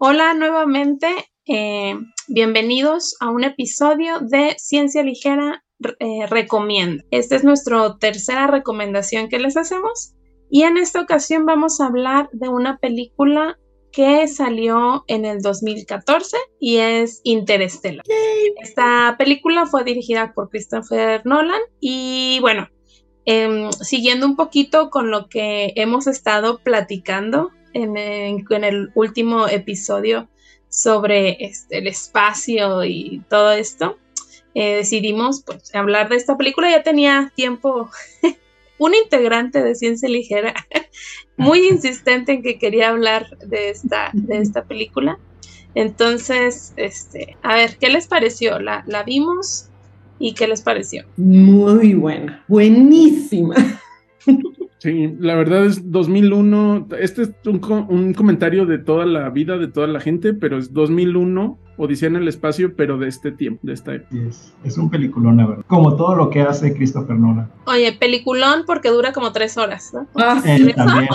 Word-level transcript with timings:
Hola 0.00 0.32
nuevamente, 0.32 1.08
eh, 1.44 1.96
bienvenidos 2.28 3.16
a 3.18 3.30
un 3.30 3.42
episodio 3.42 4.20
de 4.20 4.54
Ciencia 4.56 5.02
Ligera 5.02 5.64
eh, 5.98 6.24
Recomienda. 6.28 7.02
Esta 7.10 7.34
es 7.34 7.42
nuestra 7.42 7.98
tercera 7.98 8.46
recomendación 8.46 9.28
que 9.28 9.40
les 9.40 9.56
hacemos 9.56 10.14
y 10.50 10.62
en 10.62 10.76
esta 10.76 11.00
ocasión 11.00 11.46
vamos 11.46 11.80
a 11.80 11.86
hablar 11.86 12.30
de 12.30 12.48
una 12.48 12.78
película 12.78 13.58
que 13.90 14.28
salió 14.28 15.02
en 15.08 15.24
el 15.24 15.40
2014 15.42 16.36
y 16.60 16.76
es 16.76 17.20
Interstellar. 17.24 18.04
Esta 18.62 19.16
película 19.18 19.66
fue 19.66 19.82
dirigida 19.82 20.32
por 20.32 20.48
Christopher 20.48 21.22
Nolan 21.26 21.60
y 21.80 22.38
bueno, 22.40 22.68
em, 23.30 23.70
siguiendo 23.72 24.24
un 24.24 24.36
poquito 24.36 24.88
con 24.88 25.10
lo 25.10 25.28
que 25.28 25.74
hemos 25.76 26.06
estado 26.06 26.60
platicando 26.60 27.50
en, 27.74 27.94
el 27.98 28.90
último 28.94 29.46
episodio 29.46 30.30
sobre 30.70 31.36
este, 31.44 31.76
el 31.76 31.88
espacio 31.88 32.84
y 32.86 33.22
todo 33.28 33.52
esto, 33.52 33.98
eh, 34.54 34.76
decidimos 34.76 35.42
pues, 35.44 35.74
hablar 35.74 36.08
de 36.08 36.16
esta 36.16 36.38
película. 36.38 36.70
Ya 36.70 36.82
tenía 36.82 37.30
tiempo 37.36 37.90
un 38.78 38.94
integrante 38.94 39.62
de 39.62 39.74
Ciencia 39.74 40.08
Ligera 40.08 40.54
muy 41.36 41.68
insistente 41.68 42.32
en 42.32 42.42
que 42.42 42.58
quería 42.58 42.88
hablar 42.88 43.36
de 43.40 43.68
esta, 43.68 44.08
de 44.14 44.38
esta 44.38 44.64
película. 44.64 45.18
Entonces, 45.74 46.72
este, 46.76 47.36
a 47.42 47.56
ver, 47.56 47.76
¿qué 47.76 47.90
les 47.90 48.06
pareció? 48.06 48.58
¿La, 48.58 48.84
la 48.86 49.02
vimos? 49.02 49.67
¿Y 50.18 50.34
qué 50.34 50.48
les 50.48 50.62
pareció? 50.62 51.04
Muy 51.16 51.94
buena, 51.94 52.44
buenísima. 52.48 53.54
Sí, 54.78 55.16
la 55.18 55.34
verdad 55.34 55.66
es 55.66 55.90
2001. 55.90 56.88
Este 57.00 57.22
es 57.22 57.30
un, 57.46 57.60
un, 57.88 58.14
comentario 58.14 58.64
de 58.64 58.78
toda 58.78 59.06
la 59.06 59.28
vida 59.28 59.58
de 59.58 59.66
toda 59.66 59.88
la 59.88 59.98
gente, 59.98 60.34
pero 60.34 60.56
es 60.56 60.72
2001, 60.72 61.58
Odisea 61.76 62.08
en 62.08 62.16
el 62.16 62.28
espacio, 62.28 62.74
pero 62.76 62.96
de 62.96 63.08
este 63.08 63.32
tiempo, 63.32 63.60
de 63.62 63.72
esta 63.72 63.94
época. 63.94 64.16
Es, 64.28 64.54
es 64.64 64.78
un 64.78 64.88
peliculón, 64.88 65.36
la 65.36 65.46
verdad. 65.46 65.64
Como 65.66 65.96
todo 65.96 66.14
lo 66.14 66.30
que 66.30 66.42
hace 66.42 66.74
Christopher 66.74 67.16
Nolan. 67.16 67.50
Oye, 67.66 67.92
peliculón 67.92 68.62
porque 68.66 68.90
dura 68.90 69.12
como 69.12 69.32
tres 69.32 69.56
horas, 69.58 69.92
¿no? 69.92 70.06
Ah, 70.14 70.40
sí. 70.44 70.72
también. 70.74 71.08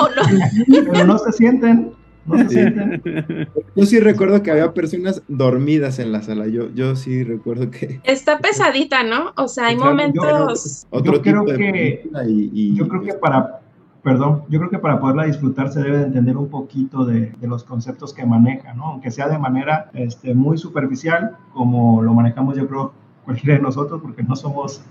pero 0.92 1.06
no 1.06 1.18
se 1.18 1.32
sienten. 1.32 1.92
No 2.26 2.38
se 2.38 2.50
sienten. 2.50 3.02
Yo 3.76 3.86
sí 3.86 4.00
recuerdo 4.00 4.42
que 4.44 4.52
había 4.52 4.74
personas 4.74 5.22
dormidas 5.28 6.00
en 6.00 6.12
la 6.12 6.22
sala. 6.22 6.48
Yo, 6.48 6.70
yo 6.74 6.96
sí 6.96 7.24
recuerdo 7.24 7.70
que. 7.70 8.00
Está 8.04 8.40
pesadita, 8.40 9.04
¿no? 9.04 9.34
O 9.36 9.48
sea, 9.48 9.68
hay 9.68 9.76
momentos. 9.76 10.88
Yo, 10.92 10.98
otro 10.98 11.22
creo 11.22 11.46
que. 11.46 12.08
Y, 12.28 12.76
Yo 12.76 12.88
creo 12.88 13.02
que 13.02 13.14
para. 13.14 13.60
Perdón, 14.04 14.44
yo 14.50 14.60
creo 14.60 14.70
que 14.70 14.80
para 14.80 15.00
poderla 15.00 15.24
disfrutar 15.24 15.72
se 15.72 15.82
debe 15.82 16.02
entender 16.02 16.36
un 16.36 16.50
poquito 16.50 17.06
de, 17.06 17.32
de, 17.40 17.48
los 17.48 17.64
conceptos 17.64 18.14
que 18.14 18.26
maneja, 18.26 18.74
¿no? 18.74 18.88
Aunque 18.88 19.12
sea 19.12 19.30
de 19.30 19.40
manera 19.40 19.90
este, 19.94 20.34
muy 20.34 20.58
superficial, 20.58 21.38
como 21.54 22.02
lo 22.02 22.14
manejamos 22.14 22.58
yo 22.58 22.68
creo 22.68 22.92
cualquiera 23.24 23.56
de 23.56 23.62
nosotros, 23.62 24.02
porque 24.02 24.22
no 24.22 24.36
somos 24.36 24.84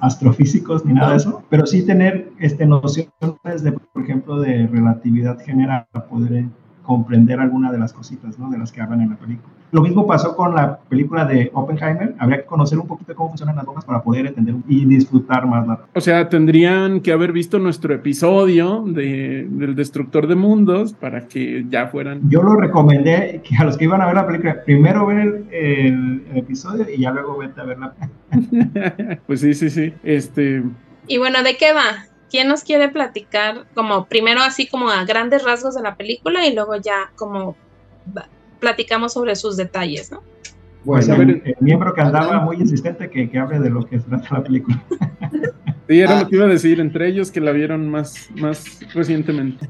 astrofísicos 0.00 0.84
ni 0.84 0.94
nada 0.94 1.10
de 1.10 1.16
eso, 1.18 1.42
pero 1.50 1.66
sí 1.66 1.84
tener 1.84 2.32
este, 2.38 2.64
nociones 2.64 3.62
de, 3.62 3.72
por 3.72 4.02
ejemplo, 4.02 4.40
de 4.40 4.66
relatividad 4.66 5.38
general 5.40 5.86
para 5.92 6.06
poder 6.06 6.46
comprender 6.90 7.38
alguna 7.38 7.70
de 7.70 7.78
las 7.78 7.92
cositas, 7.92 8.36
¿no? 8.36 8.50
De 8.50 8.58
las 8.58 8.72
que 8.72 8.80
hablan 8.80 9.00
en 9.00 9.10
la 9.10 9.16
película. 9.16 9.48
Lo 9.70 9.80
mismo 9.80 10.08
pasó 10.08 10.34
con 10.34 10.56
la 10.56 10.80
película 10.88 11.24
de 11.24 11.48
Oppenheimer. 11.54 12.16
Habría 12.18 12.38
que 12.38 12.46
conocer 12.46 12.80
un 12.80 12.88
poquito 12.88 13.14
cómo 13.14 13.28
funcionan 13.28 13.54
las 13.54 13.64
bombas 13.64 13.84
para 13.84 14.02
poder 14.02 14.26
entender 14.26 14.56
y 14.66 14.84
disfrutar 14.86 15.46
más 15.46 15.68
la. 15.68 15.78
O 15.94 16.00
sea, 16.00 16.28
tendrían 16.28 16.98
que 16.98 17.12
haber 17.12 17.30
visto 17.30 17.60
nuestro 17.60 17.94
episodio 17.94 18.82
de, 18.84 19.46
del 19.48 19.76
Destructor 19.76 20.26
de 20.26 20.34
Mundos 20.34 20.92
para 20.92 21.28
que 21.28 21.64
ya 21.70 21.86
fueran. 21.86 22.28
Yo 22.28 22.42
lo 22.42 22.56
recomendé 22.56 23.40
que 23.44 23.56
a 23.56 23.64
los 23.64 23.76
que 23.76 23.84
iban 23.84 24.02
a 24.02 24.06
ver 24.06 24.16
la 24.16 24.26
película, 24.26 24.64
primero 24.64 25.06
ver 25.06 25.18
el, 25.18 25.46
el, 25.52 26.22
episodio 26.38 26.86
y 26.92 27.02
ya 27.02 27.12
luego 27.12 27.38
vete 27.38 27.60
a 27.60 27.64
ver 27.64 27.78
la. 27.78 27.94
pues 29.28 29.42
sí, 29.42 29.54
sí, 29.54 29.70
sí. 29.70 29.94
Este. 30.02 30.64
Y 31.06 31.18
bueno, 31.18 31.44
¿de 31.44 31.56
qué 31.56 31.72
va? 31.72 32.09
¿Quién 32.30 32.48
nos 32.48 32.62
quiere 32.62 32.88
platicar 32.88 33.66
como 33.74 34.06
primero 34.06 34.40
así 34.40 34.66
como 34.66 34.88
a 34.88 35.04
grandes 35.04 35.42
rasgos 35.42 35.74
de 35.74 35.82
la 35.82 35.96
película 35.96 36.46
y 36.46 36.54
luego 36.54 36.76
ya 36.76 37.10
como 37.16 37.56
platicamos 38.60 39.14
sobre 39.14 39.34
sus 39.36 39.56
detalles, 39.56 40.12
¿no? 40.12 40.22
Bueno, 40.84 41.14
el, 41.14 41.42
el 41.44 41.56
miembro 41.60 41.92
que 41.92 42.00
andaba 42.00 42.40
muy 42.40 42.56
insistente 42.56 43.10
que, 43.10 43.28
que 43.28 43.38
hable 43.38 43.58
de 43.58 43.70
lo 43.70 43.84
que 43.84 43.98
trata 43.98 44.28
la 44.30 44.42
película. 44.42 44.82
Sí, 45.88 45.98
era 45.98 46.20
lo 46.20 46.28
que 46.28 46.36
iba 46.36 46.44
a 46.44 46.48
decir, 46.48 46.78
entre 46.78 47.08
ellos 47.08 47.32
que 47.32 47.40
la 47.40 47.50
vieron 47.50 47.88
más, 47.88 48.28
más 48.36 48.78
recientemente. 48.94 49.68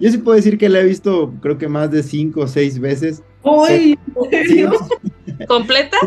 Yo 0.00 0.10
sí 0.10 0.16
puedo 0.16 0.34
decir 0.36 0.56
que 0.56 0.66
la 0.70 0.80
he 0.80 0.84
visto 0.84 1.34
creo 1.42 1.58
que 1.58 1.68
más 1.68 1.90
de 1.90 2.02
cinco 2.02 2.40
o 2.40 2.46
seis 2.46 2.80
veces. 2.80 3.22
¡Uy! 3.42 3.98
¿Completa? 5.46 5.98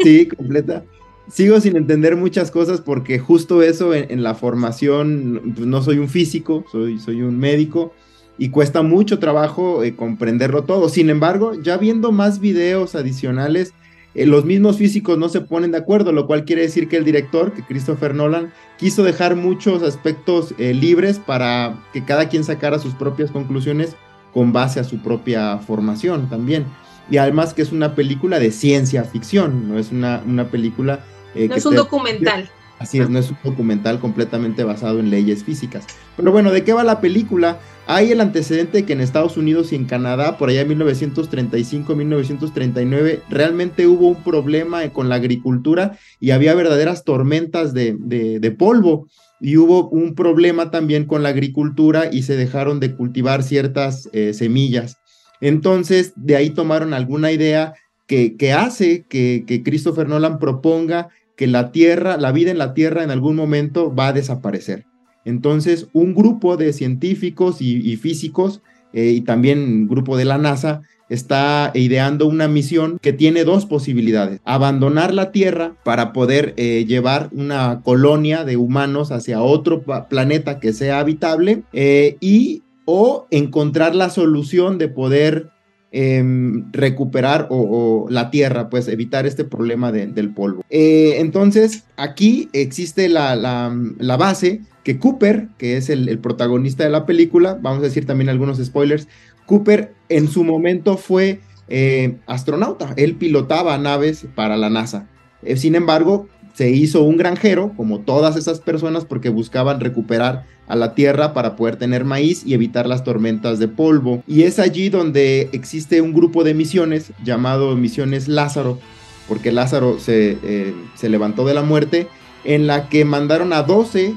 sí, 0.00 0.26
completa 0.26 0.82
sigo 1.30 1.60
sin 1.60 1.76
entender 1.76 2.16
muchas 2.16 2.50
cosas 2.50 2.80
porque 2.80 3.18
justo 3.18 3.62
eso 3.62 3.94
en, 3.94 4.22
la 4.22 4.34
formación, 4.34 5.52
pues 5.54 5.66
no 5.66 5.82
soy 5.82 5.98
un 5.98 6.08
físico, 6.08 6.64
soy, 6.70 6.98
soy 6.98 7.22
un 7.22 7.38
médico 7.38 7.92
y 8.38 8.50
cuesta 8.50 8.82
mucho 8.82 9.18
trabajo 9.18 9.82
eh, 9.82 9.96
comprenderlo 9.96 10.64
todo. 10.64 10.88
Sin 10.88 11.10
embargo, 11.10 11.54
ya 11.60 11.76
viendo 11.76 12.12
más 12.12 12.40
videos 12.40 12.94
adicionales, 12.94 13.74
eh, 14.14 14.26
los 14.26 14.44
mismos 14.44 14.78
físicos 14.78 15.18
no 15.18 15.28
se 15.28 15.40
ponen 15.40 15.72
de 15.72 15.78
acuerdo, 15.78 16.12
lo 16.12 16.26
cual 16.26 16.44
quiere 16.44 16.62
decir 16.62 16.88
que 16.88 16.96
el 16.96 17.04
director, 17.04 17.52
que 17.52 17.62
Christopher 17.62 18.14
Nolan, 18.14 18.52
quiso 18.78 19.02
dejar 19.02 19.36
muchos 19.36 19.82
aspectos 19.82 20.54
eh, 20.58 20.72
libres 20.72 21.18
para 21.18 21.78
que 21.92 22.04
cada 22.04 22.28
quien 22.28 22.44
sacara 22.44 22.78
sus 22.78 22.94
propias 22.94 23.30
conclusiones 23.30 23.96
con 24.32 24.52
base 24.52 24.80
a 24.80 24.84
su 24.84 24.98
propia 25.02 25.58
formación 25.58 26.28
también. 26.30 26.64
Y 27.10 27.16
además 27.16 27.54
que 27.54 27.62
es 27.62 27.72
una 27.72 27.94
película 27.94 28.38
de 28.38 28.50
ciencia 28.50 29.02
ficción, 29.04 29.68
no 29.68 29.78
es 29.78 29.90
una, 29.90 30.22
una 30.26 30.48
película 30.48 31.04
eh, 31.44 31.48
no 31.48 31.54
es 31.54 31.66
un 31.66 31.76
documental. 31.76 32.50
Así 32.78 33.00
es, 33.00 33.10
no 33.10 33.18
es 33.18 33.28
un 33.30 33.36
documental 33.42 33.98
completamente 33.98 34.62
basado 34.62 35.00
en 35.00 35.10
leyes 35.10 35.42
físicas. 35.42 35.84
Pero 36.16 36.30
bueno, 36.30 36.52
¿de 36.52 36.62
qué 36.62 36.72
va 36.72 36.84
la 36.84 37.00
película? 37.00 37.58
Hay 37.86 38.12
el 38.12 38.20
antecedente 38.20 38.84
que 38.84 38.92
en 38.92 39.00
Estados 39.00 39.36
Unidos 39.36 39.72
y 39.72 39.74
en 39.74 39.86
Canadá, 39.86 40.38
por 40.38 40.48
allá 40.48 40.60
en 40.60 40.78
1935-1939, 40.78 43.22
realmente 43.28 43.88
hubo 43.88 44.06
un 44.08 44.22
problema 44.22 44.88
con 44.90 45.08
la 45.08 45.16
agricultura 45.16 45.98
y 46.20 46.30
había 46.30 46.54
verdaderas 46.54 47.02
tormentas 47.02 47.74
de, 47.74 47.96
de, 47.98 48.50
polvo. 48.52 49.08
Y 49.40 49.56
hubo 49.56 49.88
un 49.88 50.14
problema 50.14 50.70
también 50.70 51.04
con 51.04 51.24
la 51.24 51.30
agricultura 51.30 52.08
y 52.12 52.22
se 52.22 52.36
dejaron 52.36 52.78
de 52.78 52.94
cultivar 52.94 53.42
ciertas 53.42 54.08
eh, 54.12 54.34
semillas. 54.34 54.98
Entonces, 55.40 56.12
de 56.16 56.36
ahí 56.36 56.50
tomaron 56.50 56.94
alguna 56.94 57.32
idea 57.32 57.74
que, 58.06 58.36
que 58.36 58.52
hace 58.52 59.04
que, 59.08 59.42
que 59.46 59.62
Christopher 59.62 60.08
Nolan 60.08 60.38
proponga 60.38 61.08
que 61.38 61.46
la 61.46 61.70
Tierra, 61.70 62.16
la 62.16 62.32
vida 62.32 62.50
en 62.50 62.58
la 62.58 62.74
Tierra 62.74 63.04
en 63.04 63.12
algún 63.12 63.36
momento 63.36 63.94
va 63.94 64.08
a 64.08 64.12
desaparecer. 64.12 64.84
Entonces, 65.24 65.86
un 65.92 66.12
grupo 66.12 66.56
de 66.56 66.72
científicos 66.72 67.62
y, 67.62 67.96
físicos 67.96 68.60
eh, 68.92 69.12
y 69.12 69.20
también 69.20 69.60
un 69.60 69.88
grupo 69.88 70.16
de 70.16 70.24
la 70.24 70.36
NASA 70.36 70.82
está 71.08 71.70
ideando 71.74 72.26
una 72.26 72.48
misión 72.48 72.98
que 73.00 73.12
tiene 73.12 73.44
dos 73.44 73.66
posibilidades. 73.66 74.40
Abandonar 74.44 75.14
la 75.14 75.30
Tierra 75.30 75.74
para 75.84 76.12
poder 76.12 76.54
eh, 76.56 76.84
llevar 76.88 77.28
una 77.32 77.82
colonia 77.84 78.44
de 78.44 78.56
humanos 78.56 79.12
hacia 79.12 79.40
otro 79.40 79.84
planeta 80.08 80.58
que 80.58 80.72
sea 80.72 80.98
habitable 80.98 81.62
eh, 81.72 82.16
y 82.20 82.62
o 82.84 83.26
encontrar 83.30 83.94
la 83.94 84.10
solución 84.10 84.76
de 84.76 84.88
poder 84.88 85.50
Em, 85.90 86.70
recuperar 86.70 87.46
o, 87.48 88.06
la 88.10 88.30
tierra, 88.30 88.68
pues 88.68 88.88
evitar 88.88 89.24
este 89.24 89.44
problema 89.44 89.90
del 89.90 90.34
polvo. 90.34 90.62
Eh, 90.68 91.14
entonces, 91.16 91.84
aquí 91.96 92.50
existe 92.52 93.08
la, 93.08 93.34
la, 93.34 94.16
base 94.18 94.60
que 94.84 94.98
Cooper, 94.98 95.48
que 95.56 95.78
es 95.78 95.88
el, 95.88 96.18
protagonista 96.18 96.84
de 96.84 96.90
la 96.90 97.06
película, 97.06 97.58
vamos 97.62 97.78
a 97.78 97.84
decir 97.84 98.04
también 98.04 98.28
algunos 98.28 98.62
spoilers, 98.62 99.08
Cooper 99.46 99.94
en 100.10 100.28
su 100.28 100.44
momento 100.44 100.98
fue 100.98 101.40
eh, 101.68 102.18
astronauta, 102.26 102.92
él 102.98 103.14
pilotaba 103.14 103.78
naves 103.78 104.26
para 104.34 104.58
la 104.58 104.68
NASA. 104.68 105.08
Eh, 105.42 105.56
sin 105.56 105.74
embargo, 105.74 106.28
se 106.58 106.70
hizo 106.70 107.04
un 107.04 107.16
granjero, 107.16 107.72
como 107.76 108.00
todas 108.00 108.34
esas 108.34 108.58
personas, 108.58 109.04
porque 109.04 109.28
buscaban 109.28 109.78
recuperar 109.78 110.44
a 110.66 110.74
la 110.74 110.96
tierra 110.96 111.32
para 111.32 111.54
poder 111.54 111.76
tener 111.76 112.04
maíz 112.04 112.42
y 112.44 112.52
evitar 112.52 112.88
las 112.88 113.04
tormentas 113.04 113.60
de 113.60 113.68
polvo. 113.68 114.24
Y 114.26 114.42
es 114.42 114.58
allí 114.58 114.88
donde 114.88 115.50
existe 115.52 116.00
un 116.00 116.12
grupo 116.12 116.42
de 116.42 116.54
misiones 116.54 117.12
llamado 117.22 117.76
Misiones 117.76 118.26
Lázaro, 118.26 118.80
porque 119.28 119.52
Lázaro 119.52 120.00
se, 120.00 120.36
eh, 120.42 120.74
se 120.96 121.08
levantó 121.08 121.46
de 121.46 121.54
la 121.54 121.62
muerte, 121.62 122.08
en 122.42 122.66
la 122.66 122.88
que 122.88 123.04
mandaron 123.04 123.52
a 123.52 123.62
12, 123.62 124.16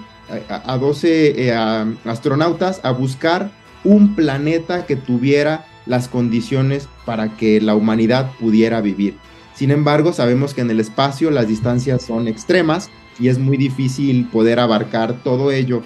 a, 0.50 0.78
12 0.80 1.48
eh, 1.48 1.54
astronautas 2.06 2.82
a 2.82 2.90
buscar 2.90 3.52
un 3.84 4.16
planeta 4.16 4.88
que 4.88 4.96
tuviera 4.96 5.68
las 5.86 6.08
condiciones 6.08 6.90
para 7.06 7.38
que 7.38 7.62
la 7.62 7.76
humanidad 7.76 8.32
pudiera 8.40 8.82
vivir. 8.82 9.14
Sin 9.56 9.72
embargo, 9.72 10.14
sabemos 10.14 10.54
que 10.54 10.62
en 10.62 10.72
el 10.72 10.80
espacio 10.80 11.32
las 11.32 11.48
distancias 11.48 12.04
son 12.04 12.28
extremas 12.28 12.90
y 13.20 13.28
es 13.28 13.38
muy 13.38 13.58
difícil 13.58 14.28
poder 14.28 14.60
abarcar 14.60 15.14
todo 15.24 15.52
ello 15.52 15.84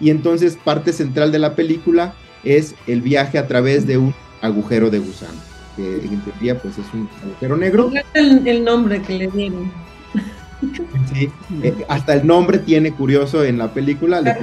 y 0.00 0.10
entonces 0.10 0.56
parte 0.56 0.92
central 0.92 1.32
de 1.32 1.38
la 1.38 1.54
película 1.54 2.14
es 2.44 2.74
el 2.86 3.02
viaje 3.02 3.38
a 3.38 3.46
través 3.46 3.86
de 3.86 3.98
un 3.98 4.14
agujero 4.42 4.90
de 4.90 5.00
gusano, 5.00 5.38
que 5.76 5.96
en 5.96 6.20
teoría 6.20 6.58
pues 6.58 6.78
es 6.78 6.86
un 6.94 7.08
agujero 7.22 7.56
negro. 7.56 7.90
El, 8.14 8.46
el 8.46 8.64
nombre 8.64 9.02
que 9.02 9.18
le 9.18 9.26
dieron. 9.28 9.72
Sí, 11.12 11.30
eh, 11.62 11.74
hasta 11.88 12.14
el 12.14 12.26
nombre 12.26 12.58
tiene 12.58 12.92
curioso 12.92 13.44
en 13.44 13.58
la 13.58 13.72
película. 13.72 14.20
Le 14.20 14.36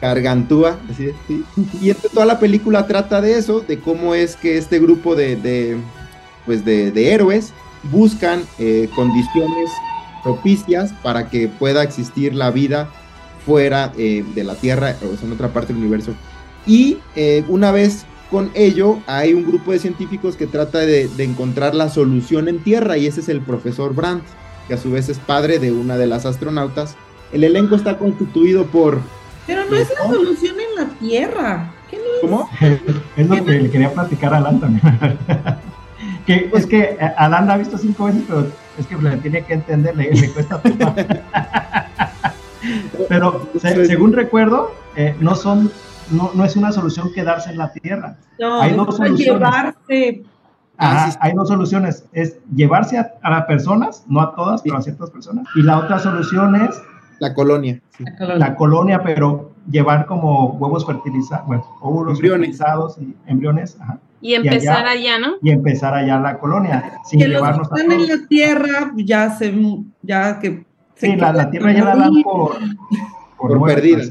Gargantúa, 0.00 0.78
así 0.90 1.10
sí. 1.28 1.44
Y 1.82 1.92
toda 1.92 2.24
la 2.24 2.38
película 2.38 2.86
trata 2.86 3.20
de 3.20 3.36
eso, 3.36 3.60
de 3.60 3.80
cómo 3.80 4.14
es 4.14 4.34
que 4.34 4.56
este 4.56 4.78
grupo 4.78 5.14
de, 5.14 5.76
pues 6.50 6.64
de, 6.64 7.12
héroes 7.12 7.52
buscan 7.92 8.42
eh, 8.58 8.88
condiciones 8.96 9.70
propicias 10.24 10.92
para 11.00 11.30
que 11.30 11.46
pueda 11.46 11.84
existir 11.84 12.34
la 12.34 12.50
vida 12.50 12.90
fuera 13.46 13.92
eh, 13.96 14.24
de 14.34 14.42
la 14.42 14.56
Tierra, 14.56 14.96
o 15.00 15.24
en 15.24 15.30
otra 15.30 15.52
parte 15.52 15.72
del 15.72 15.80
universo. 15.80 16.12
Y 16.66 16.98
eh, 17.14 17.44
una 17.46 17.70
vez 17.70 18.04
con 18.32 18.50
ello, 18.54 18.98
hay 19.06 19.32
un 19.32 19.46
grupo 19.46 19.70
de 19.70 19.78
científicos 19.78 20.34
que 20.34 20.48
trata 20.48 20.78
de, 20.78 21.06
de, 21.06 21.22
encontrar 21.22 21.76
la 21.76 21.88
solución 21.88 22.48
en 22.48 22.58
Tierra, 22.64 22.98
y 22.98 23.06
ese 23.06 23.20
es 23.20 23.28
el 23.28 23.42
profesor 23.42 23.94
Brandt, 23.94 24.24
que 24.66 24.74
a 24.74 24.76
su 24.76 24.90
vez 24.90 25.08
es 25.08 25.20
padre 25.20 25.60
de 25.60 25.70
una 25.70 25.96
de 25.96 26.08
las 26.08 26.26
astronautas. 26.26 26.96
El 27.32 27.44
elenco 27.44 27.76
está 27.76 27.96
constituido 27.96 28.66
por 28.66 28.98
pero 29.46 29.64
no 29.66 29.76
es 29.76 29.88
la 29.88 30.12
solución 30.12 30.56
en 30.58 30.74
la 30.74 30.88
Tierra. 30.98 31.70
¿Qué 31.88 31.96
no 31.96 32.02
es? 32.02 32.20
¿Cómo? 32.20 32.50
es 33.16 33.28
lo 33.28 33.44
que 33.44 33.52
le 33.52 33.70
quería 33.70 33.92
platicar 33.92 34.34
a 34.34 34.38
Alan 34.38 34.58
también. 34.58 34.82
que 36.26 36.50
es 36.52 36.66
que 36.66 36.96
eh, 37.00 37.12
Alan 37.16 37.50
ha 37.50 37.56
visto 37.56 37.78
cinco 37.78 38.06
veces, 38.06 38.22
pero 38.26 38.46
es 38.78 38.86
que 38.86 38.96
le 38.96 39.16
tiene 39.18 39.44
que 39.44 39.54
entender, 39.54 39.96
le, 39.96 40.32
cuesta 40.32 40.60
Pero 43.08 43.48
según 43.58 44.12
recuerdo, 44.12 44.74
eh, 44.96 45.16
no 45.20 45.34
son, 45.34 45.70
no, 46.10 46.30
no, 46.34 46.44
es 46.44 46.56
una 46.56 46.72
solución 46.72 47.10
quedarse 47.14 47.50
en 47.50 47.58
la 47.58 47.72
Tierra. 47.72 48.16
No, 48.38 48.60
hay 48.60 48.74
dos 48.74 48.96
soluciones. 48.96 49.26
llevarse. 49.26 50.22
Ajá, 50.76 51.18
hay 51.20 51.32
dos 51.34 51.48
soluciones, 51.48 52.04
es 52.12 52.38
llevarse 52.54 52.98
a, 52.98 53.12
a, 53.22 53.30
las 53.30 53.44
personas, 53.44 54.04
no 54.08 54.20
a 54.22 54.34
todas, 54.34 54.62
pero 54.62 54.78
a 54.78 54.82
ciertas 54.82 55.10
personas. 55.10 55.46
Y 55.54 55.62
la 55.62 55.78
otra 55.78 55.98
solución 55.98 56.56
es 56.56 56.80
la 57.20 57.34
colonia. 57.34 57.80
La 58.18 58.56
colonia, 58.56 59.02
pero 59.02 59.49
llevar 59.68 60.06
como 60.06 60.52
huevos 60.52 60.86
fertilizados, 60.86 61.46
bueno, 61.46 61.64
óvulos 61.80 62.20
fertilizados 62.20 62.98
y 62.98 63.14
embriones. 63.26 63.76
Y 64.20 64.34
empezar 64.34 64.86
allá, 64.86 65.18
¿no? 65.18 65.36
Y 65.42 65.50
empezar 65.50 65.94
allá 65.94 66.20
la 66.20 66.38
colonia, 66.38 67.00
sin 67.04 67.20
que 67.20 67.28
llevarnos 67.28 67.68
los 67.70 67.80
están 67.80 67.92
en 67.92 68.08
la 68.08 68.26
tierra, 68.28 68.92
ya 68.96 69.30
se, 69.30 69.54
ya 70.02 70.38
que... 70.38 70.64
sí, 70.94 71.16
la, 71.16 71.50
tierra 71.50 71.72
ya 71.72 71.84
la 71.84 71.96
dan 71.96 72.22
por... 72.22 72.56
Por, 73.38 73.64
perdida. 73.64 74.02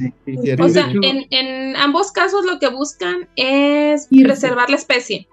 o 0.60 0.70
sea, 0.70 0.90
en, 0.90 1.28
en, 1.30 1.76
ambos 1.76 2.12
casos 2.12 2.44
lo 2.46 2.58
que 2.58 2.68
buscan 2.70 3.30
es 3.36 4.08
preservar 4.08 4.72
la 4.72 4.76
especie. 4.76 5.28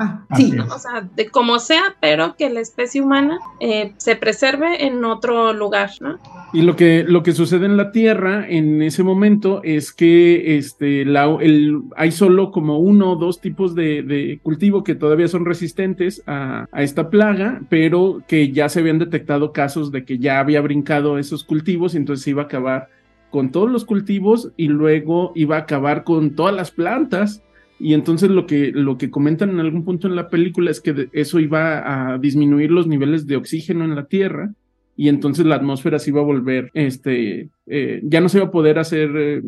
Ah, 0.00 0.24
sí. 0.36 0.52
O 0.56 0.78
sea, 0.78 1.08
de 1.16 1.28
como 1.28 1.58
sea, 1.58 1.96
pero 2.00 2.36
que 2.36 2.48
la 2.50 2.60
especie 2.60 3.02
humana 3.02 3.40
eh, 3.58 3.94
se 3.96 4.14
preserve 4.14 4.86
en 4.86 5.04
otro 5.04 5.52
lugar, 5.52 5.90
¿no? 6.00 6.20
Y 6.52 6.62
lo 6.62 6.76
que, 6.76 7.04
lo 7.06 7.24
que 7.24 7.32
sucede 7.32 7.66
en 7.66 7.76
la 7.76 7.90
Tierra 7.90 8.48
en 8.48 8.80
ese 8.80 9.02
momento 9.02 9.60
es 9.64 9.92
que 9.92 10.56
este, 10.56 11.04
la, 11.04 11.24
el, 11.40 11.82
hay 11.96 12.12
solo 12.12 12.52
como 12.52 12.78
uno 12.78 13.12
o 13.12 13.16
dos 13.16 13.40
tipos 13.40 13.74
de, 13.74 14.04
de 14.04 14.38
cultivo 14.40 14.84
que 14.84 14.94
todavía 14.94 15.26
son 15.26 15.44
resistentes 15.44 16.22
a, 16.28 16.66
a, 16.70 16.82
esta 16.84 17.10
plaga, 17.10 17.60
pero 17.68 18.22
que 18.28 18.52
ya 18.52 18.68
se 18.68 18.78
habían 18.78 19.00
detectado 19.00 19.52
casos 19.52 19.90
de 19.90 20.04
que 20.04 20.18
ya 20.18 20.38
había 20.38 20.60
brincado 20.60 21.18
esos 21.18 21.42
cultivos 21.42 21.94
y 21.94 21.96
entonces 21.96 22.22
se 22.22 22.30
iba 22.30 22.42
a 22.42 22.46
acabar 22.46 22.88
con 23.30 23.50
todos 23.50 23.70
los 23.70 23.84
cultivos 23.84 24.52
y 24.56 24.68
luego 24.68 25.32
iba 25.34 25.56
a 25.56 25.60
acabar 25.60 26.04
con 26.04 26.36
todas 26.36 26.54
las 26.54 26.70
plantas 26.70 27.42
y 27.80 27.94
entonces 27.94 28.30
lo 28.30 28.46
que, 28.46 28.72
lo 28.72 28.98
que 28.98 29.10
comentan 29.10 29.50
en 29.50 29.60
algún 29.60 29.84
punto 29.84 30.08
en 30.08 30.16
la 30.16 30.28
película 30.28 30.70
es 30.70 30.80
que 30.80 31.08
eso 31.12 31.38
iba 31.38 32.12
a 32.12 32.18
disminuir 32.18 32.70
los 32.70 32.86
niveles 32.86 33.26
de 33.26 33.36
oxígeno 33.36 33.84
en 33.84 33.94
la 33.94 34.06
Tierra 34.06 34.52
y 34.96 35.08
entonces 35.08 35.46
la 35.46 35.54
atmósfera 35.54 35.98
se 35.98 36.10
iba 36.10 36.20
a 36.20 36.24
volver, 36.24 36.70
este, 36.74 37.50
eh, 37.66 38.00
ya 38.02 38.20
no 38.20 38.28
se 38.28 38.38
iba 38.38 38.48
a 38.48 38.50
poder 38.50 38.80
hacer 38.80 39.10
eh, 39.16 39.42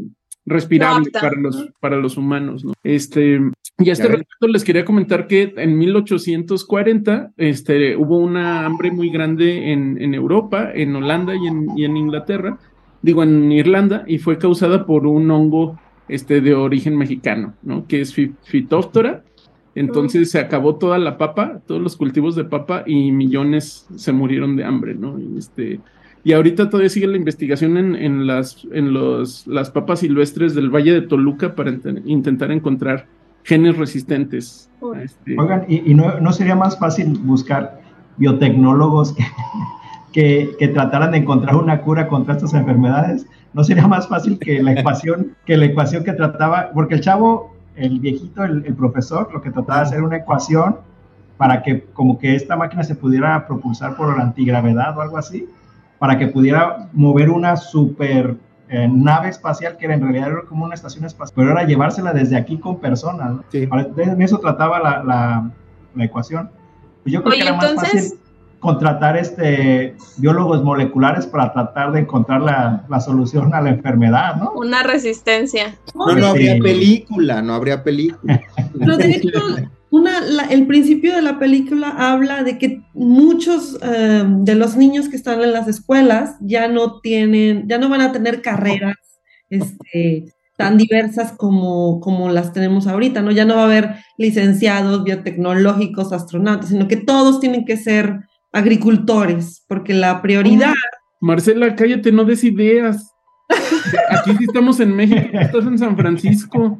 respirable 0.46 1.10
para 1.10 1.36
los, 1.36 1.68
para 1.80 1.96
los 1.96 2.16
humanos, 2.16 2.64
¿no? 2.64 2.72
Este, 2.84 3.40
y 3.78 3.90
a 3.90 3.92
este 3.92 4.08
respecto 4.08 4.46
les 4.46 4.62
quería 4.62 4.84
comentar 4.84 5.26
que 5.26 5.52
en 5.56 5.76
1840 5.76 7.32
este, 7.36 7.96
hubo 7.96 8.18
una 8.18 8.64
hambre 8.64 8.92
muy 8.92 9.10
grande 9.10 9.72
en, 9.72 10.00
en 10.00 10.14
Europa, 10.14 10.70
en 10.72 10.94
Holanda 10.94 11.34
y 11.34 11.46
en, 11.46 11.66
y 11.76 11.84
en 11.84 11.96
Inglaterra, 11.96 12.58
digo 13.02 13.22
en 13.22 13.50
Irlanda, 13.50 14.04
y 14.06 14.18
fue 14.18 14.38
causada 14.38 14.86
por 14.86 15.06
un 15.06 15.30
hongo 15.30 15.78
este, 16.10 16.40
de 16.40 16.54
origen 16.54 16.96
mexicano, 16.96 17.54
¿no? 17.62 17.86
Que 17.86 18.00
es 18.00 18.14
Phytophthora. 18.14 19.24
Entonces 19.74 20.30
se 20.30 20.40
acabó 20.40 20.76
toda 20.76 20.98
la 20.98 21.16
papa, 21.16 21.60
todos 21.66 21.80
los 21.80 21.96
cultivos 21.96 22.34
de 22.34 22.44
papa 22.44 22.82
y 22.86 23.12
millones 23.12 23.86
se 23.94 24.12
murieron 24.12 24.56
de 24.56 24.64
hambre, 24.64 24.94
¿no? 24.94 25.18
Y, 25.18 25.38
este, 25.38 25.80
y 26.24 26.32
ahorita 26.32 26.68
todavía 26.68 26.90
sigue 26.90 27.06
la 27.06 27.16
investigación 27.16 27.76
en, 27.76 27.94
en 27.94 28.26
las, 28.26 28.66
en 28.72 28.92
los, 28.92 29.46
las 29.46 29.70
papas 29.70 30.00
silvestres 30.00 30.54
del 30.54 30.70
Valle 30.70 30.92
de 30.92 31.02
Toluca 31.02 31.54
para 31.54 31.72
intentar 32.04 32.50
encontrar 32.50 33.06
genes 33.44 33.76
resistentes. 33.76 34.70
Este... 35.02 35.36
Oigan, 35.38 35.64
¿y, 35.68 35.90
y 35.90 35.94
no, 35.94 36.20
no, 36.20 36.32
sería 36.32 36.56
más 36.56 36.78
fácil 36.78 37.18
buscar 37.22 37.80
biotecnólogos 38.16 39.12
que, 39.12 39.22
que, 40.12 40.56
que 40.58 40.68
trataran 40.68 41.12
de 41.12 41.18
encontrar 41.18 41.56
una 41.56 41.80
cura 41.80 42.08
contra 42.08 42.34
estas 42.34 42.54
enfermedades? 42.54 43.26
¿No 43.52 43.64
sería 43.64 43.86
más 43.86 44.08
fácil 44.08 44.38
que 44.38 44.62
la 44.62 44.72
ecuación, 44.72 45.36
que 45.46 45.56
la 45.56 45.66
ecuación 45.66 46.04
que 46.04 46.12
trataba, 46.12 46.70
porque 46.72 46.94
el 46.94 47.00
chavo, 47.00 47.54
el 47.76 48.00
viejito, 48.00 48.44
el, 48.44 48.62
profesor, 48.74 49.30
lo 49.32 49.40
que 49.40 49.50
trataba 49.50 49.80
de 49.80 49.86
hacer 49.86 50.02
una 50.02 50.18
ecuación 50.18 50.78
para 51.36 51.62
que 51.62 51.84
como 51.94 52.18
que 52.18 52.34
esta 52.34 52.56
máquina 52.56 52.84
se 52.84 52.94
pudiera 52.94 53.46
propulsar 53.46 53.96
por 53.96 54.16
la 54.16 54.24
antigravedad 54.24 54.96
o 54.96 55.00
algo 55.00 55.16
así, 55.16 55.48
para 55.98 56.18
que 56.18 56.28
pudiera 56.28 56.88
mover 56.92 57.30
una 57.30 57.56
super 57.56 58.36
eh, 58.68 58.88
nave 58.88 59.30
espacial 59.30 59.76
que 59.76 59.86
era 59.86 59.94
en 59.94 60.02
realidad 60.02 60.28
era 60.28 60.42
como 60.42 60.64
una 60.64 60.74
estación 60.74 61.04
espacial, 61.04 61.34
pero 61.34 61.50
era 61.50 61.64
llevársela 61.64 62.12
desde 62.12 62.36
aquí 62.36 62.58
con 62.58 62.78
personas. 62.78 63.32
¿no? 63.32 63.44
Sí. 63.50 63.66
De 63.96 64.24
eso 64.24 64.38
trataba 64.38 64.78
la, 64.80 65.02
la, 65.02 65.50
la 65.94 66.04
ecuación. 66.04 66.50
Pues 67.02 67.14
yo 67.14 67.22
creo 67.22 67.32
Oye, 67.32 67.42
que 67.42 67.48
era 67.48 67.56
más 67.56 67.70
entonces... 67.70 67.92
fácil 67.92 68.19
contratar 68.60 69.16
este, 69.16 69.96
biólogos 70.18 70.62
moleculares 70.62 71.26
para 71.26 71.52
tratar 71.52 71.92
de 71.92 72.00
encontrar 72.00 72.42
la, 72.42 72.84
la, 72.88 73.00
solución 73.00 73.54
a 73.54 73.60
la 73.60 73.70
enfermedad, 73.70 74.36
¿no? 74.36 74.52
Una 74.52 74.82
resistencia. 74.82 75.76
No, 75.94 76.14
no 76.14 76.26
habría 76.26 76.58
película, 76.58 77.42
no 77.42 77.54
habría 77.54 77.82
película. 77.82 78.40
Pero 78.78 78.96
de 78.98 79.10
hecho, 79.10 79.40
una, 79.90 80.20
la, 80.20 80.44
el 80.44 80.66
principio 80.66 81.16
de 81.16 81.22
la 81.22 81.38
película 81.38 81.88
habla 81.98 82.44
de 82.44 82.58
que 82.58 82.82
muchos 82.92 83.78
eh, 83.82 84.24
de 84.26 84.54
los 84.54 84.76
niños 84.76 85.08
que 85.08 85.16
están 85.16 85.40
en 85.42 85.52
las 85.52 85.66
escuelas 85.66 86.36
ya 86.40 86.68
no 86.68 87.00
tienen, 87.00 87.66
ya 87.66 87.78
no 87.78 87.88
van 87.88 88.02
a 88.02 88.12
tener 88.12 88.42
carreras 88.42 88.96
este, 89.48 90.26
tan 90.56 90.76
diversas 90.76 91.32
como, 91.32 92.00
como 92.00 92.28
las 92.28 92.52
tenemos 92.52 92.86
ahorita, 92.86 93.22
¿no? 93.22 93.30
Ya 93.30 93.46
no 93.46 93.56
va 93.56 93.62
a 93.62 93.64
haber 93.64 93.94
licenciados, 94.18 95.02
biotecnológicos, 95.02 96.12
astronautas, 96.12 96.68
sino 96.68 96.86
que 96.86 96.98
todos 96.98 97.40
tienen 97.40 97.64
que 97.64 97.78
ser 97.78 98.29
agricultores, 98.52 99.64
porque 99.68 99.94
la 99.94 100.22
prioridad... 100.22 100.74
Marcela, 101.20 101.74
cállate, 101.74 102.12
no 102.12 102.24
des 102.24 102.44
ideas. 102.44 103.14
Aquí 104.10 104.34
sí 104.38 104.44
estamos 104.44 104.80
en 104.80 104.94
México, 104.94 105.38
estás 105.38 105.66
en 105.66 105.78
San 105.78 105.96
Francisco. 105.96 106.78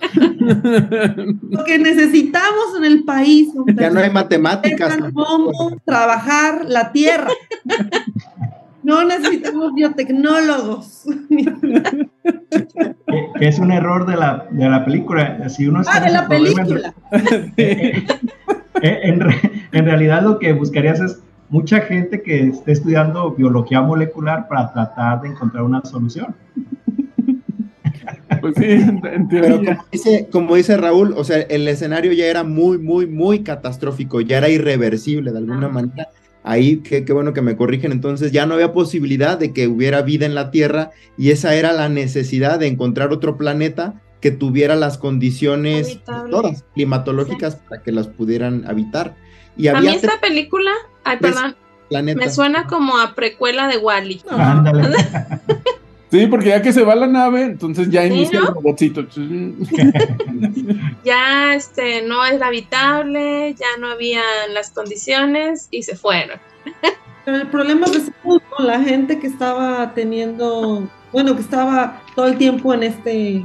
Lo 0.40 1.64
que 1.64 1.78
necesitamos 1.78 2.76
en 2.76 2.84
el 2.84 3.04
país. 3.04 3.48
Ya 3.74 3.90
no 3.90 4.00
hay 4.00 4.10
matemáticas. 4.10 4.96
Cómo 5.14 5.76
trabajar 5.84 6.64
la 6.66 6.90
tierra. 6.92 7.30
No 8.82 9.04
necesitamos 9.04 9.74
biotecnólogos. 9.74 11.04
Que, 13.38 13.48
es 13.48 13.58
un 13.58 13.72
error 13.72 14.06
de 14.06 14.16
la, 14.16 14.46
de 14.50 14.68
la 14.68 14.84
película. 14.84 15.48
Si 15.48 15.66
uno 15.66 15.82
ah, 15.86 16.00
de 16.00 16.10
la 16.10 16.28
película. 16.28 16.94
Eh, 17.56 18.04
en, 18.82 19.20
en, 19.72 19.84
realidad 19.84 20.22
lo 20.22 20.38
que 20.38 20.52
buscarías 20.52 21.00
es 21.00 21.20
mucha 21.48 21.80
gente 21.80 22.22
que 22.22 22.48
esté 22.48 22.72
estudiando 22.72 23.32
biología 23.32 23.80
molecular 23.80 24.48
para 24.48 24.72
tratar 24.72 25.22
de 25.22 25.28
encontrar 25.28 25.64
una 25.64 25.82
solución. 25.84 26.34
Pues 28.40 28.54
sí, 28.56 28.84
Pero 29.30 29.58
como 29.58 29.84
dice, 29.92 30.28
como 30.32 30.54
dice 30.56 30.76
Raúl, 30.76 31.14
o 31.16 31.22
sea, 31.22 31.40
el 31.42 31.68
escenario 31.68 32.12
ya 32.12 32.26
era 32.26 32.42
muy, 32.42 32.78
muy, 32.78 33.06
muy 33.06 33.44
catastrófico, 33.44 34.20
ya 34.20 34.38
era 34.38 34.48
irreversible 34.48 35.30
de 35.30 35.38
alguna 35.38 35.68
manera. 35.68 36.08
Ahí, 36.44 36.78
qué, 36.78 37.04
qué 37.04 37.12
bueno 37.12 37.32
que 37.32 37.42
me 37.42 37.56
corrigen, 37.56 37.92
entonces 37.92 38.32
ya 38.32 38.46
no 38.46 38.54
había 38.54 38.72
posibilidad 38.72 39.38
de 39.38 39.52
que 39.52 39.68
hubiera 39.68 40.02
vida 40.02 40.26
en 40.26 40.34
la 40.34 40.50
Tierra 40.50 40.90
y 41.16 41.30
esa 41.30 41.54
era 41.54 41.72
la 41.72 41.88
necesidad 41.88 42.58
de 42.58 42.66
encontrar 42.66 43.12
otro 43.12 43.36
planeta 43.36 44.00
que 44.20 44.30
tuviera 44.30 44.76
las 44.76 44.98
condiciones 44.98 46.00
todas 46.04 46.64
climatológicas 46.74 47.56
para 47.56 47.82
que 47.82 47.92
las 47.92 48.06
pudieran 48.06 48.64
habitar. 48.66 49.16
Y 49.56 49.68
a 49.68 49.80
mí 49.80 49.88
esta 49.88 50.20
película, 50.20 50.70
ay, 51.04 51.18
perdón, 51.20 51.56
me 51.90 52.30
suena 52.30 52.66
como 52.66 52.98
a 52.98 53.14
precuela 53.14 53.68
de 53.68 53.78
Wally. 53.78 54.22
Ándale. 54.30 54.96
Sí, 56.12 56.26
porque 56.26 56.50
ya 56.50 56.60
que 56.60 56.74
se 56.74 56.84
va 56.84 56.94
la 56.94 57.06
nave, 57.06 57.40
entonces 57.40 57.88
ya 57.88 58.04
inicia 58.04 58.40
el 58.40 58.46
robotcito. 58.48 59.06
ya 61.04 61.54
este 61.54 62.02
no 62.02 62.22
es 62.26 62.42
habitable, 62.42 63.54
ya 63.54 63.80
no 63.80 63.88
había 63.88 64.20
las 64.52 64.72
condiciones 64.72 65.68
y 65.70 65.84
se 65.84 65.96
fueron. 65.96 66.38
Pero 67.24 67.38
el 67.38 67.46
problema 67.46 67.86
de 67.86 68.00
salud, 68.00 68.42
la 68.58 68.80
gente 68.80 69.18
que 69.20 69.26
estaba 69.26 69.94
teniendo, 69.94 70.86
bueno, 71.12 71.34
que 71.34 71.40
estaba 71.40 72.02
todo 72.14 72.26
el 72.26 72.36
tiempo 72.36 72.74
en 72.74 72.82
este 72.82 73.42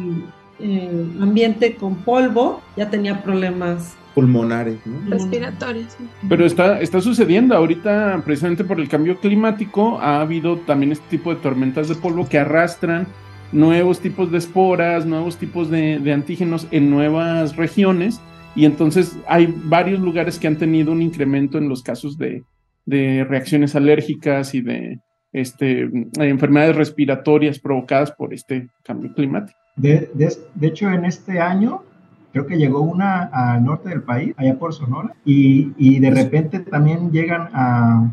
eh, 0.60 1.06
ambiente 1.22 1.78
con 1.78 1.96
polvo, 1.96 2.62
ya 2.76 2.90
tenía 2.90 3.24
problemas 3.24 3.96
pulmonares, 4.18 4.80
respiratorios. 5.08 5.96
Pero 6.28 6.44
está, 6.44 6.82
está 6.82 7.00
sucediendo 7.02 7.56
ahorita, 7.56 8.20
precisamente 8.26 8.64
por 8.64 8.80
el 8.80 8.90
cambio 8.90 9.20
climático, 9.20 10.00
ha 10.02 10.22
habido 10.22 10.58
también 10.58 10.92
este 10.92 11.08
tipo 11.08 11.30
de 11.30 11.40
tormentas 11.40 11.88
de 11.88 11.94
polvo 11.94 12.28
que 12.28 12.40
arrastran 12.40 13.06
nuevos 13.52 14.00
tipos 14.00 14.32
de 14.32 14.40
esporas, 14.40 15.06
nuevos 15.06 15.38
tipos 15.38 15.70
de, 15.70 16.02
antígenos 16.12 16.68
en 16.72 16.90
nuevas 16.90 17.58
regiones, 17.58 18.20
y 18.56 18.66
entonces 18.66 19.16
hay 19.28 19.54
varios 19.56 20.00
lugares 20.00 20.40
que 20.40 20.48
han 20.48 20.58
tenido 20.58 20.94
un 20.94 21.04
incremento 21.04 21.60
en 21.60 21.70
los 21.70 21.84
casos 21.84 22.18
de, 22.18 22.44
reacciones 22.88 23.76
alérgicas 23.76 24.56
y 24.56 24.62
de 24.62 25.00
este, 25.32 25.92
enfermedades 26.18 26.76
respiratorias 26.76 27.60
provocadas 27.60 28.12
por 28.14 28.34
este 28.34 28.68
cambio 28.84 29.14
climático. 29.14 29.60
De, 29.76 30.10
de, 30.16 30.68
hecho, 30.68 30.90
en 30.90 31.06
este 31.06 31.40
año 31.40 31.84
creo 32.31 32.46
que 32.46 32.57
llegó 32.57 32.81
una 32.81 33.24
al 33.24 33.63
norte 33.63 33.89
del 33.89 34.03
país, 34.03 34.34
allá 34.38 34.57
por 34.57 34.74
Sonora, 34.74 35.13
y, 35.25 35.74
y 35.77 36.00
de 36.00 36.12
repente 36.12 36.60
también 36.60 37.12
llegan 37.12 37.50
a, 37.53 38.12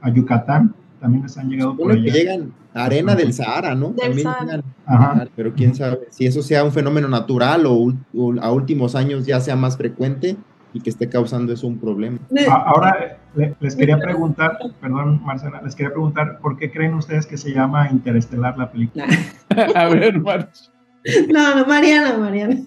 a, 0.00 0.10
Yucatán, 0.10 0.74
también 1.00 1.22
les 1.22 1.36
han 1.38 1.48
llegado 1.48 1.76
por 1.76 1.92
allá. 1.92 2.04
Que 2.04 2.10
llegan 2.10 2.52
a 2.74 2.84
arena 2.84 3.14
del 3.14 3.32
Sahara, 3.32 3.74
¿no? 3.74 3.90
también 3.90 4.28
Llegan, 4.28 4.62
Ajá. 4.86 5.26
Pero 5.36 5.52
quién 5.54 5.74
sabe 5.74 6.00
si 6.10 6.26
eso 6.26 6.42
sea 6.42 6.64
un 6.64 6.72
fenómeno 6.72 7.08
natural 7.08 7.64
o, 7.66 7.92
a 8.40 8.52
últimos 8.52 8.94
años 8.94 9.26
ya 9.26 9.40
sea 9.40 9.56
más 9.56 9.76
frecuente 9.76 10.36
y 10.72 10.80
que 10.80 10.90
esté 10.90 11.08
causando 11.08 11.52
eso 11.52 11.66
un 11.66 11.78
problema. 11.78 12.18
Ahora 12.48 13.18
les 13.60 13.76
quería 13.76 13.98
preguntar, 13.98 14.58
perdón 14.80 15.20
Marcela, 15.24 15.60
les 15.62 15.74
quería 15.74 15.90
preguntar, 15.90 16.38
¿por 16.40 16.56
qué 16.56 16.70
creen 16.70 16.94
ustedes 16.94 17.26
que 17.26 17.36
se 17.36 17.52
llama 17.52 17.90
Interestelar 17.90 18.56
la 18.56 18.70
película? 18.70 19.06
a 19.74 19.88
ver, 19.88 20.20
Marcela. 20.20 20.79
No, 21.28 21.54
no, 21.54 21.66
Mariana, 21.66 22.16
Mariana. 22.18 22.60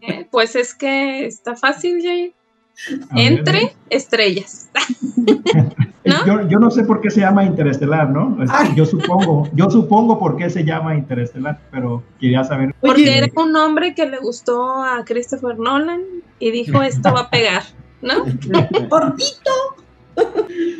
Eh, 0.00 0.26
pues 0.30 0.56
es 0.56 0.74
que 0.74 1.26
está 1.26 1.54
fácil, 1.54 2.00
Jay. 2.02 2.32
Entre 3.14 3.76
estrellas. 3.88 4.68
¿No? 6.04 6.48
Yo, 6.48 6.58
no 6.58 6.70
sé 6.70 6.84
por 6.84 7.00
qué 7.00 7.10
se 7.10 7.20
llama 7.20 7.44
Interestelar, 7.44 8.10
¿no? 8.10 8.36
Yo 8.74 8.84
supongo, 8.84 9.48
yo 9.54 9.70
supongo 9.70 10.18
por 10.18 10.36
qué 10.36 10.50
se 10.50 10.64
llama 10.64 10.96
Interestelar, 10.96 11.60
pero 11.70 12.02
quería 12.20 12.44
saber. 12.44 12.74
Porque 12.80 13.16
era 13.16 13.28
un 13.36 13.56
hombre 13.56 13.94
que 13.94 14.04
le 14.04 14.18
gustó 14.18 14.82
a 14.82 15.04
Christopher 15.04 15.58
Nolan 15.58 16.02
y 16.38 16.50
dijo 16.50 16.82
esto 16.82 17.12
va 17.12 17.20
a 17.20 17.30
pegar, 17.30 17.62
¿no? 18.02 18.24
Cortito. 18.90 19.50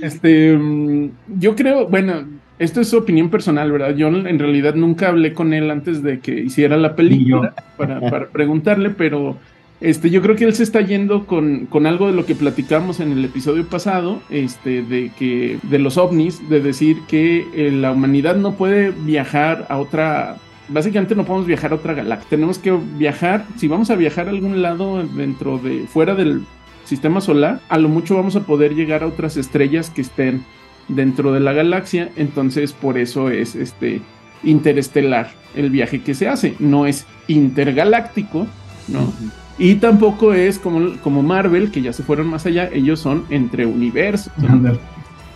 Este, 0.02 0.52
mm, 0.58 1.10
yo 1.38 1.54
creo, 1.56 1.88
bueno, 1.88 2.26
esto 2.58 2.80
es 2.80 2.88
su 2.88 2.98
opinión 2.98 3.30
personal, 3.30 3.70
¿verdad? 3.72 3.94
Yo 3.96 4.08
en 4.08 4.38
realidad 4.38 4.74
nunca 4.74 5.08
hablé 5.08 5.32
con 5.32 5.52
él 5.52 5.70
antes 5.70 6.02
de 6.02 6.20
que 6.20 6.40
hiciera 6.40 6.76
la 6.76 6.94
película 6.94 7.54
para, 7.76 8.00
para, 8.00 8.28
preguntarle, 8.28 8.90
pero 8.90 9.36
este, 9.80 10.08
yo 10.08 10.22
creo 10.22 10.36
que 10.36 10.44
él 10.44 10.54
se 10.54 10.62
está 10.62 10.80
yendo 10.80 11.26
con, 11.26 11.66
con, 11.66 11.86
algo 11.86 12.06
de 12.06 12.14
lo 12.14 12.24
que 12.26 12.34
platicamos 12.34 13.00
en 13.00 13.12
el 13.12 13.24
episodio 13.24 13.66
pasado, 13.66 14.22
este, 14.30 14.82
de 14.82 15.10
que, 15.18 15.58
de 15.62 15.78
los 15.78 15.98
ovnis, 15.98 16.48
de 16.48 16.60
decir 16.60 16.98
que 17.08 17.46
eh, 17.54 17.72
la 17.72 17.92
humanidad 17.92 18.36
no 18.36 18.54
puede 18.54 18.90
viajar 18.90 19.66
a 19.68 19.78
otra 19.78 20.36
básicamente 20.68 21.14
no 21.14 21.24
podemos 21.24 21.46
viajar 21.46 21.72
a 21.72 21.74
otra 21.74 21.94
galaxia. 21.94 22.30
Tenemos 22.30 22.58
que 22.58 22.70
viajar, 22.70 23.44
si 23.56 23.68
vamos 23.68 23.90
a 23.90 23.96
viajar 23.96 24.28
a 24.28 24.30
algún 24.30 24.62
lado 24.62 25.02
dentro 25.02 25.58
de, 25.58 25.86
fuera 25.86 26.14
del 26.14 26.42
sistema 26.84 27.20
solar, 27.20 27.60
a 27.68 27.78
lo 27.78 27.88
mucho 27.88 28.16
vamos 28.16 28.36
a 28.36 28.46
poder 28.46 28.74
llegar 28.74 29.02
a 29.02 29.06
otras 29.06 29.36
estrellas 29.36 29.90
que 29.90 30.02
estén 30.02 30.44
dentro 30.88 31.32
de 31.32 31.40
la 31.40 31.52
galaxia, 31.52 32.10
entonces 32.16 32.72
por 32.72 32.98
eso 32.98 33.30
es 33.30 33.54
este 33.54 34.02
interestelar 34.42 35.30
el 35.54 35.70
viaje 35.70 36.02
que 36.02 36.14
se 36.14 36.28
hace, 36.28 36.54
no 36.58 36.86
es 36.86 37.06
intergaláctico, 37.28 38.46
¿no? 38.88 39.12
Y 39.58 39.76
tampoco 39.76 40.34
es 40.34 40.58
como, 40.58 40.96
como 41.00 41.22
Marvel, 41.22 41.70
que 41.70 41.80
ya 41.80 41.92
se 41.92 42.02
fueron 42.02 42.26
más 42.26 42.44
allá, 42.44 42.68
ellos 42.72 43.00
son 43.00 43.24
entre 43.30 43.66
universos. 43.66 44.32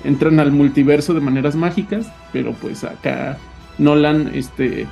Entran 0.04 0.40
al 0.40 0.52
multiverso 0.52 1.14
de 1.14 1.20
maneras 1.20 1.56
mágicas, 1.56 2.10
pero 2.32 2.52
pues 2.52 2.84
acá 2.84 3.38
Nolan 3.78 4.30
este, 4.34 4.86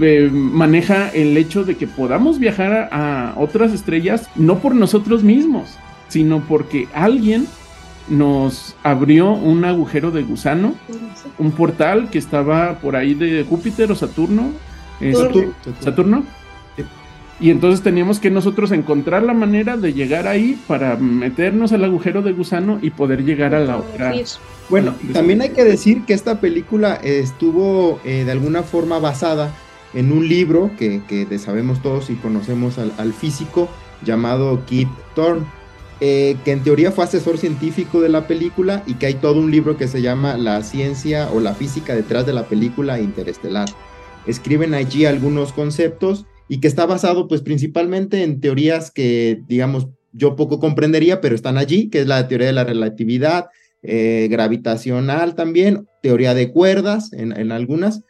eh, 0.00 0.30
maneja 0.32 1.08
el 1.10 1.36
hecho 1.36 1.64
de 1.64 1.76
que 1.76 1.86
podamos 1.86 2.38
viajar 2.38 2.88
a 2.92 3.34
otras 3.36 3.72
estrellas 3.72 4.28
no 4.36 4.58
por 4.58 4.74
nosotros 4.74 5.22
mismos, 5.22 5.76
sino 6.08 6.40
porque 6.40 6.88
alguien 6.94 7.46
nos 8.08 8.76
abrió 8.82 9.32
un 9.32 9.64
agujero 9.64 10.10
de 10.10 10.22
gusano, 10.22 10.74
un 11.38 11.52
portal 11.52 12.10
que 12.10 12.18
estaba 12.18 12.78
por 12.80 12.96
ahí 12.96 13.14
de 13.14 13.44
Júpiter 13.48 13.90
o 13.92 13.94
Saturno. 13.94 14.50
Este, 15.00 15.50
Saturno. 15.80 16.24
Y 17.40 17.50
entonces 17.50 17.82
teníamos 17.82 18.20
que 18.20 18.30
nosotros 18.30 18.70
encontrar 18.70 19.24
la 19.24 19.34
manera 19.34 19.76
de 19.76 19.92
llegar 19.92 20.28
ahí 20.28 20.60
para 20.68 20.96
meternos 20.96 21.72
al 21.72 21.82
agujero 21.82 22.22
de 22.22 22.32
gusano 22.32 22.78
y 22.80 22.90
poder 22.90 23.24
llegar 23.24 23.54
a 23.54 23.60
la 23.60 23.78
otra. 23.78 24.14
Bueno, 24.68 24.94
también 25.12 25.42
hay 25.42 25.50
que 25.50 25.64
decir 25.64 26.04
que 26.04 26.14
esta 26.14 26.40
película 26.40 26.94
estuvo 26.94 28.00
eh, 28.04 28.22
de 28.24 28.30
alguna 28.30 28.62
forma 28.62 29.00
basada 29.00 29.52
en 29.92 30.12
un 30.12 30.28
libro 30.28 30.70
que, 30.78 31.26
sabemos 31.38 31.82
todos 31.82 32.10
y 32.10 32.14
conocemos 32.14 32.78
al, 32.78 32.92
al 32.96 33.12
físico 33.12 33.68
llamado 34.04 34.64
Kip 34.64 34.88
Thorne 35.16 35.44
eh, 36.00 36.36
que 36.44 36.52
en 36.52 36.62
teoría 36.62 36.90
fue 36.90 37.04
asesor 37.04 37.38
científico 37.38 38.00
de 38.00 38.08
la 38.08 38.26
película 38.26 38.82
y 38.86 38.94
que 38.94 39.06
hay 39.06 39.14
todo 39.14 39.40
un 39.40 39.50
libro 39.50 39.76
que 39.76 39.88
se 39.88 40.02
llama 40.02 40.36
La 40.36 40.62
ciencia 40.62 41.30
o 41.32 41.40
la 41.40 41.54
física 41.54 41.94
detrás 41.94 42.26
de 42.26 42.32
la 42.32 42.48
película 42.48 43.00
Interestelar. 43.00 43.68
Escriben 44.26 44.74
allí 44.74 45.04
algunos 45.04 45.52
conceptos 45.52 46.26
y 46.48 46.60
que 46.60 46.68
está 46.68 46.86
basado 46.86 47.28
pues 47.28 47.42
principalmente 47.42 48.22
en 48.22 48.40
teorías 48.40 48.90
que 48.90 49.42
digamos 49.46 49.88
yo 50.12 50.36
poco 50.36 50.60
comprendería, 50.60 51.20
pero 51.20 51.34
están 51.34 51.56
allí, 51.56 51.88
que 51.88 52.00
es 52.00 52.06
la 52.06 52.28
teoría 52.28 52.48
de 52.48 52.52
la 52.52 52.64
relatividad, 52.64 53.46
eh, 53.82 54.28
gravitacional 54.30 55.34
también, 55.34 55.88
teoría 56.02 56.34
de 56.34 56.52
cuerdas 56.52 57.12
en, 57.12 57.50
algunas, 57.50 58.02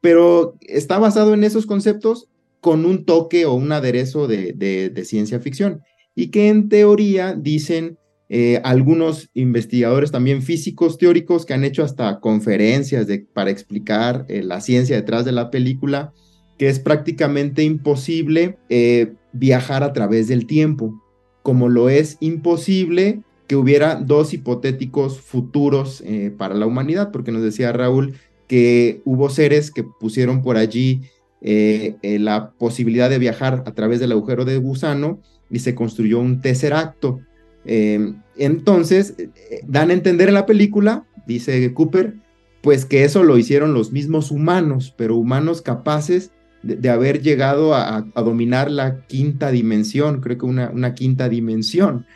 pero 0.00 0.56
está 0.60 0.98
basado 0.98 1.34
en 1.34 1.42
esos 1.42 1.66
conceptos 1.66 2.28
con 2.60 2.84
un 2.84 3.04
toque 3.04 3.44
o 3.46 3.54
un 3.54 3.72
aderezo 3.72 4.28
de 4.28 5.02
ciencia 5.04 5.40
ficción 5.40 5.82
y 6.18 6.32
que 6.32 6.48
en 6.48 6.68
teoría 6.68 7.32
dicen 7.32 7.96
eh, 8.28 8.60
algunos 8.64 9.30
investigadores 9.34 10.10
también 10.10 10.42
físicos 10.42 10.98
teóricos 10.98 11.46
que 11.46 11.54
han 11.54 11.62
hecho 11.62 11.84
hasta 11.84 12.18
conferencias 12.18 13.06
para 13.32 13.52
explicar 13.52 14.26
eh, 14.28 14.42
la 14.42 14.60
ciencia 14.60 14.96
detrás 14.96 15.24
de 15.24 15.30
la 15.30 15.52
película, 15.52 16.12
que 16.58 16.68
es 16.68 16.80
prácticamente 16.80 17.62
imposible 17.62 18.58
eh, 18.68 19.12
viajar 19.32 19.84
a 19.84 19.92
través 19.92 20.26
del 20.26 20.46
tiempo, 20.48 21.00
como 21.44 21.68
lo 21.68 21.88
es 21.88 22.16
imposible 22.18 23.22
que 23.46 23.54
hubiera 23.54 23.94
dos 23.94 24.34
hipotéticos 24.34 25.20
futuros 25.20 26.02
para 26.36 26.56
la 26.56 26.66
humanidad, 26.66 27.12
porque 27.12 27.30
nos 27.30 27.42
decía 27.42 27.72
Raúl 27.72 28.14
que 28.48 29.02
hubo 29.04 29.30
seres 29.30 29.70
que 29.70 29.84
pusieron 29.84 30.42
por 30.42 30.56
allí 30.56 31.02
la 31.40 32.52
posibilidad 32.58 33.08
de 33.08 33.18
viajar 33.18 33.62
a 33.64 33.72
través 33.72 34.00
del 34.00 34.12
agujero 34.12 34.44
de 34.44 34.58
gusano, 34.58 35.20
y 35.50 35.58
se 35.60 35.74
construyó 35.74 36.18
un 36.20 36.40
tercer 36.40 36.72
acto. 36.74 37.20
Em, 37.64 38.22
entonces, 38.36 39.14
eh, 39.18 39.30
dan 39.66 39.90
a 39.90 39.94
entender 39.94 40.28
en 40.28 40.34
la 40.34 40.46
película, 40.46 41.06
dice 41.26 41.72
Cooper, 41.74 42.14
pues 42.62 42.84
que 42.84 43.04
eso 43.04 43.22
lo 43.22 43.38
hicieron 43.38 43.74
los 43.74 43.92
mismos 43.92 44.30
humanos, 44.30 44.94
pero 44.96 45.16
humanos 45.16 45.62
capaces 45.62 46.32
de, 46.62 46.90
haber 46.90 47.22
llegado 47.22 47.74
a, 47.74 48.04
dominar 48.16 48.70
la 48.70 49.06
quinta 49.06 49.50
dimensión, 49.50 50.20
creo 50.20 50.38
que 50.38 50.46
una, 50.46 50.70
una 50.70 50.94
quinta 50.94 51.28
dimensión. 51.28 52.06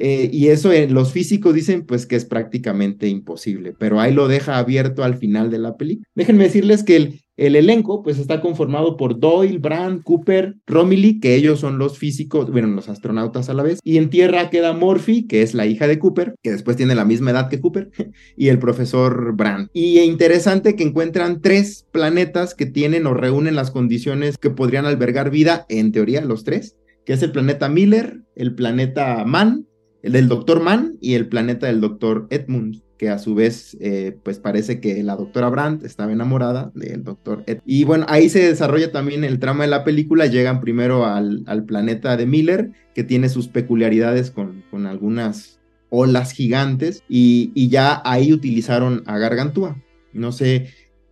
Eh, 0.00 0.30
y 0.32 0.48
eso 0.48 0.70
eh, 0.70 0.88
los 0.88 1.12
físicos 1.12 1.54
dicen 1.54 1.84
pues 1.84 2.06
que 2.06 2.14
es 2.14 2.24
prácticamente 2.24 3.08
imposible, 3.08 3.74
pero 3.76 3.98
ahí 3.98 4.14
lo 4.14 4.28
deja 4.28 4.58
abierto 4.58 5.02
al 5.02 5.16
final 5.16 5.50
de 5.50 5.58
la 5.58 5.76
película. 5.76 6.06
Déjenme 6.14 6.44
decirles 6.44 6.84
que 6.84 6.96
el, 6.96 7.20
el 7.38 7.54
elenco 7.54 8.02
pues 8.02 8.18
está 8.18 8.40
conformado 8.40 8.96
por 8.96 9.20
Doyle, 9.20 9.58
Brand, 9.58 10.02
Cooper, 10.02 10.56
Romilly, 10.66 11.20
que 11.20 11.36
ellos 11.36 11.60
son 11.60 11.78
los 11.78 11.96
físicos, 11.96 12.50
bueno, 12.50 12.66
los 12.68 12.88
astronautas 12.88 13.48
a 13.48 13.54
la 13.54 13.62
vez, 13.62 13.78
y 13.84 13.96
en 13.96 14.10
tierra 14.10 14.50
queda 14.50 14.72
Morphy, 14.72 15.26
que 15.26 15.42
es 15.42 15.54
la 15.54 15.64
hija 15.64 15.86
de 15.86 16.00
Cooper, 16.00 16.34
que 16.42 16.50
después 16.50 16.76
tiene 16.76 16.96
la 16.96 17.04
misma 17.04 17.30
edad 17.30 17.48
que 17.48 17.60
Cooper, 17.60 17.90
y 18.36 18.48
el 18.48 18.58
profesor 18.58 19.36
Brand. 19.36 19.70
Y 19.72 20.00
interesante 20.00 20.74
que 20.74 20.82
encuentran 20.82 21.40
tres 21.40 21.86
planetas 21.92 22.54
que 22.54 22.66
tienen 22.66 23.06
o 23.06 23.14
reúnen 23.14 23.54
las 23.54 23.70
condiciones 23.70 24.36
que 24.36 24.50
podrían 24.50 24.84
albergar 24.84 25.30
vida, 25.30 25.64
en 25.68 25.92
teoría 25.92 26.20
los 26.22 26.42
tres, 26.42 26.76
que 27.06 27.12
es 27.12 27.22
el 27.22 27.30
planeta 27.30 27.68
Miller, 27.68 28.22
el 28.34 28.56
planeta 28.56 29.24
Mann, 29.24 29.66
el 30.02 30.12
del 30.12 30.28
doctor 30.28 30.60
Mann 30.60 30.98
y 31.00 31.14
el 31.14 31.28
planeta 31.28 31.68
del 31.68 31.80
doctor 31.80 32.26
Edmund. 32.30 32.82
Que 32.98 33.08
a 33.08 33.18
su 33.18 33.34
vez, 33.34 33.76
eh, 33.80 34.18
pues 34.22 34.38
parece 34.38 34.80
que 34.80 35.02
la 35.02 35.16
doctora 35.16 35.48
Brandt 35.48 35.84
estaba 35.84 36.12
enamorada 36.12 36.72
del 36.74 37.04
doctor 37.04 37.44
Ed. 37.46 37.60
Y 37.64 37.84
bueno, 37.84 38.04
ahí 38.08 38.28
se 38.28 38.48
desarrolla 38.48 38.90
también 38.90 39.24
el 39.24 39.38
trama 39.38 39.64
de 39.64 39.70
la 39.70 39.84
película. 39.84 40.26
Llegan 40.26 40.60
primero 40.60 41.06
al, 41.06 41.44
al 41.46 41.64
planeta 41.64 42.16
de 42.16 42.26
Miller, 42.26 42.72
que 42.94 43.04
tiene 43.04 43.28
sus 43.28 43.46
peculiaridades 43.48 44.32
con, 44.32 44.64
con 44.70 44.86
algunas 44.86 45.60
olas 45.90 46.32
gigantes, 46.32 47.02
y, 47.08 47.52
y, 47.54 47.68
ya 47.68 48.02
ahí 48.04 48.32
utilizaron 48.32 49.04
a 49.06 49.16
Gargantúa. 49.16 49.82
No 50.12 50.32
sé 50.32 50.68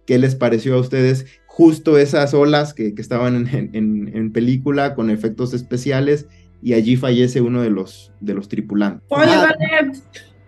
qué 0.07 0.19
les 0.19 0.35
pareció 0.35 0.75
a 0.75 0.81
ustedes 0.81 1.27
justo 1.47 1.97
esas 1.97 2.35
olas 2.35 2.75
que, 2.75 2.95
que 2.95 3.01
estaban 3.01 3.49
en, 3.49 3.71
en, 3.73 4.11
en 4.15 4.33
película 4.33 4.95
con 4.95 5.09
efectos 5.09 5.55
especiales 5.55 6.27
y 6.63 6.75
allí 6.75 6.97
fallece 6.97 7.41
uno 7.41 7.63
de 7.63 7.71
los, 7.71 8.13
de 8.21 8.35
los 8.35 8.49
tripulantes. 8.49 9.07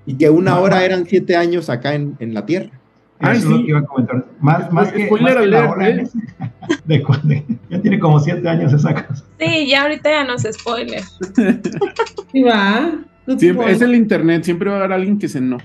Y 0.08 0.14
que 0.14 0.30
una 0.30 0.58
hora 0.58 0.86
eran 0.86 1.04
siete 1.04 1.36
años 1.36 1.68
acá 1.68 1.94
en, 1.94 2.16
en 2.18 2.32
la 2.32 2.46
Tierra. 2.46 2.70
Ah, 3.20 3.32
Eso 3.32 3.42
sí. 3.42 3.46
es 3.46 3.50
lo 3.50 3.58
que 3.58 3.68
iba 3.68 3.78
a 3.80 3.84
comentar. 3.84 4.24
Más, 4.40 4.72
más 4.72 4.90
que, 4.90 5.10
más 5.10 5.36
que 5.36 5.46
la 5.46 5.70
hora 5.70 5.88
¿eh? 5.90 6.08
de, 6.86 7.04
de, 7.24 7.44
ya 7.68 7.82
tiene 7.82 7.98
como 7.98 8.18
siete 8.18 8.48
años 8.48 8.72
esa 8.72 8.94
cosa. 9.06 9.22
Sí, 9.38 9.68
ya 9.68 9.82
ahorita 9.82 10.08
ya 10.08 10.24
no 10.24 10.38
se 10.38 10.52
spoiler. 10.54 11.02
Sí, 12.32 12.42
va. 12.42 12.92
Siempre, 13.36 13.70
es 13.72 13.82
el 13.82 13.94
internet, 13.94 14.44
siempre 14.44 14.70
va 14.70 14.76
a 14.76 14.78
haber 14.80 14.92
alguien 14.94 15.18
que 15.18 15.28
se 15.28 15.40
no. 15.42 15.58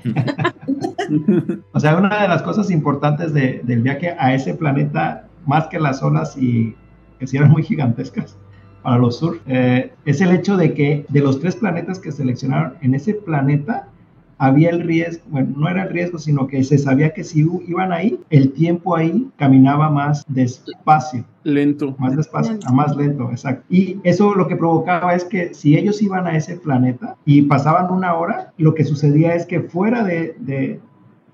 o 1.71 1.79
sea, 1.79 1.95
una 1.97 2.21
de 2.21 2.27
las 2.27 2.41
cosas 2.41 2.69
importantes 2.69 3.33
de, 3.33 3.61
del 3.63 3.81
viaje 3.81 4.13
a 4.17 4.33
ese 4.33 4.53
planeta, 4.53 5.27
más 5.45 5.67
que 5.67 5.79
las 5.79 6.03
olas 6.03 6.35
y 6.37 6.75
que 7.19 7.27
si 7.27 7.37
eran 7.37 7.51
muy 7.51 7.63
gigantescas, 7.63 8.37
para 8.81 8.97
los 8.97 9.19
sur, 9.19 9.39
eh, 9.47 9.93
es 10.05 10.19
el 10.19 10.31
hecho 10.31 10.57
de 10.57 10.73
que 10.73 11.05
de 11.07 11.21
los 11.21 11.39
tres 11.39 11.55
planetas 11.55 11.99
que 11.99 12.11
seleccionaron 12.11 12.73
en 12.81 12.95
ese 12.95 13.13
planeta, 13.13 13.87
había 14.37 14.69
el 14.69 14.81
riesgo, 14.81 15.23
bueno, 15.27 15.53
no 15.57 15.69
era 15.69 15.83
el 15.83 15.89
riesgo, 15.89 16.17
sino 16.17 16.47
que 16.47 16.63
se 16.63 16.77
sabía 16.77 17.13
que 17.13 17.23
si 17.23 17.45
iban 17.67 17.91
ahí, 17.91 18.19
el 18.29 18.51
tiempo 18.51 18.95
ahí 18.95 19.29
caminaba 19.37 19.89
más 19.89 20.25
despacio. 20.27 21.25
Lento. 21.43 21.95
Más 21.99 22.15
despacio, 22.15 22.53
lento. 22.53 22.73
más 22.73 22.95
lento, 22.95 23.29
exacto. 23.29 23.63
Y 23.69 23.99
eso 24.03 24.33
lo 24.33 24.47
que 24.47 24.55
provocaba 24.55 25.13
es 25.13 25.25
que 25.25 25.53
si 25.53 25.77
ellos 25.77 26.01
iban 26.01 26.27
a 26.27 26.37
ese 26.37 26.55
planeta 26.57 27.15
y 27.25 27.43
pasaban 27.43 27.91
una 27.91 28.15
hora, 28.15 28.53
lo 28.57 28.73
que 28.73 28.85
sucedía 28.85 29.35
es 29.35 29.45
que 29.45 29.61
fuera 29.61 30.03
de, 30.03 30.35
de, 30.39 30.79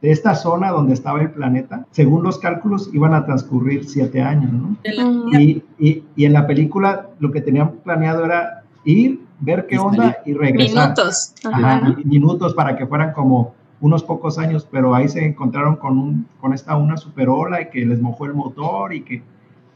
de 0.02 0.12
esta 0.12 0.36
zona 0.36 0.72
donde 0.72 0.94
estaba 0.94 1.22
el 1.22 1.32
planeta, 1.32 1.86
según 1.92 2.24
los 2.24 2.40
cálculos, 2.40 2.90
iban 2.94 3.14
a 3.14 3.26
transcurrir 3.26 3.86
siete 3.86 4.22
años, 4.22 4.52
¿no? 4.52 4.78
Y, 5.40 5.64
y, 5.78 6.04
y 6.16 6.26
en 6.26 6.34
la 6.34 6.48
película 6.48 7.10
lo 7.20 7.32
que 7.32 7.42
tenían 7.42 7.72
planeado 7.84 8.26
era 8.26 8.64
ir, 8.86 9.20
ver 9.40 9.68
qué 9.68 9.80
onda 9.80 10.18
y 10.26 10.34
regresar. 10.34 10.90
Minutos. 10.90 11.34
Ajá, 11.46 11.96
minutos 12.04 12.54
para 12.54 12.76
que 12.76 12.86
fueran 12.86 13.14
como 13.14 13.54
unos 13.82 14.04
pocos 14.04 14.38
años, 14.38 14.68
pero 14.70 14.94
ahí 14.94 15.08
se 15.08 15.26
encontraron 15.26 15.78
con, 15.78 15.98
un, 15.98 16.28
con 16.40 16.54
esta 16.54 16.76
una 16.76 16.98
superola 16.98 17.62
y 17.62 17.70
que 17.70 17.86
les 17.86 18.02
mojó 18.02 18.26
el 18.26 18.34
motor 18.34 18.94
y 18.94 19.02
que 19.02 19.24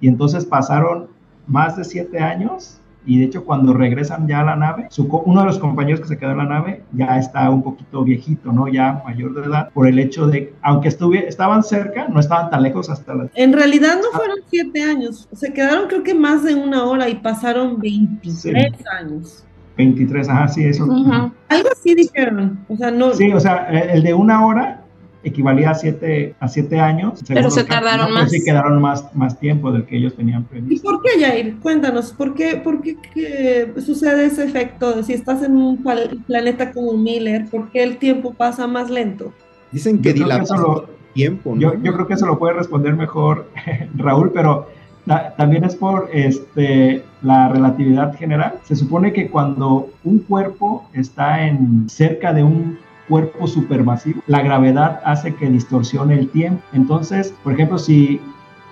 y 0.02 0.10
entonces 0.10 0.46
pasaron 0.46 1.08
más 1.48 1.78
de 1.78 1.86
siete 1.86 2.20
años 2.20 2.82
y 3.06 3.20
de 3.20 3.26
hecho 3.26 3.46
cuando 3.46 3.74
regresan 3.74 4.28
ya 4.28 4.42
a 4.42 4.44
la 4.44 4.56
nave, 4.56 4.88
su, 4.90 5.04
uno 5.06 5.42
de 5.42 5.48
los 5.48 5.60
compañeros 5.60 6.02
que 6.02 6.08
se 6.08 6.18
quedó 6.18 6.32
en 6.32 6.38
la 6.38 6.46
nave 6.46 6.84
ya 6.92 7.18
está 7.18 7.50
un 7.50 7.64
poquito 7.64 8.04
viejito, 8.04 8.52
¿no? 8.52 8.68
Ya 8.68 9.02
mayor 9.06 9.34
de 9.34 9.48
edad, 9.48 9.70
por 9.74 9.88
el 9.88 10.00
hecho 10.00 10.28
de, 10.28 10.54
aunque 10.62 10.90
estuve, 10.90 11.28
estaban 11.28 11.64
cerca, 11.64 12.08
no 12.08 12.20
estaban 12.20 12.50
tan 12.50 12.64
lejos 12.64 12.90
hasta 12.90 13.14
la... 13.14 13.30
En 13.36 13.54
realidad 13.54 13.96
no 14.02 14.18
fueron 14.18 14.40
siete 14.50 14.84
años, 14.84 15.28
se 15.34 15.54
quedaron 15.54 15.88
creo 15.88 16.04
que 16.04 16.14
más 16.14 16.44
de 16.44 16.56
una 16.56 16.84
hora 16.86 17.10
y 17.10 17.16
pasaron 17.16 17.80
23 17.80 18.74
sí. 18.76 18.84
años. 19.00 19.46
23, 19.78 20.30
ajá, 20.30 20.48
sí, 20.48 20.64
eso. 20.64 20.86
Uh 20.86 21.06
-huh. 21.06 21.32
Algo 21.50 21.70
así 21.72 21.96
dijeron, 21.96 22.60
o 22.68 22.78
sea, 22.78 22.92
no... 22.92 23.14
Sí, 23.14 23.32
o 23.32 23.40
sea, 23.40 23.66
el 23.66 24.04
de 24.04 24.14
una 24.14 24.46
hora 24.46 24.84
equivalía 25.24 25.72
a 25.72 25.74
siete, 25.74 26.36
a 26.40 26.48
siete 26.48 26.80
años. 26.80 27.22
Pero 27.28 27.50
se 27.50 27.64
tardaron 27.64 28.10
no, 28.10 28.16
más. 28.16 28.32
Sí, 28.32 28.44
quedaron 28.44 28.82
más, 28.82 29.16
más 29.16 29.40
tiempo 29.40 29.72
del 29.72 29.86
que 29.86 29.98
ellos 29.98 30.16
tenían 30.16 30.44
previsto. 30.44 30.74
¿Y 30.74 30.80
por 30.80 31.02
qué, 31.02 31.20
Jair? 31.20 31.58
Cuéntanos, 31.60 32.12
¿por 32.12 32.34
qué, 32.34 32.58
por 32.58 32.82
qué 32.82 33.74
sucede 33.84 34.26
ese 34.26 34.44
efecto? 34.44 35.02
Si 35.04 35.14
estás 35.14 35.42
en 35.44 35.56
un 35.56 35.84
planeta 36.28 36.72
como 36.72 36.94
Miller, 36.94 37.46
¿por 37.50 37.72
qué 37.72 37.84
el 37.84 37.98
tiempo 37.98 38.34
pasa 38.34 38.68
más 38.68 38.90
lento? 38.90 39.34
Dicen 39.72 40.02
que 40.02 40.14
dilata 40.14 40.56
el 40.56 41.14
tiempo. 41.14 41.56
¿no? 41.56 41.62
Yo, 41.62 41.74
yo, 41.82 41.94
creo 41.94 42.08
que 42.08 42.14
eso 42.14 42.28
lo 42.28 42.38
puede 42.38 42.54
responder 42.54 42.94
mejor 42.96 43.50
Raúl, 43.96 44.32
pero 44.34 44.68
ta 45.06 45.34
también 45.36 45.64
es 45.64 45.76
por 45.76 46.10
este, 46.14 47.04
la 47.22 47.50
relatividad 47.50 48.16
general. 48.16 48.56
Se 48.64 48.76
supone 48.76 49.14
que 49.14 49.30
cuando 49.30 49.90
un 50.04 50.20
cuerpo 50.20 50.86
está 50.94 51.46
en 51.46 51.90
cerca 51.90 52.34
de 52.34 52.44
un 52.44 52.78
cuerpo 53.08 53.48
supermasivo, 53.48 54.22
la 54.28 54.42
gravedad 54.42 55.02
hace 55.06 55.36
que 55.36 55.50
distorsione 55.50 56.16
el 56.20 56.30
tiempo. 56.30 56.62
Entonces, 56.74 57.34
por 57.44 57.54
ejemplo, 57.54 57.78
si 57.78 58.22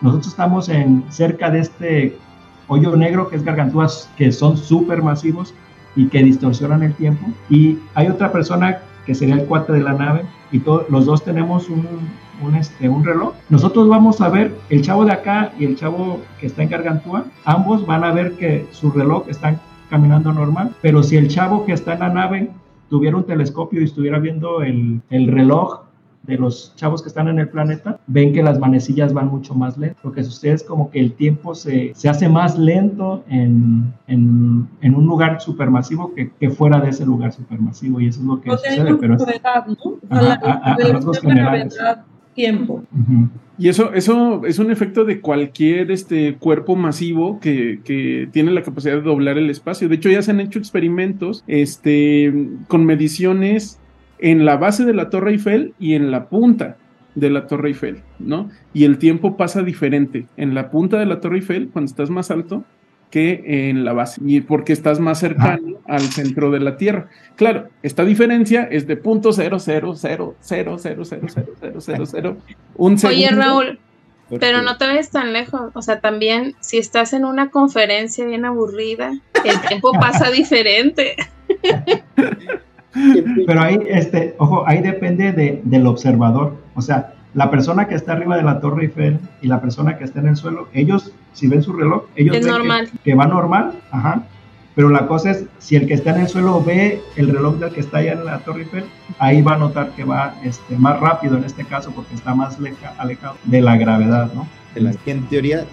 nosotros 0.02 0.28
estamos 0.28 0.70
en 0.70 1.04
cerca 1.10 1.50
de 1.52 1.60
este 1.60 2.18
hoyo 2.68 2.96
negro 2.96 3.30
que 3.30 3.36
es 3.36 3.44
gargantúas 3.44 4.10
que 4.18 4.32
son 4.32 4.58
supermasivos 4.58 5.54
y 5.96 6.08
que 6.08 6.24
distorsionan 6.24 6.84
el 6.84 6.94
tiempo, 6.94 7.28
y 7.50 7.78
hay 7.96 8.08
otra 8.08 8.32
persona 8.32 8.80
que 9.06 9.16
sería 9.16 9.36
el 9.36 9.46
cuate 9.46 9.74
de 9.74 9.82
la 9.82 9.94
nave 9.94 10.24
y 10.52 10.62
los 10.90 11.06
dos 11.06 11.24
tenemos 11.24 11.70
un, 11.70 11.86
un, 12.42 12.56
este, 12.56 12.90
un 12.90 13.04
reloj, 13.04 13.34
nosotros 13.50 13.88
vamos 13.88 14.22
a 14.22 14.30
ver 14.30 14.56
el 14.70 14.82
chavo 14.82 15.06
de 15.06 15.12
acá 15.12 15.52
y 15.60 15.66
el 15.66 15.76
chavo 15.76 16.20
que 16.40 16.48
está 16.48 16.64
en 16.64 16.70
Gargantúa, 16.70 17.26
ambos 17.46 17.86
van 17.86 18.04
a 18.04 18.12
ver 18.12 18.34
que 18.34 18.68
su 18.72 18.92
reloj 18.92 19.26
está 19.28 19.60
caminando 19.90 20.32
normal, 20.32 20.74
pero 20.82 21.04
si 21.04 21.18
el 21.18 21.28
chavo 21.28 21.66
que 21.66 21.74
está 21.74 21.94
en 21.94 22.00
la 22.00 22.10
nave 22.10 22.50
tuviera 22.90 23.18
un 23.18 23.26
telescopio 23.26 23.82
y 23.82 23.86
estuviera 23.86 24.20
viendo 24.20 24.62
el, 24.64 25.02
el, 25.10 25.28
reloj 25.28 25.82
de 26.24 26.38
los 26.38 26.74
chavos 26.76 27.02
que 27.02 27.08
están 27.08 27.28
en 27.28 27.40
el 27.40 27.50
planeta, 27.50 28.00
ven 28.08 28.34
que 28.34 28.44
las 28.44 28.60
manecillas 28.60 29.14
van 29.14 29.28
mucho 29.28 29.56
más 29.56 29.78
lento. 29.78 30.00
Lo 30.04 30.12
que 30.12 30.24
sucede 30.24 30.54
es 30.54 30.64
como 30.64 30.92
que 30.92 31.00
el 31.00 31.14
tiempo 31.14 31.56
se, 31.56 31.94
se 31.96 32.10
hace 32.10 32.30
más 32.30 32.58
lento 32.58 33.24
en, 33.30 33.94
en, 34.08 34.68
en 34.82 34.96
un 34.96 35.06
lugar 35.06 35.42
supermasivo 35.42 36.14
que, 36.14 36.32
que, 36.32 36.50
fuera 36.50 36.80
de 36.80 36.90
ese 36.90 37.06
lugar 37.06 37.32
supermasivo 37.32 38.00
y 38.00 38.08
eso 38.08 38.20
es 38.20 38.26
lo 38.26 38.42
que 38.42 38.50
no 38.50 38.58
sucede. 38.58 38.96
Pero 38.96 39.16
es, 39.16 39.28
edad, 39.28 39.66
¿no? 39.66 39.76
ajá, 40.10 40.22
la, 40.22 40.34
a, 40.34 40.52
a, 40.52 40.74
a 40.74 40.94
rasgos 40.94 41.20
generales. 41.20 41.78
Tiempo. 42.34 42.84
Y 43.58 43.70
eso, 43.70 43.94
eso 43.94 44.46
es 44.46 44.58
un 44.60 44.72
efecto 44.72 45.04
de 45.06 45.20
cualquier 45.20 45.92
este, 45.92 46.36
cuerpo 46.36 46.76
masivo 46.76 47.40
que, 47.40 47.82
que, 47.84 48.30
tiene 48.32 48.52
la 48.52 48.64
capacidad 48.64 48.96
de 48.96 49.02
doblar 49.02 49.38
el 49.38 49.50
espacio. 49.50 49.90
De 49.90 49.96
hecho, 49.96 50.10
ya 50.10 50.22
se 50.22 50.32
han 50.32 50.40
hecho 50.40 50.58
experimentos 50.58 51.44
este, 51.48 52.34
con 52.68 52.86
mediciones 52.86 53.80
en 54.20 54.46
la 54.46 54.58
base 54.58 54.86
de 54.86 54.94
la 54.94 55.10
Torre 55.10 55.32
Eiffel 55.32 55.74
y 55.80 55.96
en 55.96 56.12
la 56.12 56.30
punta 56.30 56.78
de 57.16 57.30
la 57.30 57.48
Torre 57.48 57.70
Eiffel, 57.70 57.98
¿no? 58.20 58.50
Y 58.74 58.86
el 58.86 58.98
tiempo 58.98 59.36
pasa 59.36 59.64
diferente. 59.64 60.28
En 60.38 60.54
la 60.54 60.72
punta 60.72 60.98
de 60.98 61.06
la 61.06 61.20
Torre 61.20 61.38
Eiffel, 61.38 61.70
cuando 61.70 61.90
estás 61.90 62.10
más 62.10 62.32
alto, 62.32 62.64
que 63.12 63.70
en 63.70 63.86
la 63.86 63.94
base, 63.94 64.22
y 64.26 64.42
porque 64.42 64.74
estás 64.74 65.00
más 65.00 65.20
cercano 65.20 65.78
ah. 65.88 65.96
al 65.96 66.02
centro 66.02 66.50
de 66.50 66.62
la 66.62 66.78
Tierra. 66.78 67.10
Claro, 67.36 67.68
esta 67.84 68.04
diferencia 68.04 68.64
es 68.64 68.88
de 68.88 68.98
punto 68.98 69.34
cero 69.34 69.60
cero 69.60 69.94
cero 69.96 70.36
cero 70.40 70.78
cero 70.80 71.04
cero 71.06 71.28
cero 71.28 71.54
cero 71.60 71.80
cero 71.80 72.06
cero 72.06 72.38
un 72.76 72.98
segundo. 72.98 73.20
Oye, 73.20 73.30
Raúl, 73.30 73.80
pero 74.40 74.62
no 74.62 74.78
te 74.78 74.88
ves 74.88 75.10
tan 75.10 75.34
lejos. 75.34 75.72
O 75.74 75.82
sea, 75.82 76.00
también 76.00 76.56
si 76.62 76.78
estás 76.78 77.14
en 77.14 77.26
una 77.26 77.50
conferencia 77.50 78.26
bien 78.26 78.46
aburrida, 78.46 79.12
el 79.44 79.62
tiempo 79.68 79.92
pasa 80.00 80.32
diferente. 80.32 81.16
Pero 83.46 83.62
ahí, 83.62 83.80
este, 83.88 84.36
ojo, 84.38 84.64
ahí 84.68 84.82
depende 84.82 85.32
de, 85.34 85.62
del 85.64 85.88
observador. 85.88 86.58
O 86.76 86.82
sea, 86.82 87.14
la 87.34 87.50
persona 87.50 87.88
que 87.88 87.96
está 87.96 88.14
arriba 88.14 88.36
de 88.36 88.44
la 88.44 88.60
Torre 88.60 88.86
Eiffel 88.86 89.20
y 89.42 89.48
la 89.48 89.62
persona 89.62 89.98
que 89.98 90.04
está 90.04 90.20
en 90.20 90.28
el 90.28 90.36
suelo, 90.36 90.68
ellos, 90.74 91.12
si 91.34 91.48
ven 91.48 91.64
su 91.64 91.74
reloj, 91.74 92.04
ellos 92.16 92.36
es 92.36 92.46
ven 92.46 92.54
normal. 92.54 92.90
Que, 92.90 92.98
que, 93.00 93.16
va 93.16 93.26
normal, 93.26 93.74
ajá. 93.92 94.24
Pero 94.76 94.90
la 94.90 95.06
cosa 95.08 95.32
es, 95.32 95.46
si 95.60 95.76
el 95.76 95.86
que 95.86 95.94
está 95.94 96.12
en 96.12 96.22
el 96.22 96.28
suelo 96.28 96.64
ve 96.64 97.02
el 97.18 97.30
reloj 97.30 97.56
del 97.56 97.72
que 97.72 97.82
está 97.82 98.00
allá 98.00 98.14
en 98.14 98.26
la 98.26 98.40
Torre 98.40 98.64
Eiffel, 98.64 98.86
ahí 99.20 99.42
va 99.42 99.54
a 99.56 99.58
notar 99.58 99.92
que 99.92 100.04
va 100.04 100.36
este, 100.44 100.78
más 100.78 101.00
rápido 101.00 101.38
en 101.38 101.44
este 101.44 101.66
caso 101.66 101.92
porque 101.92 102.16
está 102.16 102.34
más 102.34 102.60
leja, 102.60 102.94
alejado 102.98 103.36
de 103.44 103.62
la 103.62 103.78
gravedad, 103.78 104.32
¿no? 104.34 104.48
que 105.04 105.12
en 105.12 105.28
teoría 105.28 105.66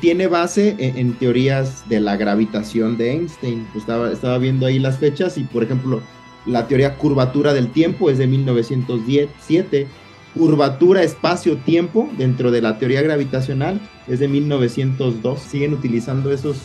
tiene 0.00 0.28
base 0.28 0.76
en, 0.78 0.96
en, 0.96 1.12
teorías 1.14 1.86
de 1.90 2.00
la 2.00 2.16
gravitación 2.16 2.96
de 2.96 3.12
Einstein. 3.12 3.66
Estaba, 3.76 4.10
estaba 4.10 4.38
viendo 4.38 4.64
ahí 4.64 4.78
las 4.78 4.96
fechas 4.98 5.36
y, 5.36 5.44
por 5.44 5.62
ejemplo, 5.62 6.00
la 6.46 6.66
teoría 6.66 6.94
curvatura 6.96 7.52
del 7.52 7.68
tiempo 7.68 8.08
es 8.08 8.16
de 8.16 8.26
1907 8.26 9.86
curvatura 10.36 11.02
espacio-tiempo 11.02 12.08
dentro 12.16 12.50
de 12.50 12.62
la 12.62 12.78
teoría 12.78 13.02
gravitacional 13.02 13.80
es 14.06 14.20
de 14.20 14.28
1902. 14.28 15.40
Siguen 15.40 15.72
utilizando 15.72 16.32
esos, 16.32 16.58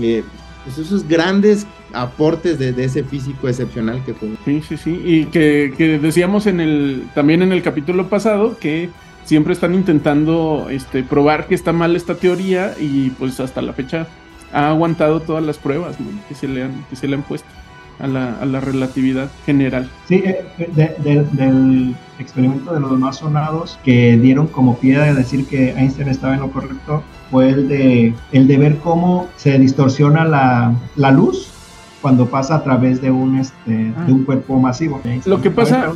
eh, 0.00 0.22
pues 0.64 0.78
esos 0.78 1.06
grandes 1.06 1.66
aportes 1.92 2.58
de, 2.58 2.72
ese 2.84 3.02
físico 3.04 3.48
excepcional 3.48 4.04
que 4.04 4.14
fue. 4.14 4.30
Sí, 4.44 4.62
sí, 4.66 4.76
sí. 4.76 5.02
Y 5.04 5.24
que, 5.26 5.98
decíamos 6.00 6.46
en 6.46 6.60
el, 6.60 7.08
también 7.14 7.42
en 7.42 7.52
el 7.52 7.62
capítulo 7.62 8.08
pasado 8.08 8.56
que 8.58 8.90
siempre 9.24 9.52
están 9.52 9.74
intentando 9.74 10.68
este, 10.70 11.02
probar 11.02 11.46
que 11.46 11.54
está 11.54 11.72
mal 11.72 11.96
esta 11.96 12.14
teoría 12.14 12.74
y 12.80 13.10
pues 13.10 13.40
hasta 13.40 13.60
la 13.60 13.72
fecha 13.72 14.06
ha 14.52 14.70
aguantado 14.70 15.20
todas 15.20 15.44
las 15.44 15.58
pruebas 15.58 15.96
que, 16.28 16.34
se 16.34 16.48
le 16.48 16.62
han, 16.62 16.84
que 16.88 16.96
se 16.96 17.08
le 17.08 17.16
han 17.16 17.22
puesto. 17.22 17.48
A 18.00 18.06
la, 18.06 18.60
relatividad 18.60 19.30
general. 19.44 19.90
Sí, 20.06 20.16
eh, 20.24 20.44
eh, 20.58 21.26
del 21.32 21.94
experimento 22.18 22.72
de 22.72 22.80
los 22.80 22.98
más 22.98 23.18
sonados 23.18 23.78
que 23.84 24.16
dieron 24.16 24.46
como 24.46 24.78
pie 24.78 24.96
a 24.96 25.14
decir 25.14 25.46
que 25.46 25.70
Einstein 25.70 26.08
estaba 26.08 26.34
en 26.34 26.40
lo 26.40 26.50
correcto 26.50 27.02
fue 27.30 27.50
el 27.50 27.68
de, 27.68 28.14
el 28.32 28.46
de 28.46 28.58
ver 28.58 28.78
cómo 28.78 29.28
se 29.36 29.58
distorsiona 29.58 30.24
la, 30.24 30.74
la 30.96 31.10
luz 31.10 31.50
cuando 32.00 32.26
pasa 32.26 32.56
a 32.56 32.64
través 32.64 33.02
de 33.02 33.10
un, 33.10 33.38
este, 33.38 33.70
de 33.70 33.92
ah. 33.96 34.06
un 34.08 34.24
cuerpo 34.24 34.58
masivo. 34.58 35.00
Lo 35.26 35.40
que 35.40 35.50
pasa... 35.50 35.92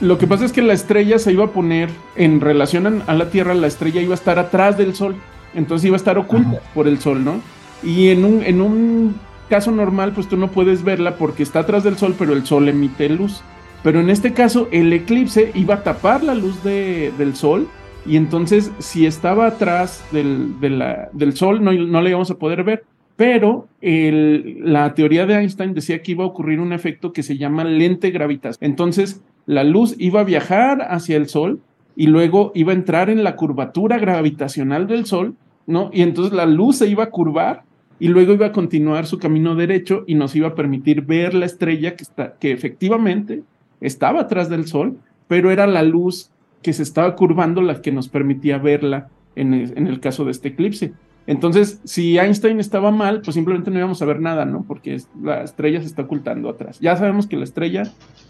Lo 0.00 0.16
que 0.16 0.28
pasa 0.28 0.44
es 0.44 0.52
que 0.52 0.62
la 0.62 0.74
estrella 0.74 1.18
se 1.18 1.32
iba 1.32 1.46
a 1.46 1.48
poner 1.48 1.90
en 2.14 2.40
relación 2.40 3.02
a 3.04 3.14
la 3.14 3.30
Tierra, 3.30 3.52
la 3.54 3.66
estrella 3.66 4.00
iba 4.00 4.12
a 4.12 4.14
estar 4.14 4.38
atrás 4.38 4.78
del 4.78 4.94
Sol, 4.94 5.16
entonces 5.54 5.86
iba 5.86 5.96
a 5.96 5.98
estar 5.98 6.18
oculta 6.18 6.60
por 6.72 6.86
el 6.86 7.00
Sol, 7.00 7.24
¿no? 7.24 7.40
Y 7.82 8.10
en 8.10 8.24
un, 8.24 8.44
en 8.44 8.60
un 8.60 9.16
caso 9.48 9.70
normal, 9.70 10.12
pues 10.14 10.28
tú 10.28 10.36
no 10.36 10.50
puedes 10.50 10.84
verla 10.84 11.16
porque 11.16 11.42
está 11.42 11.60
atrás 11.60 11.84
del 11.84 11.96
Sol, 11.96 12.14
pero 12.18 12.32
el 12.32 12.46
Sol 12.46 12.68
emite 12.68 13.08
luz. 13.08 13.42
Pero 13.82 14.00
en 14.00 14.10
este 14.10 14.32
caso, 14.32 14.68
el 14.72 14.92
eclipse 14.92 15.52
iba 15.54 15.76
a 15.76 15.82
tapar 15.82 16.22
la 16.22 16.34
luz 16.34 16.62
del 16.62 17.34
Sol 17.36 17.68
y 18.06 18.16
entonces 18.16 18.72
si 18.78 19.06
estaba 19.06 19.46
atrás 19.46 20.04
del, 20.12 20.58
del 20.60 21.36
Sol 21.36 21.62
no, 21.62 21.72
no 21.72 22.00
la 22.00 22.08
íbamos 22.08 22.30
a 22.30 22.38
poder 22.38 22.64
ver. 22.64 22.84
Pero 23.16 23.66
la 23.80 24.94
teoría 24.94 25.26
de 25.26 25.34
Einstein 25.34 25.74
decía 25.74 26.02
que 26.02 26.12
iba 26.12 26.22
a 26.22 26.28
ocurrir 26.28 26.60
un 26.60 26.72
efecto 26.72 27.12
que 27.12 27.24
se 27.24 27.36
llama 27.36 27.64
lente 27.64 28.12
gravitación. 28.12 28.70
Entonces, 28.70 29.22
la 29.44 29.64
luz 29.64 29.96
iba 29.98 30.20
a 30.20 30.24
viajar 30.24 30.86
hacia 30.88 31.16
el 31.16 31.28
Sol 31.28 31.60
y 31.96 32.06
luego 32.06 32.52
iba 32.54 32.70
a 32.70 32.76
entrar 32.76 33.10
en 33.10 33.24
la 33.24 33.34
curvatura 33.34 33.98
gravitacional 33.98 34.86
del 34.86 35.04
Sol, 35.04 35.34
¿no? 35.66 35.90
Y 35.92 36.02
entonces 36.02 36.32
la 36.32 36.46
luz 36.46 36.76
se 36.76 36.86
iba 36.86 37.02
a 37.04 37.10
curvar 37.10 37.64
y 38.00 38.08
luego 38.08 38.32
iba 38.32 38.46
a 38.46 38.52
continuar 38.52 39.06
su 39.06 39.18
camino 39.18 39.54
derecho 39.54 40.04
y 40.06 40.14
nos 40.14 40.34
iba 40.36 40.48
a 40.48 40.54
permitir 40.54 41.02
ver 41.02 41.34
la 41.34 41.46
estrella 41.46 41.96
que, 41.96 42.02
está, 42.02 42.36
que 42.38 42.52
efectivamente 42.52 43.42
estaba 43.80 44.22
atrás 44.22 44.48
del 44.48 44.66
Sol, 44.66 44.98
pero 45.26 45.50
era 45.50 45.66
la 45.66 45.82
luz 45.82 46.30
que 46.62 46.72
se 46.72 46.82
estaba 46.82 47.14
curvando 47.16 47.62
la 47.62 47.80
que 47.80 47.92
nos 47.92 48.08
permitía 48.08 48.58
verla 48.58 49.08
en 49.36 49.54
el 49.54 50.00
caso 50.00 50.24
de 50.24 50.32
este 50.32 50.48
eclipse. 50.48 50.92
Entonces, 51.28 51.78
si 51.84 52.18
Einstein 52.18 52.58
estaba 52.58 52.90
mal, 52.90 53.20
pues 53.20 53.34
simplemente 53.34 53.70
no 53.70 53.76
íbamos 53.76 54.00
a 54.00 54.06
ver 54.06 54.18
nada, 54.18 54.46
¿no? 54.46 54.64
Porque 54.66 54.96
la 55.22 55.42
estrella 55.42 55.78
se 55.82 55.86
está 55.86 56.02
ocultando 56.02 56.48
atrás. 56.48 56.80
Ya 56.80 56.96
sabemos 56.96 57.26
que 57.26 57.36
la 57.36 57.44
estrella 57.44 57.82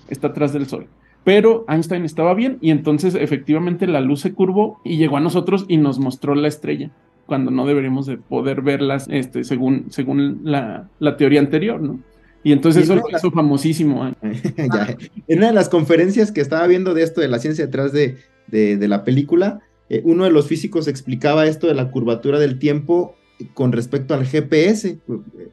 está 0.08 0.26
atrás 0.26 0.52
del 0.52 0.66
Sol. 0.66 0.88
Pero 1.22 1.64
Einstein 1.68 2.04
estaba 2.04 2.34
bien 2.34 2.58
y 2.60 2.72
entonces 2.72 3.14
efectivamente 3.14 3.86
la 3.86 4.00
luz 4.00 4.22
se 4.22 4.34
curvó 4.34 4.80
y 4.84 4.96
llegó 4.96 5.16
a 5.16 5.20
nosotros 5.20 5.64
y 5.68 5.76
nos 5.76 6.00
mostró 6.00 6.34
la 6.34 6.48
estrella 6.48 6.90
cuando 7.28 7.50
no 7.50 7.66
deberíamos 7.66 8.06
de 8.06 8.16
poder 8.16 8.62
verlas 8.62 9.06
este, 9.10 9.44
según, 9.44 9.86
según 9.90 10.40
la, 10.44 10.88
teoría 11.16 11.40
anterior, 11.40 11.80
¿no? 11.80 12.00
Y 12.42 12.52
entonces 12.52 12.84
eso 12.84 12.96
lo 12.96 13.02
hizo 13.14 13.30
famosísimo. 13.30 14.06
¿eh? 14.06 14.14
En 15.28 15.38
una 15.38 15.48
de 15.48 15.52
las 15.52 15.68
conferencias 15.68 16.32
que 16.32 16.40
estaba 16.40 16.66
viendo 16.66 16.94
de 16.94 17.02
esto 17.02 17.20
de 17.20 17.28
la 17.28 17.38
ciencia 17.38 17.66
detrás 17.66 17.92
de, 17.92 18.16
de 18.48 18.88
la 18.88 19.04
película, 19.04 19.60
eh, 19.90 20.02
uno 20.04 20.24
de 20.24 20.30
los 20.30 20.46
físicos 20.46 20.88
explicaba 20.88 21.46
esto 21.46 21.66
de 21.66 21.74
la 21.74 21.90
curvatura 21.90 22.38
del 22.38 22.58
tiempo 22.58 23.14
con 23.54 23.72
respecto 23.72 24.14
al 24.14 24.26
GPS, 24.26 24.98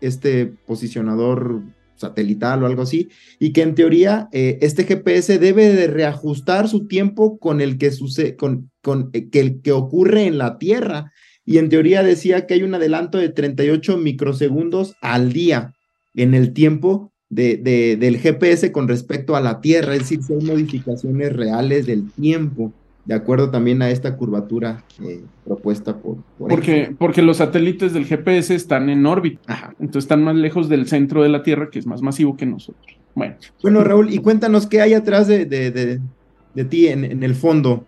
este 0.01 0.47
posicionador 0.47 1.61
satelital 1.95 2.63
o 2.63 2.65
algo 2.65 2.81
así, 2.81 3.09
y 3.39 3.53
que 3.53 3.61
en 3.61 3.75
teoría 3.75 4.27
eh, 4.31 4.57
este 4.61 4.83
GPS 4.83 5.39
debe 5.39 5.73
de 5.73 5.87
reajustar 5.87 6.67
su 6.67 6.87
tiempo 6.87 7.37
con 7.37 7.61
el 7.61 7.77
que 7.77 7.91
sucede, 7.91 8.35
con, 8.35 8.71
con 8.81 9.09
eh, 9.13 9.29
que 9.29 9.39
el 9.39 9.61
que 9.61 9.71
ocurre 9.71 10.25
en 10.25 10.37
la 10.37 10.57
Tierra. 10.57 11.11
Y 11.45 11.57
en 11.59 11.69
teoría 11.69 12.03
decía 12.03 12.47
que 12.47 12.55
hay 12.55 12.63
un 12.63 12.73
adelanto 12.73 13.17
de 13.17 13.29
38 13.29 13.97
microsegundos 13.97 14.95
al 15.01 15.31
día 15.31 15.73
en 16.15 16.33
el 16.33 16.53
tiempo 16.53 17.11
de, 17.29 17.57
del 17.99 18.17
GPS 18.17 18.71
con 18.71 18.87
respecto 18.87 19.35
a 19.35 19.41
la 19.41 19.61
Tierra, 19.61 19.93
es 19.93 19.99
decir, 19.99 20.23
son 20.23 20.45
modificaciones 20.45 21.33
reales 21.33 21.85
del 21.85 22.11
tiempo 22.11 22.73
de 23.05 23.13
acuerdo 23.13 23.51
también 23.51 23.81
a 23.81 23.89
esta 23.89 24.17
curvatura 24.17 24.83
eh, 25.03 25.21
propuesta 25.45 25.97
por... 25.97 26.17
porque, 26.37 26.93
porque 26.97 27.21
los 27.21 27.37
satélites 27.37 27.93
del 27.93 28.05
GPS 28.05 28.53
están 28.55 28.89
en 28.89 29.05
órbita, 29.05 29.75
entonces 29.79 30.05
están 30.05 30.23
más 30.23 30.35
lejos 30.35 30.69
del 30.69 30.87
centro 30.87 31.21
de 31.21 31.29
la 31.29 31.43
Tierra, 31.43 31.69
que 31.69 31.79
es 31.79 31.85
más 31.85 32.01
masivo 32.01 32.35
que 32.35 32.47
nosotros. 32.47 32.97
Bueno, 33.13 33.35
bueno 33.61 33.83
Raúl, 33.83 34.11
y 34.11 34.17
cuéntanos 34.17 34.65
qué 34.65 34.81
hay 34.81 34.93
atrás 34.93 35.27
de, 35.27 35.45
de, 35.45 36.65
ti 36.65 36.87
en, 36.87 37.23
el 37.23 37.35
fondo. 37.35 37.85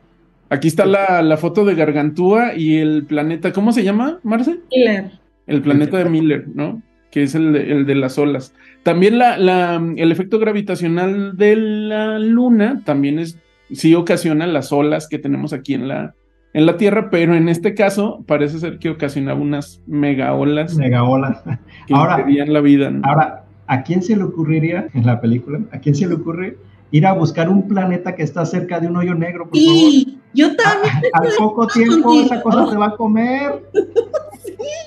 Aquí 0.50 0.68
está 0.68 0.86
la, 0.86 1.22
la, 1.22 1.38
foto 1.38 1.66
de 1.66 1.76
Gargantúa 1.76 2.56
y 2.56 2.78
el 2.78 3.06
planeta, 3.06 3.52
¿cómo 3.52 3.72
se 3.72 3.84
llama, 3.84 4.20
Marce? 4.24 4.60
Miller. 4.72 5.12
El 5.46 5.62
planeta 5.62 5.98
de 5.98 6.10
Miller, 6.10 6.46
¿no? 6.54 6.82
Que 7.12 7.24
es 7.24 7.36
el 7.36 7.54
de, 7.54 7.72
el 7.72 7.86
de 7.86 7.96
las 7.96 8.18
olas. 8.18 8.54
También 8.84 9.18
la, 9.18 9.38
la, 9.38 9.82
el 9.98 10.12
efecto 10.12 10.40
gravitacional 10.40 11.36
de 11.36 11.56
la 11.56 12.20
Luna 12.20 12.82
también 12.86 13.20
es 13.20 13.38
sí 13.72 13.96
ocasiona 13.96 14.48
las 14.48 14.72
olas 14.72 15.08
que 15.08 15.20
tenemos 15.20 15.54
aquí 15.54 15.74
en 15.74 15.88
la, 15.88 16.14
en 16.54 16.66
la 16.66 16.78
Tierra, 16.78 17.10
pero 17.10 17.36
en 17.36 17.50
este 17.50 17.74
caso 17.74 18.24
parece 18.28 18.60
ser 18.60 18.80
que 18.80 18.90
ocasionaba 18.90 19.40
unas 19.40 19.82
mega 19.88 20.34
olas. 20.34 20.76
Mega 20.76 21.04
olas. 21.04 21.42
Que 21.88 21.94
ahora, 21.94 22.26
la 22.28 22.62
vida. 22.62 22.92
Ahora, 23.04 23.44
¿a 23.68 23.84
quién 23.84 24.02
se 24.02 24.16
le 24.16 24.24
ocurriría 24.24 24.88
en 24.94 25.06
la 25.06 25.22
película? 25.22 25.60
¿A 25.72 25.80
quién 25.80 25.96
se 25.96 26.08
le 26.08 26.16
ocurre 26.16 26.58
ir 26.92 27.06
a 27.06 27.14
buscar 27.14 27.50
un 27.50 27.68
planeta 27.68 28.16
que 28.16 28.24
está 28.24 28.46
cerca 28.46 28.80
de 28.80 28.88
un 28.88 28.96
hoyo 28.96 29.14
negro, 29.14 29.50
por 29.50 29.58
sí, 29.58 30.20
Yo 30.34 30.56
también. 30.56 30.94
al 31.14 31.30
poco 31.38 31.68
tiempo 31.74 32.22
esa 32.22 32.42
cosa 32.42 32.70
se 32.70 32.78
va 32.78 32.88
a 32.88 32.96
comer. 32.96 33.64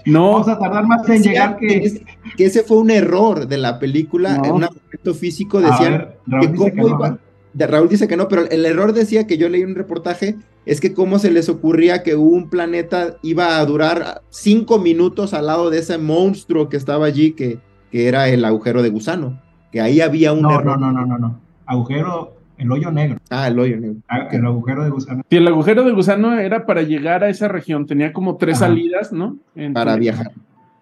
No. 0.05 0.33
Vamos 0.33 0.49
a 0.49 0.59
tardar 0.59 0.87
más 0.87 1.09
en 1.09 1.23
llegar 1.23 1.57
que... 1.57 2.03
que... 2.37 2.45
ese 2.45 2.63
fue 2.65 2.79
un 2.79 2.91
error 2.91 3.47
de 3.47 3.57
la 3.57 3.79
película, 3.79 4.41
en 4.43 4.53
un 4.53 4.65
aspecto 4.65 5.15
físico 5.15 5.61
decían 5.61 6.15
que 6.41 6.53
cómo 6.55 6.89
iba, 6.89 7.19
Raúl 7.55 7.89
dice 7.89 8.09
que 8.09 8.17
no, 8.17 8.27
pero 8.29 8.49
el 8.51 8.65
error 8.67 8.93
decía 8.93 9.27
que 9.27 9.39
yo 9.39 9.49
leí 9.49 9.63
un 9.63 9.75
reportaje 9.75 10.37
es 10.67 10.81
que 10.81 10.93
cómo 10.93 11.19
se 11.19 11.31
les 11.31 11.49
ocurría 11.49 12.03
que 12.03 12.17
un 12.17 12.51
planeta 12.51 13.17
iba 13.23 13.59
a 13.59 13.65
durar 13.65 14.23
cinco 14.31 14.79
minutos 14.79 15.35
al 15.35 15.47
lado 15.47 15.71
de 15.71 15.79
ese 15.79 15.99
monstruo 15.99 16.69
que 16.69 16.77
estaba 16.77 17.07
allí, 17.07 17.33
que, 17.33 17.59
que 17.91 18.09
era 18.09 18.29
el 18.29 18.45
agujero 18.45 18.83
de 18.83 18.91
gusano, 18.91 19.41
que 19.73 19.81
ahí 19.81 20.01
había 20.01 20.33
un 20.33 20.43
no, 20.43 20.53
error. 20.53 20.79
No, 20.79 20.93
no, 20.93 20.93
no, 20.93 21.07
no, 21.07 21.19
no. 21.19 21.50
Agujero, 21.71 22.35
el 22.59 22.73
hoyo 22.73 22.91
negro. 22.91 23.19
Ah, 23.31 23.47
el 23.47 23.59
hoyo 23.59 23.77
negro. 23.79 24.01
Ah, 24.09 24.29
el 24.33 24.45
agujero 24.45 24.83
de 24.83 24.91
gusano. 24.91 25.23
Sí, 25.31 25.37
el 25.37 25.47
agujero 25.47 25.85
de 25.85 25.93
gusano 25.93 26.39
era 26.39 26.67
para 26.67 26.83
llegar 26.83 27.23
a 27.23 27.29
esa 27.29 27.47
región, 27.47 27.87
tenía 27.87 28.13
como 28.13 28.37
tres 28.37 28.59
salidas, 28.59 29.13
¿no? 29.13 29.37
para 29.73 29.97
viajar. 29.97 30.33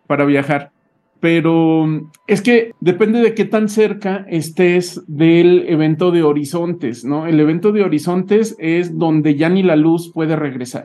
Para 0.06 0.24
viajar 0.24 0.72
pero 1.20 1.84
es 2.26 2.42
que 2.42 2.72
depende 2.80 3.20
de 3.20 3.34
qué 3.34 3.44
tan 3.44 3.68
cerca 3.68 4.24
estés 4.28 5.02
del 5.08 5.68
evento 5.68 6.10
de 6.10 6.22
horizontes, 6.22 7.04
¿no? 7.04 7.26
El 7.26 7.40
evento 7.40 7.72
de 7.72 7.82
horizontes 7.82 8.54
es 8.58 8.96
donde 8.98 9.34
ya 9.34 9.48
ni 9.48 9.62
la 9.62 9.76
luz 9.76 10.12
puede 10.12 10.36
regresar. 10.36 10.84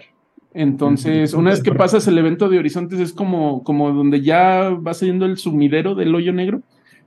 Entonces, 0.56 1.34
una 1.34 1.50
vez 1.52 1.64
que 1.64 1.72
pasas 1.72 2.08
el 2.08 2.18
evento 2.18 2.48
de 2.48 2.60
horizontes 2.60 3.00
es 3.00 3.14
como, 3.14 3.64
como 3.64 3.92
donde 3.92 4.22
ya 4.22 4.70
va 4.70 4.94
saliendo 4.94 5.26
el 5.26 5.38
sumidero 5.38 5.96
del 5.96 6.14
hoyo 6.14 6.32
negro. 6.32 6.62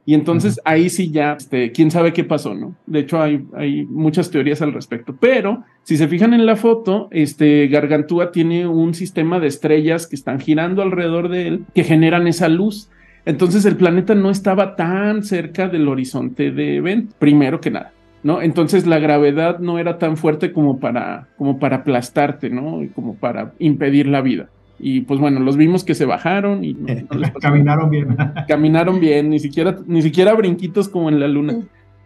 Y 0.08 0.14
entonces 0.14 0.60
ahí 0.64 0.88
sí 0.88 1.10
ya, 1.10 1.32
este, 1.32 1.72
quién 1.72 1.90
sabe 1.90 2.12
qué 2.12 2.22
pasó, 2.22 2.54
¿no? 2.54 2.76
De 2.86 3.00
hecho, 3.00 3.20
hay, 3.20 3.44
hay 3.54 3.84
muchas 3.86 4.30
teorías 4.30 4.62
al 4.62 4.72
respecto. 4.72 5.16
Pero 5.20 5.64
si 5.82 5.96
se 5.96 6.06
fijan 6.06 6.32
en 6.32 6.46
la 6.46 6.54
foto, 6.54 7.08
este 7.10 7.66
Gargantúa 7.66 8.30
tiene 8.30 8.68
un 8.68 8.94
sistema 8.94 9.40
de 9.40 9.48
estrellas 9.48 10.06
que 10.06 10.14
están 10.14 10.38
girando 10.38 10.80
alrededor 10.80 11.28
de 11.28 11.48
él 11.48 11.64
que 11.74 11.82
generan 11.82 12.28
esa 12.28 12.48
luz. 12.48 12.88
Entonces 13.24 13.64
el 13.64 13.76
planeta 13.76 14.14
no 14.14 14.30
estaba 14.30 14.76
tan 14.76 15.24
cerca 15.24 15.68
del 15.68 15.88
horizonte 15.88 16.52
de 16.52 16.76
evento, 16.76 17.16
primero 17.18 17.60
que 17.60 17.72
nada. 17.72 17.92
¿no? 18.22 18.42
Entonces 18.42 18.86
la 18.86 19.00
gravedad 19.00 19.58
no 19.58 19.80
era 19.80 19.98
tan 19.98 20.16
fuerte 20.16 20.52
como 20.52 20.78
para, 20.78 21.28
como 21.36 21.58
para 21.58 21.78
aplastarte, 21.78 22.50
¿no? 22.50 22.82
Y 22.82 22.88
como 22.88 23.14
para 23.14 23.52
impedir 23.58 24.06
la 24.06 24.20
vida. 24.20 24.48
Y 24.78 25.02
pues 25.02 25.18
bueno, 25.18 25.40
los 25.40 25.56
vimos 25.56 25.84
que 25.84 25.94
se 25.94 26.04
bajaron 26.04 26.64
y 26.64 26.74
caminaron 27.40 27.90
bien. 27.90 28.16
caminaron 28.48 29.00
bien, 29.00 29.30
ni 29.30 29.38
siquiera, 29.38 29.76
ni 29.86 30.02
siquiera 30.02 30.34
brinquitos 30.34 30.88
como 30.88 31.08
en 31.08 31.20
la 31.20 31.28
luna. 31.28 31.58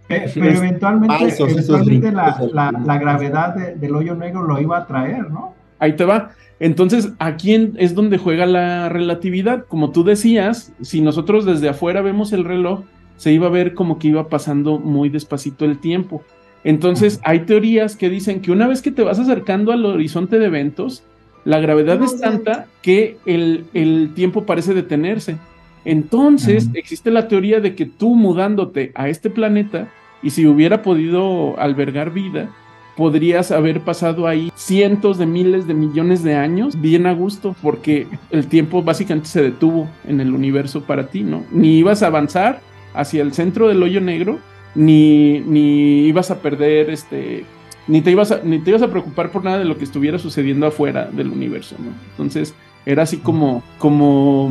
pero 0.09 0.51
eventualmente, 0.51 2.13
la, 2.13 2.99
gravedad 2.99 3.55
del 3.55 3.95
hoyo 3.95 4.15
negro 4.15 4.43
lo 4.43 4.61
iba 4.61 4.79
a 4.79 4.87
traer, 4.87 5.31
¿no? 5.31 5.55
Ahí 5.79 5.95
te 5.95 6.05
va. 6.05 6.31
Entonces, 6.61 7.13
aquí 7.19 7.73
es 7.79 7.95
donde 7.95 8.19
juega 8.19 8.45
la 8.45 8.91
relatividad. 8.91 9.65
Como 9.67 9.91
tú 9.91 10.05
decías, 10.05 10.73
si 10.83 11.01
nosotros 11.01 11.47
desde 11.47 11.71
afuera 11.71 12.03
vemos 12.03 12.35
el 12.35 12.45
reloj, 12.45 12.83
se 13.17 13.33
iba 13.33 13.47
a 13.47 13.51
ver 13.51 13.75
como 13.75 13.99
que 13.99 14.09
iba 14.09 14.29
pasando 14.29 14.79
muy 14.79 15.09
despacito 15.09 15.65
el 15.65 15.79
tiempo. 15.79 16.23
Entonces, 16.63 17.21
hay 17.25 17.41
teorías 17.41 17.97
que 17.97 18.11
dicen 18.11 18.41
que 18.41 18.53
una 18.53 18.69
vez 18.69 18.83
que 18.83 18.91
te 18.91 19.03
vas 19.03 19.19
acercando 19.19 19.73
al 19.73 19.85
horizonte 19.87 20.39
de 20.39 20.47
eventos, 20.47 21.03
la 21.45 21.61
gravedad 21.61 22.03
es 22.03 22.21
tanta 22.21 22.67
que 22.83 23.17
el, 23.27 23.65
el 23.75 24.13
tiempo 24.15 24.45
parece 24.45 24.75
detenerse. 24.75 25.37
Entonces, 25.85 26.69
existe 26.75 27.11
la 27.11 27.29
teoría 27.29 27.61
de 27.61 27.75
que 27.75 27.87
tú 27.87 28.15
mudándote 28.15 28.93
a 28.95 29.09
este 29.09 29.31
planeta, 29.31 29.89
y 30.23 30.31
si 30.31 30.47
hubiera 30.47 30.83
podido 30.83 31.59
albergar 31.59 32.13
vida, 32.13 32.51
podrías 32.97 33.51
haber 33.51 33.81
pasado 33.81 34.27
ahí 34.27 34.53
cientos 34.55 35.17
de 35.17 35.25
miles 35.25 35.67
de 35.67 35.73
millones 35.73 36.23
de 36.23 36.35
años 36.35 36.79
bien 36.79 37.07
a 37.07 37.15
gusto, 37.15 37.57
porque 37.63 38.07
el 38.31 38.47
tiempo 38.47 38.83
básicamente 38.83 39.31
se 39.31 39.43
detuvo 39.43 39.89
en 40.07 40.21
el 40.21 40.35
universo 40.35 40.83
para 40.83 41.07
ti, 41.07 41.23
¿no? 41.23 41.45
Ni 41.51 41.79
ibas 41.79 42.03
a 42.03 42.09
avanzar, 42.09 42.61
hacia 42.93 43.23
el 43.23 43.33
centro 43.33 43.69
del 43.69 43.83
hoyo 43.83 44.03
negro, 44.03 44.39
ni, 44.75 45.41
ni 45.41 46.07
ibas 46.07 46.31
a 46.31 46.41
perder 46.41 46.91
este. 46.91 47.45
Ni 47.89 48.03
te, 48.03 48.11
ibas 48.11 48.31
a, 48.31 48.41
ni 48.43 48.59
te 48.59 48.71
ibas 48.71 48.83
a 48.83 48.91
preocupar 48.91 49.31
por 49.31 49.45
nada 49.45 49.59
de 49.59 49.65
lo 49.65 49.77
que 49.77 49.85
estuviera 49.85 50.19
sucediendo 50.19 50.67
afuera 50.67 51.07
del 51.11 51.29
universo, 51.29 51.77
¿no? 51.79 51.93
Entonces, 52.11 52.55
era 52.87 53.03
así 53.03 53.19
como, 53.19 53.63
como 53.79 54.47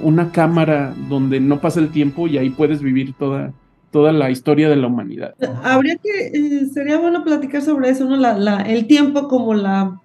una 0.00 0.32
cámara 0.32 0.94
donde 1.08 1.40
no 1.40 1.60
pasa 1.60 1.80
el 1.80 1.90
tiempo 1.90 2.28
y 2.28 2.38
ahí 2.38 2.50
puedes 2.50 2.82
vivir 2.82 3.14
toda, 3.14 3.52
toda 3.90 4.12
la 4.12 4.30
historia 4.30 4.68
de 4.68 4.76
la 4.76 4.86
humanidad. 4.86 5.34
Habría 5.62 5.96
que, 5.96 6.26
eh, 6.26 6.66
sería 6.72 6.98
bueno 6.98 7.24
platicar 7.24 7.62
sobre 7.62 7.90
eso, 7.90 8.04
¿no? 8.04 8.16
La, 8.16 8.62
el 8.62 8.86
tiempo 8.86 9.28
como 9.28 9.54
la 9.54 10.00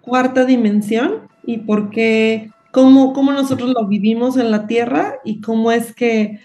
cuarta 0.00 0.44
dimensión 0.44 1.28
y 1.44 1.58
por 1.58 1.90
qué, 1.90 2.50
cómo, 2.72 3.12
cómo 3.12 3.32
nosotros 3.32 3.74
lo 3.74 3.86
vivimos 3.86 4.36
en 4.36 4.50
la 4.50 4.66
Tierra 4.66 5.16
y 5.24 5.40
cómo 5.40 5.70
es 5.70 5.94
que, 5.94 6.40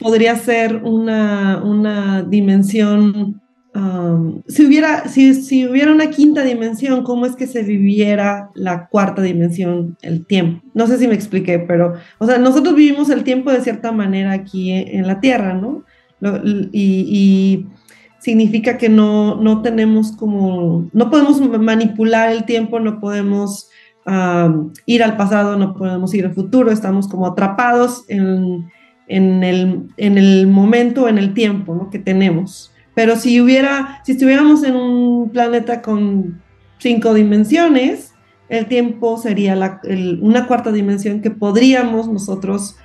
podría 0.00 0.34
ser 0.36 0.82
una, 0.82 1.62
una 1.62 2.22
dimensión 2.22 3.40
si, 4.46 4.66
hubiera, 4.66 5.08
si, 5.08 5.34
si, 5.34 5.66
hubiera 5.66 5.92
una 5.92 6.10
quinta 6.10 6.42
dimensión, 6.42 7.02
¿cómo 7.02 7.26
es 7.26 7.36
que 7.36 7.46
se 7.46 7.62
viviera 7.62 8.50
la 8.54 8.88
cuarta 8.88 9.22
dimensión, 9.22 9.96
el 10.02 10.24
tiempo? 10.24 10.62
No 10.74 10.86
sé 10.86 10.98
si 10.98 11.08
me 11.08 11.14
expliqué, 11.14 11.58
pero, 11.58 11.94
o 12.18 12.26
sea, 12.26 12.38
nosotros 12.38 12.74
vivimos 12.74 13.10
el 13.10 13.24
tiempo 13.24 13.50
de 13.50 13.60
cierta 13.60 13.92
manera 13.92 14.32
aquí 14.32 14.72
en, 14.72 15.06
la 15.06 15.20
Tierra, 15.20 15.54
¿no? 15.54 15.84
y, 16.72 17.66
significa 18.18 18.76
que 18.76 18.88
no, 18.88 19.36
no 19.36 19.62
tenemos 19.62 20.10
como, 20.10 20.88
no 20.92 21.10
podemos 21.10 21.40
manipular 21.40 22.32
el 22.32 22.44
tiempo, 22.44 22.80
no 22.80 22.98
podemos 22.98 23.70
ir 24.86 25.02
al 25.02 25.16
pasado, 25.16 25.56
no 25.56 25.74
podemos 25.74 26.14
ir 26.14 26.24
al 26.24 26.34
futuro, 26.34 26.70
estamos 26.70 27.08
como 27.08 27.26
atrapados 27.26 28.04
en, 28.08 28.68
en, 29.06 29.44
el, 29.44 29.88
en 29.96 30.18
el 30.18 30.46
momento, 30.46 31.08
en 31.08 31.18
el 31.18 31.34
tiempo 31.34 31.74
¿no? 31.74 31.90
que 31.90 31.98
tenemos. 31.98 32.72
Pero 32.96 33.16
si 33.16 33.42
hubiera, 33.42 34.00
si 34.04 34.12
estuviéramos 34.12 34.64
en 34.64 34.74
un 34.74 35.28
planeta 35.28 35.82
con 35.82 36.40
cinco 36.78 37.12
dimensiones, 37.12 38.14
el 38.48 38.64
tiempo 38.68 39.18
sería 39.18 39.80
una 40.22 40.46
cuarta 40.46 40.72
dimensión 40.72 41.20
que 41.20 41.30
podríamos 41.30 42.08
nosotros 42.08 42.76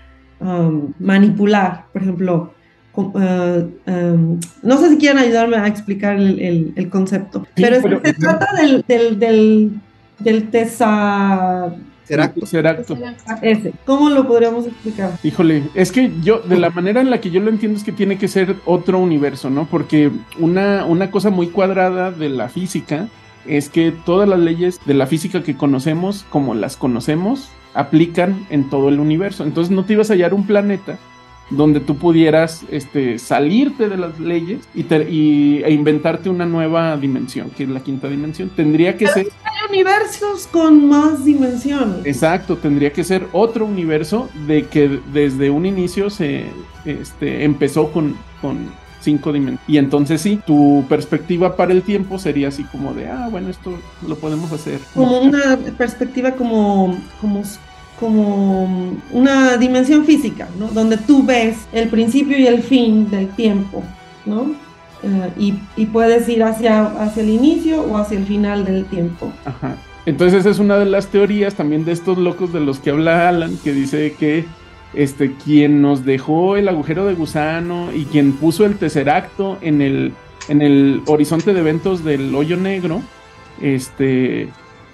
um, 0.41 0.91
manipular. 1.00 1.86
Por 1.93 2.02
ejemplo, 2.02 2.54
uh, 2.95 3.02
um, 3.02 4.38
no 4.62 4.78
sé 4.80 4.89
si 4.89 4.97
quieren 4.97 5.17
ayudarme 5.17 5.56
a 5.56 5.67
explicar 5.67 6.19
el, 6.19 6.89
concepto, 6.89 7.47
pero, 7.56 7.80
se 7.80 8.13
trata 8.13 8.47
del, 8.62 8.84
del, 8.86 9.17
del, 9.17 9.71
del 10.19 10.50
tesa, 10.50 11.74
Ceracto. 12.45 12.97
¿Cómo 13.86 14.10
lo 14.10 14.28
podríamos 14.28 14.65
explicar? 14.67 15.17
Híjole, 15.24 15.63
es 15.74 15.93
que 15.93 16.12
yo, 16.21 16.39
de 16.39 16.58
la 16.58 16.69
manera 16.69 17.00
en 17.00 17.10
la 17.10 17.21
que 17.21 17.32
yo 17.32 17.39
lo 17.39 17.50
entiendo 17.50 17.78
es 17.78 17.86
que 17.86 17.93
tiene 17.93 18.17
que 18.17 18.28
ser 18.28 18.58
otro 18.65 19.00
universo, 19.00 19.50
¿no? 19.50 19.65
Porque 19.65 20.12
una, 20.38 20.86
una 20.86 21.10
cosa 21.10 21.30
muy 21.30 21.47
cuadrada 21.47 22.12
de 22.12 22.28
la 22.28 22.50
física 22.50 23.08
es 23.47 23.69
que 23.69 23.93
todas 24.06 24.28
las 24.28 24.39
leyes 24.39 24.80
de 24.86 24.93
la 24.93 25.08
física 25.08 25.41
que 25.41 25.56
conocemos, 25.56 26.26
como 26.30 26.54
las 26.54 26.76
conocemos, 26.76 27.50
aplican 27.74 28.45
en 28.50 28.69
todo 28.69 28.89
el 28.89 29.00
universo. 29.00 29.45
Entonces 29.45 29.71
no 29.71 29.86
te 29.86 29.93
ibas 29.93 30.10
a 30.10 30.13
hallar 30.13 30.34
un 30.34 30.45
planeta 30.45 31.00
donde 31.52 31.80
tú 31.80 31.98
pudieras 31.98 32.64
este, 32.72 33.20
salirte 33.20 33.90
de 33.90 33.98
las 33.98 34.20
leyes 34.20 34.68
y, 34.74 34.82
y, 34.82 35.64
e 35.64 35.72
inventarte 35.72 36.30
una 36.30 36.46
nueva 36.46 36.98
dimensión, 36.98 37.50
que 37.52 37.64
es 37.64 37.70
la 37.70 37.82
quinta 37.82 38.08
dimensión. 38.08 38.50
Tendría 38.56 38.98
que 38.98 39.08
ser... 39.08 39.28
Hay 39.44 39.70
universos 39.70 40.48
con 40.48 40.88
más 40.88 41.24
dimensiones. 41.24 42.06
Exacto, 42.06 42.58
tendría 42.58 42.92
que 42.92 43.04
ser 43.04 43.28
otro 43.32 43.66
universo 43.66 44.30
de 44.48 44.66
que 44.66 45.00
desde 45.14 45.50
un 45.50 45.66
inicio 45.66 46.10
se 46.10 46.46
este, 46.86 47.44
empezó 47.44 47.92
con, 47.92 48.16
con 48.42 48.70
cinco 49.02 49.34
dimensiones. 49.34 49.64
Y 49.68 49.78
entonces 49.78 50.22
sí, 50.22 50.40
tu 50.46 50.86
perspectiva 50.88 51.56
para 51.56 51.74
el 51.74 51.84
tiempo 51.84 52.18
sería 52.18 52.48
así 52.48 52.64
como 52.66 52.94
de, 52.94 53.08
ah, 53.08 53.28
bueno, 53.30 53.50
esto 53.50 53.78
lo 54.08 54.16
podemos 54.16 54.52
hacer. 54.52 54.80
Como 54.94 55.20
una 55.20 55.58
perspectiva 55.78 56.32
como, 56.32 56.98
como 57.20 57.44
como 58.02 58.98
una 59.12 59.58
dimensión 59.58 60.04
física, 60.06 60.50
¿no? 60.60 60.68
Donde 60.68 60.98
tú 60.98 61.24
ves 61.24 61.68
el 61.72 61.88
principio 61.88 62.38
y 62.38 62.48
el 62.48 62.64
fin 62.64 63.10
del 63.12 63.30
tiempo, 63.30 63.84
¿no? 64.26 64.52
Eh, 65.04 65.54
y, 65.78 65.86
puedes 65.86 66.28
ir 66.28 66.44
hacia, 66.44 66.88
hacia 66.88 67.24
el 67.24 67.30
inicio 67.30 67.82
o 67.84 67.98
hacia 67.98 68.18
el 68.18 68.26
final 68.26 68.66
del 68.66 68.86
tiempo. 68.86 69.32
Ajá. 69.46 69.78
Entonces 70.06 70.46
es 70.48 70.58
una 70.58 70.78
de 70.80 70.86
las 70.86 71.08
teorías 71.08 71.54
también 71.54 71.86
de 71.86 71.92
estos 71.92 72.18
locos 72.18 72.52
de 72.52 72.60
los 72.60 72.80
que 72.80 72.90
habla 72.90 73.30
Alan, 73.30 73.56
que 73.64 73.72
dice 73.72 74.16
que 74.20 74.46
este, 74.96 75.34
quien 75.36 75.82
nos 75.82 76.04
dejó 76.04 76.58
el 76.58 76.68
agujero 76.68 77.06
de 77.06 77.14
gusano 77.14 77.94
y 77.94 78.06
quien 78.06 78.34
puso 78.34 78.66
el 78.66 78.78
tesseracto 78.78 79.60
en 79.62 79.82
el, 79.82 80.14
en 80.50 80.62
el 80.64 81.04
horizonte 81.06 81.54
de 81.54 81.60
eventos 81.60 82.04
del 82.04 82.34
hoyo 82.34 82.58
negro, 82.58 83.02
este, 83.62 84.50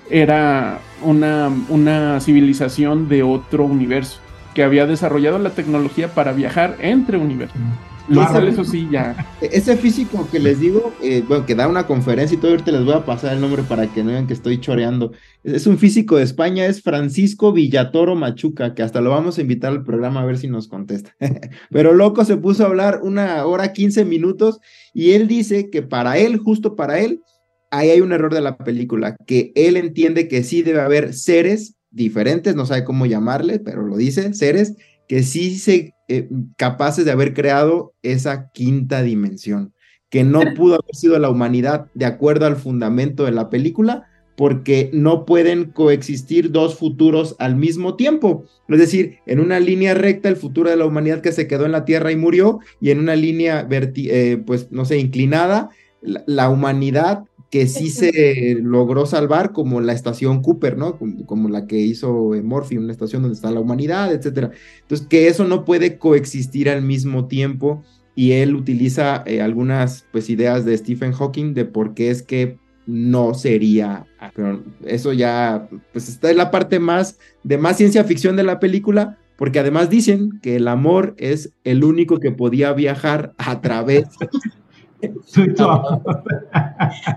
era 0.10 0.80
una, 1.04 1.52
una 1.70 2.20
civilización 2.20 3.08
de 3.10 3.24
otro 3.24 3.66
universo 3.66 4.20
que 4.54 4.64
había 4.64 4.88
desarrollado 4.88 5.38
la 5.40 5.52
tecnología 5.52 6.14
para 6.14 6.34
viajar 6.34 6.78
entre 6.80 7.18
universos. 7.18 7.62
Lo 8.08 8.24
eso 8.24 8.64
sí, 8.64 8.88
ya. 8.90 9.16
Ese 9.42 9.76
físico 9.76 10.28
que 10.32 10.40
les 10.40 10.60
digo, 10.60 10.94
eh, 11.02 11.24
bueno, 11.28 11.46
que 11.46 11.56
da 11.56 11.68
una 11.68 11.86
conferencia 11.86 12.36
y 12.36 12.40
todo, 12.40 12.52
ahorita 12.52 12.72
les 12.72 12.86
voy 12.86 12.94
a 12.94 13.06
pasar 13.06 13.34
el 13.34 13.42
nombre 13.42 13.64
para 13.64 13.88
que 13.88 14.04
no 14.04 14.12
vean 14.12 14.28
que 14.28 14.34
estoy 14.34 14.60
choreando. 14.60 15.12
Es 15.44 15.68
un 15.68 15.78
físico 15.78 16.16
de 16.16 16.24
España, 16.24 16.66
es 16.66 16.82
Francisco 16.82 17.52
Villatoro 17.52 18.16
Machuca, 18.16 18.74
que 18.74 18.82
hasta 18.82 19.02
lo 19.02 19.10
vamos 19.10 19.38
a 19.38 19.42
invitar 19.42 19.72
al 19.72 19.84
programa 19.84 20.22
a 20.22 20.26
ver 20.26 20.38
si 20.38 20.48
nos 20.48 20.68
contesta. 20.68 21.16
Pero 21.70 21.94
loco 21.94 22.24
se 22.24 22.38
puso 22.38 22.64
a 22.64 22.68
hablar 22.68 23.02
una 23.04 23.46
hora, 23.46 23.74
15 23.74 24.06
minutos, 24.06 24.60
y 24.94 25.12
él 25.12 25.28
dice 25.28 25.70
que 25.70 25.82
para 25.82 26.18
él, 26.18 26.38
justo 26.38 26.76
para 26.76 27.00
él, 27.00 27.22
ahí 27.72 27.90
hay 27.90 28.02
un 28.02 28.12
error 28.12 28.34
de 28.34 28.42
la 28.42 28.58
película, 28.58 29.16
que 29.26 29.52
él 29.56 29.78
entiende 29.78 30.28
que 30.28 30.44
sí 30.44 30.62
debe 30.62 30.82
haber 30.82 31.14
seres 31.14 31.76
diferentes, 31.92 32.56
no 32.56 32.66
sabe 32.66 32.84
cómo 32.84 33.06
llamarle, 33.06 33.60
pero 33.60 33.84
lo 33.84 33.98
dice, 33.98 34.34
seres 34.34 34.76
que 35.08 35.24
sí 35.24 35.58
se 35.58 35.94
eh, 36.10 36.30
capaces 36.58 37.06
de 37.06 37.12
haber 37.12 37.34
creado 37.34 37.94
esa 38.02 38.52
quinta 38.52 39.02
dimensión, 39.02 39.74
que 40.10 40.24
no 40.24 40.42
pudo 40.56 40.76
haber 40.76 40.96
sido 40.96 41.20
la 41.20 41.30
humanidad 41.30 41.88
de 41.94 42.06
acuerdo 42.06 42.46
al 42.46 42.56
fundamento 42.56 43.26
de 43.26 43.32
la 43.32 43.50
película, 43.50 44.08
porque 44.38 44.92
no 44.94 45.26
pueden 45.26 45.72
coexistir 45.72 46.52
dos 46.52 46.78
futuros 46.78 47.36
al 47.40 47.56
mismo 47.56 47.96
tiempo. 47.96 48.46
Es 48.70 48.78
decir, 48.78 49.18
en 49.26 49.40
una 49.40 49.60
línea 49.60 49.96
recta 49.96 50.30
el 50.30 50.36
futuro 50.36 50.70
de 50.70 50.76
la 50.76 50.86
humanidad 50.86 51.22
que 51.22 51.32
se 51.32 51.48
quedó 51.48 51.66
en 51.66 51.72
la 51.72 51.86
Tierra 51.86 52.12
y 52.12 52.18
murió, 52.18 52.60
y 52.80 52.92
en 52.92 53.00
una 53.00 53.16
línea, 53.16 53.68
eh, 53.70 54.44
pues, 54.46 54.72
no 54.72 54.86
sé, 54.86 55.00
inclinada, 55.00 55.72
la 56.02 56.50
humanidad 56.50 57.24
que 57.50 57.68
sí 57.68 57.90
se 57.90 58.58
logró 58.62 59.06
salvar, 59.06 59.54
como 59.54 59.80
la 59.80 59.94
estación 59.94 60.42
Cooper, 60.42 60.78
¿no? 60.78 60.98
Como, 61.26 61.48
la 61.48 61.66
que 61.66 61.78
hizo 61.78 62.34
Morphy, 62.44 62.78
una 62.78 62.92
estación 62.92 63.22
donde 63.22 63.36
está 63.36 63.52
la 63.52 63.62
humanidad, 63.62 64.14
etcétera. 64.14 64.52
Entonces, 64.82 65.08
que 65.08 65.28
eso 65.28 65.46
no 65.46 65.64
puede 65.64 65.98
coexistir 65.98 66.70
al 66.70 66.82
mismo 66.82 67.28
tiempo 67.28 67.84
y 68.16 68.34
él 68.34 68.56
utiliza 68.56 69.24
eh, 69.26 69.42
algunas 69.42 70.06
pues 70.12 70.30
ideas 70.30 70.66
de 70.66 70.78
Stephen 70.78 71.14
Hawking 71.14 71.54
de 71.54 71.66
por 71.66 71.94
qué 71.94 72.10
es 72.10 72.24
que 72.24 72.58
no 72.88 73.34
sería, 73.34 74.08
pero 74.34 74.64
eso 74.86 75.14
ya 75.14 75.70
pues 75.92 76.08
está 76.08 76.32
en 76.32 76.38
la 76.38 76.52
parte 76.52 76.80
más 76.80 77.20
de 77.44 77.58
más 77.58 77.78
ciencia 77.78 78.06
ficción 78.06 78.38
de 78.38 78.44
la 78.44 78.60
película, 78.60 79.18
porque 79.38 79.60
además 79.60 79.90
dicen 79.90 80.40
que 80.42 80.56
el 80.56 80.68
amor 80.68 81.14
es 81.18 81.54
el 81.66 81.84
único 81.84 82.20
que 82.20 82.32
podía 82.32 82.74
viajar 82.74 83.34
a 83.38 83.62
través 83.62 84.06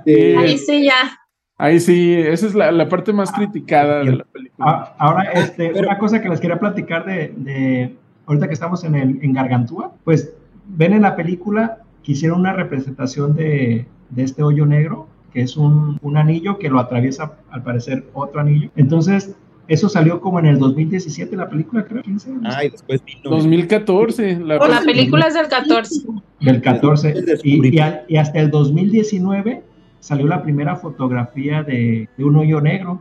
Ahí 0.06 0.58
sí 0.58 0.84
ya. 0.84 1.18
Ahí 1.58 1.78
sí, 1.78 2.14
esa 2.14 2.46
es 2.46 2.54
la, 2.54 2.88
parte 2.88 3.12
más 3.12 3.30
criticada 3.32 3.98
de 3.98 4.12
la 4.16 4.24
película. 4.24 4.66
Ah, 4.66 4.94
ahora, 4.98 5.24
este, 5.32 5.78
una 5.78 5.98
cosa 5.98 6.22
que 6.22 6.28
les 6.30 6.40
quería 6.40 6.58
platicar 6.58 7.04
de, 7.04 7.94
ahorita 8.24 8.48
que 8.48 8.54
estamos 8.54 8.82
en, 8.84 8.94
el, 8.94 9.18
en 9.22 9.34
Gargantúa, 9.34 9.92
pues 10.04 10.32
ven 10.66 10.94
en 10.94 11.02
la 11.02 11.16
película 11.16 11.82
que 12.02 12.12
hicieron 12.12 12.40
una 12.40 12.54
representación 12.54 13.34
de, 13.34 13.86
de 14.08 14.22
este 14.22 14.42
hoyo 14.42 14.64
negro, 14.64 15.06
que 15.34 15.42
es 15.42 15.58
un, 15.58 15.98
un, 16.00 16.16
anillo 16.16 16.58
que 16.58 16.70
lo 16.70 16.78
atraviesa 16.78 17.34
al 17.50 17.62
parecer 17.62 18.04
otro 18.14 18.40
anillo. 18.40 18.70
Entonces, 18.76 19.36
eso 19.70 19.88
salió 19.88 20.20
como 20.20 20.40
en 20.40 20.46
el 20.46 20.58
2017, 20.58 21.36
la 21.36 21.48
película, 21.48 21.84
creo. 21.84 22.02
15 22.02 22.38
Ay, 22.42 22.70
después 22.70 23.00
2014. 23.22 24.40
La, 24.40 24.58
la 24.58 24.80
película 24.80 25.28
es 25.28 25.34
del 25.34 25.46
14. 25.46 26.06
Del 26.40 26.60
14. 26.60 27.14
Y, 27.44 27.78
y, 28.08 28.16
hasta 28.16 28.40
el 28.40 28.50
2019 28.50 29.62
salió 30.00 30.26
la 30.26 30.42
primera 30.42 30.74
fotografía 30.74 31.62
de, 31.62 32.08
de 32.16 32.24
un 32.24 32.36
hoyo 32.36 32.60
negro. 32.60 33.00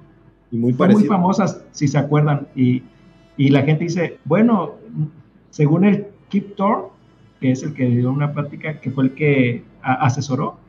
Y 0.51 0.58
muy, 0.58 0.73
Fue 0.73 0.89
muy 0.89 1.05
famosa, 1.05 1.63
si 1.71 1.88
se 1.88 1.97
acuerdan. 1.97 2.47
Y, 2.55 2.84
y, 3.36 3.49
la 3.49 3.63
gente 3.63 3.86
dice, 3.86 4.19
bueno, 4.25 4.75
según 5.49 5.86
el 5.86 6.05
Kip 6.27 6.55
Thor, 6.55 6.91
que 7.41 7.51
es 7.51 7.63
el 7.63 7.73
que 7.73 7.88
dio 7.88 8.12
una 8.12 8.32
plática, 8.32 8.79
que 8.79 8.91
fue 8.91 9.05
el 9.05 9.15
que 9.15 9.63
asesoró, 9.82 10.60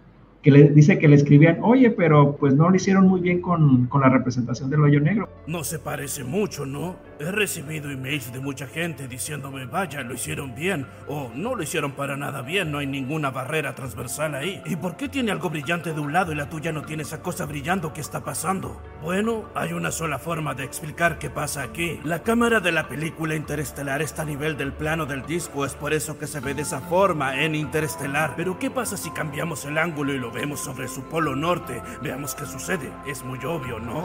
que 0.42 0.50
le 0.50 0.70
dice 0.70 0.98
que 0.98 1.07
le 1.07 1.16
escribían, 1.16 1.59
oye, 1.62 1.90
pero 1.90 2.37
pues 2.37 2.55
no 2.55 2.70
lo 2.70 2.76
hicieron 2.76 3.07
muy 3.07 3.20
bien 3.20 3.42
con, 3.42 3.87
con, 3.87 4.00
la 4.00 4.09
representación 4.09 4.70
del 4.70 4.83
hoyo 4.83 4.98
negro. 5.00 5.29
No 5.46 5.64
se 5.64 5.79
parece 5.79 6.24
mucho, 6.24 6.64
¿no? 6.64 6.96
He 7.18 7.31
recibido 7.31 7.90
emails 7.90 8.33
de 8.33 8.40
mucha 8.40 8.66
gente 8.66 9.07
diciéndome, 9.07 9.66
vaya, 9.66 10.00
lo 10.03 10.14
hicieron 10.14 10.55
bien, 10.55 10.87
o 11.09 11.31
no 11.35 11.55
lo 11.55 11.62
hicieron 11.62 11.92
para 11.92 12.16
nada 12.16 12.40
bien, 12.40 12.72
no 12.72 12.79
hay 12.79 12.87
ninguna 12.87 13.31
barrera 13.31 13.74
transversal 13.74 14.35
ahí. 14.35 14.62
¿Y 14.64 14.76
por 14.76 14.96
qué 14.96 15.11
tiene 15.11 15.31
algo 15.31 15.50
brillante 15.50 15.92
de 15.92 16.00
un 16.00 16.14
lado 16.14 16.33
y 16.33 16.37
la 16.37 16.48
tuya 16.48 16.72
no 16.72 16.83
tiene 16.83 17.03
esa 17.03 17.20
cosa 17.20 17.44
brillando 17.44 17.92
que 17.92 18.00
está 18.00 18.24
pasando? 18.24 18.81
Bueno, 19.03 19.44
hay 19.55 19.74
una 19.74 19.90
sola 19.90 20.18
forma 20.18 20.55
de 20.55 20.64
explicar 20.64 21.18
qué 21.18 21.29
pasa 21.29 21.62
aquí. 21.62 22.00
La 22.03 22.22
cámara 22.22 22.61
de 22.61 22.72
la 22.72 22.88
película 22.88 23.35
interestelar 23.35 24.00
está 24.00 24.22
a 24.22 24.26
nivel 24.26 24.57
del 24.57 24.72
plano 24.72 25.05
del 25.05 25.26
disco, 25.26 25.66
es 25.66 25.74
por 25.74 25.92
eso 25.92 26.18
que 26.18 26.26
se 26.26 26.40
ve 26.40 26.55
de 26.55 26.62
esa 26.62 26.81
forma 26.81 27.42
en 27.44 27.55
interestelar. 27.55 28.33
Pero 28.37 28.59
¿qué 28.59 28.70
pasa 28.70 28.96
si 28.96 29.11
cambiamos 29.11 29.66
el 29.66 29.76
ángulo 29.76 30.14
y 30.14 30.18
lo 30.18 30.29
vemos 30.32 30.60
sobre 30.60 30.88
su 30.88 31.02
polo 31.02 31.36
norte, 31.36 31.82
veamos 32.02 32.34
qué 32.34 32.46
sucede. 32.46 32.92
Es 33.06 33.24
muy 33.24 33.38
obvio, 33.44 33.78
¿no? 33.78 34.04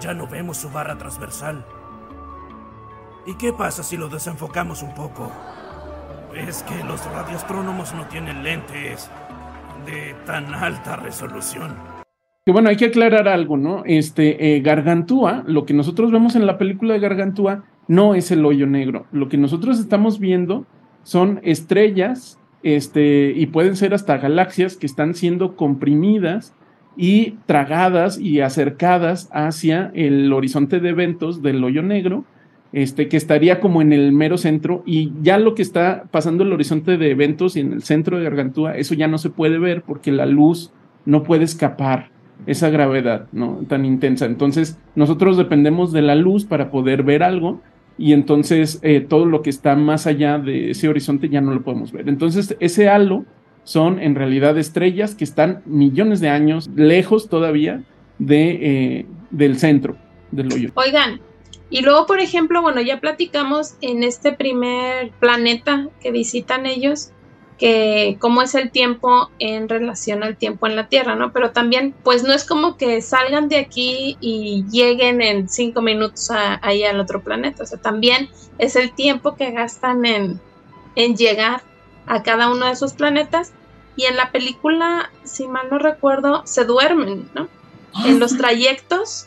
Ya 0.00 0.14
no 0.14 0.26
vemos 0.26 0.58
su 0.58 0.70
barra 0.70 0.98
transversal. 0.98 1.64
¿Y 3.26 3.34
qué 3.34 3.52
pasa 3.52 3.82
si 3.82 3.96
lo 3.96 4.08
desenfocamos 4.08 4.82
un 4.82 4.94
poco? 4.94 5.32
Es 6.34 6.62
que 6.62 6.84
los 6.84 7.04
radioastrónomos 7.06 7.94
no 7.94 8.06
tienen 8.06 8.44
lentes 8.44 9.10
de 9.86 10.14
tan 10.26 10.54
alta 10.54 10.96
resolución. 10.96 11.74
Que 12.44 12.52
bueno, 12.52 12.68
hay 12.68 12.76
que 12.76 12.86
aclarar 12.86 13.26
algo, 13.26 13.56
¿no? 13.56 13.82
Este, 13.84 14.54
eh, 14.54 14.60
Gargantúa, 14.60 15.42
lo 15.46 15.66
que 15.66 15.74
nosotros 15.74 16.12
vemos 16.12 16.36
en 16.36 16.46
la 16.46 16.58
película 16.58 16.94
de 16.94 17.00
Gargantúa 17.00 17.64
no 17.88 18.14
es 18.14 18.30
el 18.30 18.44
hoyo 18.44 18.66
negro. 18.66 19.06
Lo 19.10 19.28
que 19.28 19.36
nosotros 19.38 19.80
estamos 19.80 20.20
viendo 20.20 20.66
son 21.02 21.40
estrellas 21.42 22.38
este, 22.66 23.32
y 23.36 23.46
pueden 23.46 23.76
ser 23.76 23.94
hasta 23.94 24.18
galaxias 24.18 24.76
que 24.76 24.86
están 24.86 25.14
siendo 25.14 25.54
comprimidas 25.54 26.52
y 26.96 27.36
tragadas 27.46 28.18
y 28.18 28.40
acercadas 28.40 29.28
hacia 29.32 29.92
el 29.94 30.32
horizonte 30.32 30.80
de 30.80 30.88
eventos 30.88 31.42
del 31.42 31.62
hoyo 31.62 31.82
negro, 31.82 32.24
este, 32.72 33.06
que 33.06 33.16
estaría 33.16 33.60
como 33.60 33.82
en 33.82 33.92
el 33.92 34.10
mero 34.10 34.36
centro, 34.36 34.82
y 34.84 35.12
ya 35.22 35.38
lo 35.38 35.54
que 35.54 35.62
está 35.62 36.06
pasando 36.10 36.42
el 36.42 36.52
horizonte 36.52 36.96
de 36.96 37.12
eventos 37.12 37.56
y 37.56 37.60
en 37.60 37.72
el 37.72 37.84
centro 37.84 38.18
de 38.18 38.24
Gargantúa, 38.24 38.76
eso 38.76 38.94
ya 38.94 39.06
no 39.06 39.18
se 39.18 39.30
puede 39.30 39.58
ver 39.58 39.82
porque 39.82 40.10
la 40.10 40.26
luz 40.26 40.72
no 41.04 41.22
puede 41.22 41.44
escapar 41.44 42.08
esa 42.48 42.68
gravedad 42.68 43.28
¿no? 43.30 43.60
tan 43.68 43.84
intensa. 43.84 44.26
Entonces, 44.26 44.76
nosotros 44.96 45.36
dependemos 45.36 45.92
de 45.92 46.02
la 46.02 46.16
luz 46.16 46.44
para 46.44 46.72
poder 46.72 47.04
ver 47.04 47.22
algo, 47.22 47.60
y 47.98 48.12
entonces 48.12 48.78
eh, 48.82 49.00
todo 49.00 49.26
lo 49.26 49.42
que 49.42 49.50
está 49.50 49.74
más 49.74 50.06
allá 50.06 50.38
de 50.38 50.70
ese 50.70 50.88
horizonte 50.88 51.28
ya 51.28 51.40
no 51.40 51.54
lo 51.54 51.62
podemos 51.62 51.92
ver. 51.92 52.08
Entonces 52.08 52.56
ese 52.60 52.88
halo 52.88 53.24
son 53.64 54.00
en 54.00 54.14
realidad 54.14 54.56
estrellas 54.58 55.14
que 55.14 55.24
están 55.24 55.62
millones 55.64 56.20
de 56.20 56.28
años 56.28 56.68
lejos 56.74 57.28
todavía 57.28 57.82
de, 58.18 58.50
eh, 58.50 59.06
del 59.30 59.58
centro 59.58 59.96
del 60.30 60.52
hoyo. 60.52 60.70
Oigan, 60.74 61.20
y 61.70 61.82
luego 61.82 62.06
por 62.06 62.20
ejemplo, 62.20 62.62
bueno, 62.62 62.80
ya 62.80 63.00
platicamos 63.00 63.74
en 63.80 64.04
este 64.04 64.32
primer 64.32 65.10
planeta 65.18 65.88
que 66.00 66.12
visitan 66.12 66.66
ellos, 66.66 67.12
que 67.58 68.18
cómo 68.20 68.42
es 68.42 68.54
el 68.54 68.70
tiempo 68.70 69.30
en 69.38 69.68
relación 69.68 70.22
al 70.22 70.36
tiempo 70.36 70.66
en 70.66 70.76
la 70.76 70.88
Tierra, 70.88 71.14
¿no? 71.14 71.32
Pero 71.32 71.52
también, 71.52 71.94
pues 72.04 72.22
no 72.22 72.32
es 72.32 72.44
como 72.44 72.76
que 72.76 73.00
salgan 73.00 73.48
de 73.48 73.56
aquí 73.58 74.18
y 74.20 74.64
lleguen 74.70 75.22
en 75.22 75.48
cinco 75.48 75.80
minutos 75.80 76.30
ahí 76.30 76.84
al 76.84 77.00
otro 77.00 77.22
planeta, 77.22 77.62
o 77.62 77.66
sea, 77.66 77.80
también 77.80 78.28
es 78.58 78.76
el 78.76 78.92
tiempo 78.94 79.36
que 79.36 79.52
gastan 79.52 80.04
en, 80.04 80.40
en 80.96 81.16
llegar 81.16 81.62
a 82.06 82.22
cada 82.22 82.50
uno 82.50 82.66
de 82.66 82.72
esos 82.72 82.92
planetas 82.92 83.52
y 83.96 84.04
en 84.04 84.16
la 84.16 84.30
película, 84.30 85.10
si 85.24 85.48
mal 85.48 85.68
no 85.70 85.78
recuerdo, 85.78 86.42
se 86.44 86.64
duermen, 86.64 87.30
¿no? 87.34 87.48
En 88.04 88.20
los 88.20 88.36
trayectos 88.36 89.26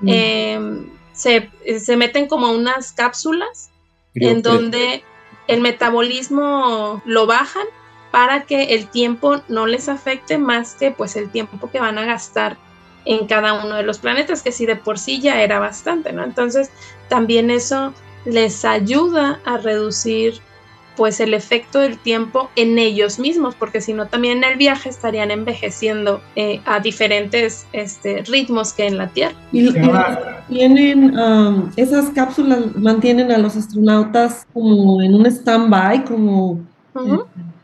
mm. 0.00 0.08
em, 0.08 0.86
se, 1.12 1.50
se, 1.78 1.96
meten 1.96 2.26
como 2.26 2.50
unas 2.50 2.90
cápsulas 2.90 3.70
en 4.14 4.42
donde 4.42 5.04
el 5.48 5.60
metabolismo 5.60 7.02
lo 7.04 7.26
bajan 7.26 7.66
para 8.10 8.44
que 8.44 8.74
el 8.74 8.88
tiempo 8.88 9.42
no 9.48 9.66
les 9.66 9.88
afecte 9.88 10.38
más 10.38 10.74
que 10.74 10.92
pues 10.92 11.16
el 11.16 11.30
tiempo 11.30 11.70
que 11.70 11.80
van 11.80 11.98
a 11.98 12.04
gastar 12.04 12.56
en 13.04 13.26
cada 13.26 13.64
uno 13.64 13.74
de 13.76 13.82
los 13.82 13.98
planetas, 13.98 14.42
que 14.42 14.52
si 14.52 14.66
de 14.66 14.76
por 14.76 14.98
sí 14.98 15.20
ya 15.20 15.42
era 15.42 15.58
bastante, 15.58 16.12
¿no? 16.12 16.22
Entonces 16.22 16.70
también 17.08 17.50
eso 17.50 17.94
les 18.24 18.64
ayuda 18.64 19.40
a 19.44 19.56
reducir 19.56 20.40
pues 20.98 21.20
el 21.20 21.32
efecto 21.32 21.78
del 21.78 21.96
tiempo 21.96 22.50
en 22.56 22.76
ellos 22.76 23.20
mismos, 23.20 23.54
porque 23.54 23.80
si 23.80 23.92
no 23.92 24.08
también 24.08 24.38
en 24.38 24.50
el 24.50 24.58
viaje 24.58 24.88
estarían 24.88 25.30
envejeciendo 25.30 26.20
eh, 26.34 26.60
a 26.66 26.80
diferentes 26.80 27.68
este, 27.72 28.24
ritmos 28.24 28.72
que 28.72 28.88
en 28.88 28.98
la 28.98 29.08
Tierra. 29.08 29.36
Y, 29.52 29.72
tienen 30.48 31.16
um, 31.16 31.70
esas 31.76 32.10
cápsulas 32.10 32.74
mantienen 32.74 33.30
a 33.30 33.38
los 33.38 33.54
astronautas 33.54 34.44
como 34.52 35.00
en 35.00 35.14
un 35.14 35.24
stand-by, 35.26 36.04
como 36.04 36.58
eh, 36.96 37.18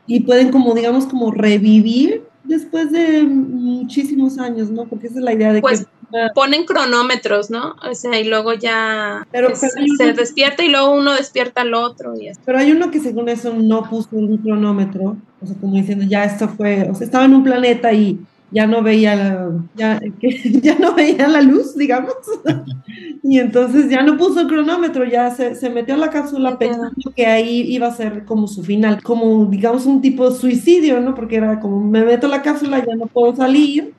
y 0.07 0.21
pueden 0.21 0.53
como 0.53 0.73
digamos 0.73 1.07
como 1.07 1.33
revivir 1.33 2.23
después 2.45 2.93
de 2.93 3.25
muchísimos 3.25 4.39
años, 4.39 4.71
¿no? 4.71 4.85
Porque 4.85 5.09
esa 5.09 5.19
es 5.19 5.25
la 5.25 5.33
idea 5.33 5.53
de 5.53 5.61
pues, 5.61 5.89
ponen 6.35 6.65
cronómetros, 6.65 7.51
¿no? 7.51 7.77
O 7.89 7.95
sea, 7.95 8.19
y 8.19 8.25
luego 8.25 8.55
ya 8.55 9.27
pero, 9.31 9.55
se 9.55 10.13
despierta 10.13 10.63
y 10.65 10.69
luego 10.69 10.95
uno 10.95 11.13
despierta 11.13 11.63
al 11.63 11.75
otro. 11.75 12.15
Y 12.17 12.31
Pero 12.45 12.59
hay 12.59 12.73
uno 12.73 12.91
que 12.91 13.01
según 13.01 13.29
eso 13.29 13.53
no 13.55 13.89
puso 13.89 14.09
un 14.13 14.39
cronómetro, 14.39 15.17
o 15.41 15.47
sea, 15.47 15.57
como 15.61 15.75
diciendo, 15.75 16.05
ya 16.09 16.25
esto 16.25 16.49
fue, 16.49 16.89
o 16.91 16.95
sea, 16.95 17.05
estaba 17.05 17.25
en 17.25 17.35
un 17.35 17.45
planeta 17.45 17.93
y 17.93 18.19
ya 18.51 18.69
no 18.69 18.83
veía 18.83 19.17
la, 19.17 19.51
ya, 19.75 20.01
ya 20.63 20.79
no 20.79 20.95
veía 20.95 21.27
la 21.27 21.43
luz, 21.43 21.75
digamos, 21.77 22.15
y 23.23 23.41
entonces 23.41 23.91
ya 23.91 24.03
no 24.03 24.17
puso 24.17 24.41
el 24.41 24.47
cronómetro, 24.47 25.05
ya 25.05 25.31
se, 25.33 25.57
se 25.57 25.71
metió 25.71 25.95
a 25.95 25.99
la 25.99 26.11
cápsula 26.11 26.57
pensando 26.57 27.13
que 27.17 27.27
ahí 27.27 27.63
iba 27.73 27.89
a 27.89 27.95
ser 27.95 28.25
como 28.25 28.47
su 28.47 28.63
final, 28.63 29.03
como 29.03 29.47
digamos 29.47 29.87
un 29.87 30.01
tipo 30.01 30.31
de 30.31 30.37
suicidio, 30.37 31.01
¿no? 31.01 31.17
Porque 31.17 31.37
era 31.37 31.59
como, 31.59 31.81
me 31.81 32.05
meto 32.05 32.29
a 32.29 32.31
la 32.31 32.43
cápsula, 32.43 32.85
ya 32.85 32.95
no 32.95 33.07
puedo 33.07 33.35
salir, 33.35 33.93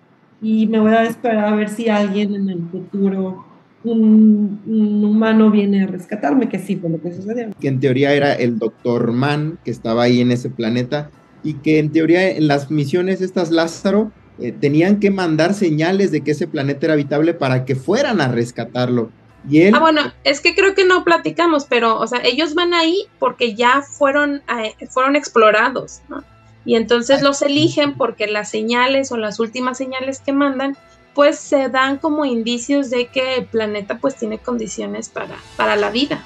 y 0.46 0.68
me 0.68 0.80
voy 0.80 0.92
a 0.92 1.06
esperar 1.06 1.46
a 1.46 1.56
ver 1.56 1.70
si 1.70 1.90
alguien 1.90 2.36
en 2.36 2.50
el 2.50 2.70
futuro, 2.70 3.44
un, 3.84 4.62
humano 5.04 5.50
viene 5.50 5.86
a 5.86 5.88
rescatarme, 5.88 6.48
que 6.48 6.60
sí 6.60 6.76
fue 6.76 6.92
lo 6.92 7.02
que 7.02 7.12
sucedió. 7.12 7.50
Que 7.60 7.68
en 7.68 7.80
teoría 7.80 8.14
era 8.14 8.32
el 8.36 8.60
doctor 8.60 9.12
Mann 9.12 9.58
que 9.66 9.72
estaba 9.72 10.04
ahí 10.04 10.22
en 10.22 10.32
ese 10.32 10.52
planeta 10.52 11.10
y 11.42 11.56
que 11.56 11.80
en 11.80 11.92
teoría 11.92 12.30
en 12.30 12.48
las 12.48 12.70
misiones 12.70 13.22
estas 13.22 13.50
Lázaro 13.50 14.12
eh, 14.38 14.52
tenían 14.52 15.00
que 15.00 15.10
mandar 15.10 15.56
señales 15.56 16.12
de 16.12 16.22
que 16.22 16.32
ese 16.32 16.46
planeta 16.46 16.86
era 16.86 16.94
habitable 16.94 17.34
para 17.34 17.66
que 17.66 17.74
fueran 17.76 18.22
a 18.22 18.28
rescatarlo. 18.28 19.10
Y 19.50 19.62
él, 19.62 19.74
ah, 19.74 19.80
bueno, 19.80 20.02
es 20.24 20.42
que 20.42 20.54
creo 20.54 20.76
que 20.76 20.86
no 20.86 21.04
platicamos, 21.04 21.66
pero, 21.66 22.00
o 22.00 22.06
sea, 22.06 22.20
ellos 22.24 22.54
van 22.54 22.76
ahí 22.76 23.08
porque 23.18 23.56
ya 23.56 23.82
fueron, 23.82 24.44
eh, 24.60 24.88
fueron 24.90 25.16
explorados, 25.16 26.02
¿no? 26.08 26.24
Y 26.66 26.76
entonces 26.76 27.22
los 27.22 27.42
eligen 27.42 27.94
porque 27.94 28.28
las 28.28 28.50
señales 28.50 29.12
o 29.12 29.18
las 29.18 29.40
últimas 29.40 29.78
señales 29.78 30.20
que 30.20 30.34
mandan 30.34 30.76
pues 31.14 31.40
se 31.40 31.70
dan 31.70 31.98
como 31.98 32.26
indicios 32.26 32.90
de 32.90 33.08
que 33.08 33.38
el 33.38 33.46
planeta 33.46 34.00
pues 34.00 34.16
tiene 34.16 34.38
condiciones 34.38 35.08
para, 35.08 35.36
para 35.56 35.76
la 35.76 35.90
vida. 35.90 36.24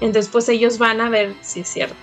Entonces 0.00 0.30
pues 0.32 0.48
ellos 0.48 0.78
van 0.78 1.00
a 1.00 1.08
ver 1.08 1.34
si 1.40 1.60
es 1.60 1.68
cierto. 1.68 1.94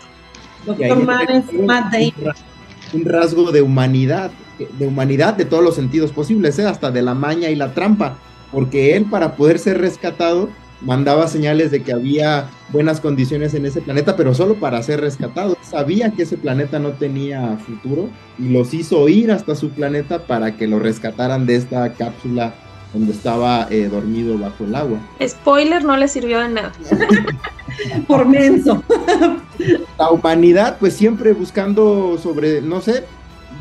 un 2.94 3.06
rasgo 3.06 3.52
de 3.52 3.62
humanidad, 3.62 4.32
de 4.58 4.88
humanidad 4.88 5.34
de 5.34 5.46
todos 5.46 5.64
los 5.64 5.76
sentidos 5.76 6.12
posibles, 6.12 6.58
¿eh? 6.60 6.66
hasta 6.66 6.92
de 6.92 7.02
la 7.02 7.14
maña 7.14 7.50
y 7.50 7.56
la 7.56 7.74
trampa, 7.74 8.18
porque 8.52 8.96
él 8.96 9.06
para 9.06 9.36
poder 9.36 9.60
ser 9.60 9.80
rescatado 9.80 10.50
mandaba 10.82 11.28
señales 11.28 11.72
de 11.72 11.84
que 11.84 11.94
había 11.94 12.50
buenas 12.70 13.00
condiciones 13.00 13.54
en 13.54 13.66
ese 13.66 13.82
planeta, 13.82 14.16
pero 14.16 14.34
solo 14.34 14.56
para 14.56 14.82
ser 14.84 15.02
rescatado. 15.02 15.58
Sabía 15.62 16.12
que 16.12 16.24
ese 16.24 16.38
planeta 16.38 16.80
no 16.80 16.92
tenía 16.92 17.58
futuro 17.58 18.10
y 18.40 18.50
los 18.50 18.74
hizo 18.74 19.08
ir 19.08 19.32
hasta 19.32 19.56
su 19.56 19.70
planeta 19.70 20.20
para 20.20 20.58
que 20.58 20.68
lo 20.68 20.80
rescataran 20.80 21.46
de 21.46 21.56
esta 21.56 21.94
cápsula 21.94 22.54
donde 22.94 23.14
estaba 23.14 23.68
eh, 23.70 23.88
dormido 23.90 24.38
bajo 24.38 24.66
el 24.66 24.76
agua. 24.76 25.00
Spoiler, 25.26 25.84
no 25.84 25.96
le 25.96 26.08
sirvió 26.08 26.40
de 26.40 26.50
nada. 26.50 26.72
Por 28.08 28.28
menso. 28.28 28.84
La 29.98 30.10
humanidad, 30.12 30.78
pues 30.80 30.94
siempre 30.94 31.34
buscando 31.34 32.18
sobre, 32.22 32.62
no 32.62 32.82
sé, 32.82 33.06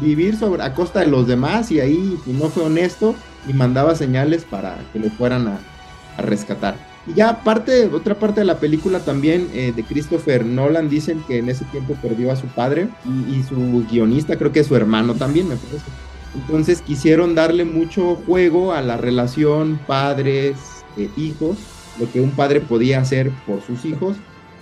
vivir 0.01 0.37
sobre 0.37 0.63
a 0.63 0.75
costa 0.75 1.01
de 1.01 1.07
los 1.07 1.27
demás 1.27 1.71
y 1.71 1.79
ahí 1.79 2.19
pues, 2.25 2.37
no 2.37 2.49
fue 2.49 2.65
honesto 2.65 3.15
y 3.47 3.53
mandaba 3.53 3.95
señales 3.95 4.45
para 4.45 4.79
que 4.93 4.99
le 4.99 5.11
fueran 5.11 5.47
a, 5.47 5.59
a 6.17 6.23
rescatar. 6.23 6.90
Y 7.07 7.15
ya 7.15 7.43
parte, 7.43 7.87
otra 7.87 8.19
parte 8.19 8.41
de 8.41 8.47
la 8.47 8.59
película 8.59 9.01
también 9.01 9.49
eh, 9.55 9.73
de 9.75 9.83
Christopher 9.85 10.45
Nolan 10.45 10.91
dicen 10.91 11.23
que 11.27 11.39
en 11.39 11.49
ese 11.49 11.65
tiempo 11.67 11.95
perdió 12.01 12.31
a 12.31 12.37
su 12.37 12.47
padre 12.49 12.89
y, 13.29 13.43
su 13.43 13.87
guionista, 13.91 14.37
creo 14.37 14.53
que 14.53 14.65
su 14.65 14.77
hermano 14.77 15.15
también, 15.15 15.49
me 15.49 15.57
parece. 15.57 15.85
Entonces 16.35 16.83
quisieron 16.83 17.35
darle 17.35 17.65
mucho 17.65 18.17
juego 18.27 18.73
a 18.73 18.83
la 18.83 18.97
relación 18.97 19.81
padres-hijos, 19.87 21.57
lo 21.99 22.11
que 22.13 22.21
un 22.21 22.31
padre 22.31 22.61
podía 22.61 23.01
hacer 23.01 23.31
por 23.47 23.63
sus 23.63 23.85
hijos 23.85 24.17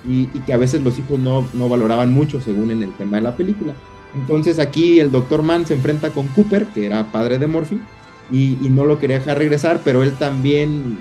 y, 0.06 0.26
que 0.26 0.52
a 0.52 0.56
veces 0.56 0.82
los 0.82 0.98
hijos 0.98 1.18
no, 1.18 1.46
no, 1.52 1.68
valoraban 1.68 2.12
mucho 2.12 2.40
según 2.40 2.70
en 2.70 2.82
el 2.84 2.92
tema 2.94 3.16
de 3.16 3.24
la 3.24 3.36
película. 3.36 3.74
Entonces 4.14 4.58
aquí 4.58 5.00
el 5.00 5.10
doctor 5.10 5.42
Mann 5.42 5.66
se 5.66 5.74
enfrenta 5.74 6.10
con 6.10 6.28
Cooper, 6.28 6.66
que 6.66 6.86
era 6.86 7.10
padre 7.12 7.38
de 7.38 7.46
Morphy, 7.46 7.80
y, 8.30 8.56
no 8.68 8.84
lo 8.84 8.98
quería 8.98 9.18
dejar 9.18 9.38
regresar, 9.38 9.80
pero 9.84 10.02
él 10.02 10.12
también, 10.12 10.98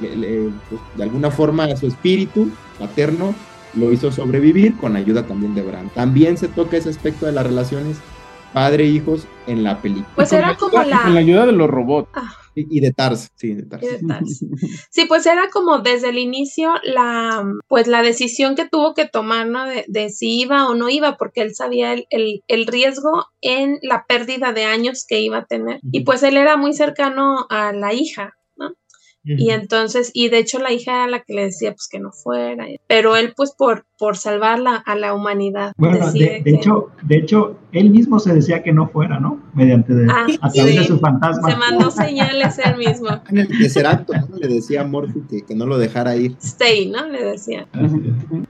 pues, 0.69 0.81
de 0.95 1.03
alguna 1.03 1.31
forma, 1.31 1.75
su 1.75 1.87
espíritu 1.87 2.51
paterno 2.79 3.35
lo 3.73 3.91
hizo 3.91 4.11
sobrevivir 4.11 4.75
con 4.77 4.95
ayuda 4.95 5.23
también 5.23 5.53
de 5.53 5.61
Bran. 5.61 5.89
También 5.89 6.37
se 6.37 6.47
toca 6.47 6.77
ese 6.77 6.89
aspecto 6.89 7.25
de 7.25 7.33
las 7.33 7.45
relaciones 7.45 7.97
padre-hijos 8.57 9.27
en 9.45 9.63
la 9.63 9.79
película. 9.83 10.09
Pues 10.15 10.33
era 10.33 10.55
como 10.55 10.81
la... 10.81 11.03
Con 11.03 11.13
la 11.13 11.19
ayuda 11.19 11.45
de 11.45 11.51
los 11.51 11.69
robots. 11.69 12.09
Ah. 12.15 12.33
Y, 12.55 12.79
de 12.79 12.91
Tars, 12.91 13.29
sí, 13.35 13.53
de 13.53 13.61
Tars. 13.61 13.85
Sí, 14.89 15.05
pues 15.05 15.27
era 15.27 15.47
como 15.53 15.77
desde 15.77 16.09
el 16.09 16.17
inicio 16.17 16.73
la, 16.83 17.45
pues 17.67 17.85
la 17.85 18.01
decisión 18.01 18.55
que 18.55 18.67
tuvo 18.67 18.95
que 18.95 19.05
tomar, 19.05 19.45
¿no? 19.45 19.63
De, 19.87 20.09
si 20.09 20.39
iba 20.39 20.67
o 20.67 20.73
no 20.73 20.89
iba, 20.89 21.17
porque 21.17 21.41
él 21.41 21.53
sabía 21.53 21.93
el, 21.93 22.07
el, 22.47 22.65
riesgo 22.65 23.27
en 23.41 23.77
la 23.83 24.05
pérdida 24.07 24.53
de 24.53 24.65
años 24.65 25.05
que 25.07 25.21
iba 25.21 25.37
a 25.37 25.45
tener. 25.45 25.79
Y 25.91 25.99
pues 25.99 26.23
él 26.23 26.35
era 26.35 26.57
muy 26.57 26.73
cercano 26.73 27.45
a 27.51 27.73
la 27.73 27.93
hija, 27.93 28.33
y 29.27 29.49
entonces, 29.49 30.11
y 30.13 30.29
de 30.29 30.39
hecho 30.39 30.59
la 30.59 30.71
hija 30.71 30.91
era 30.91 31.07
la 31.07 31.19
que 31.21 31.33
le 31.33 31.45
decía 31.45 31.71
pues 31.71 31.87
que 31.89 31.99
no 31.99 32.11
fuera, 32.11 32.65
pero 32.87 33.15
él 33.15 33.33
pues 33.35 33.51
por, 33.51 33.85
por 33.97 34.15
salvarla 34.15 34.75
a 34.75 34.95
la 34.95 35.13
humanidad. 35.13 35.73
Bueno, 35.77 36.11
de, 36.11 36.41
hecho, 36.45 36.91
de 37.03 37.17
hecho, 37.17 37.57
él 37.71 37.89
mismo 37.89 38.19
se 38.19 38.33
decía 38.33 38.63
que 38.63 38.71
no 38.71 38.87
fuera, 38.87 39.19
¿no? 39.19 39.39
Mediante 39.53 39.93
de, 39.93 40.07
ah, 40.09 40.27
a 40.41 40.49
través 40.49 40.75
de 40.75 40.83
su 40.83 40.99
fantasma. 40.99 41.49
Se 41.49 41.57
mandó 41.57 41.91
señales 41.91 42.59
él 42.59 42.77
mismo. 42.77 43.07
En 43.29 43.39
el 43.39 43.47
tercer 43.47 43.85
acto, 43.85 44.13
¿no? 44.13 44.37
Le 44.37 44.47
decía 44.47 44.81
a 44.81 44.83
Morphy 44.85 45.21
que, 45.29 45.41
que, 45.41 45.55
no 45.55 45.65
lo 45.65 45.77
dejara 45.77 46.15
ir. 46.15 46.35
Stay, 46.41 46.89
¿no? 46.89 47.07
Le 47.07 47.23
decía. 47.23 47.67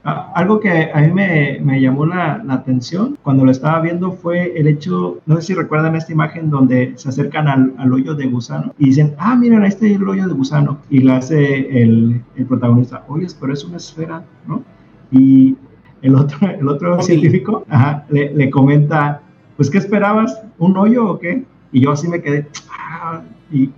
Ah, 0.04 0.32
algo 0.34 0.60
que 0.60 0.90
a 0.92 1.00
mí 1.00 1.12
me, 1.12 1.58
me 1.60 1.80
llamó 1.80 2.06
la, 2.06 2.42
la, 2.44 2.54
atención 2.54 3.18
cuando 3.22 3.44
lo 3.44 3.50
estaba 3.50 3.80
viendo 3.80 4.12
fue 4.12 4.58
el 4.58 4.66
hecho, 4.66 5.20
no 5.26 5.36
sé 5.36 5.42
si 5.42 5.54
recuerdan 5.54 5.96
esta 5.96 6.12
imagen 6.12 6.50
donde 6.50 6.92
se 6.96 7.08
acercan 7.08 7.48
al, 7.48 7.74
al 7.78 7.92
hoyo 7.92 8.14
de 8.14 8.26
gusano 8.26 8.74
y 8.78 8.86
dicen, 8.86 9.14
ah, 9.18 9.34
miren, 9.36 9.64
este 9.64 9.90
es 9.90 9.96
el 9.96 10.08
hoyo 10.08 10.26
de 10.26 10.34
gusano 10.34 10.67
y 10.90 11.00
le 11.00 11.12
hace 11.12 11.82
el, 11.82 12.22
el 12.36 12.46
protagonista, 12.46 13.04
oye, 13.08 13.26
pero 13.40 13.52
es 13.52 13.64
una 13.64 13.76
esfera, 13.76 14.24
¿no? 14.46 14.62
Y 15.10 15.56
el 16.02 16.14
otro, 16.14 16.48
el 16.48 16.68
otro 16.68 17.00
científico 17.02 17.64
le, 18.08 18.34
le, 18.34 18.50
comenta, 18.50 19.22
pues, 19.56 19.70
¿qué 19.70 19.78
esperabas? 19.78 20.40
¿Un 20.58 20.76
hoyo 20.76 21.10
o 21.10 21.18
qué? 21.18 21.44
Y 21.72 21.80
yo 21.80 21.92
así 21.92 22.08
me 22.08 22.22
quedé, 22.22 22.46
ah", 22.70 23.22
y, 23.50 23.70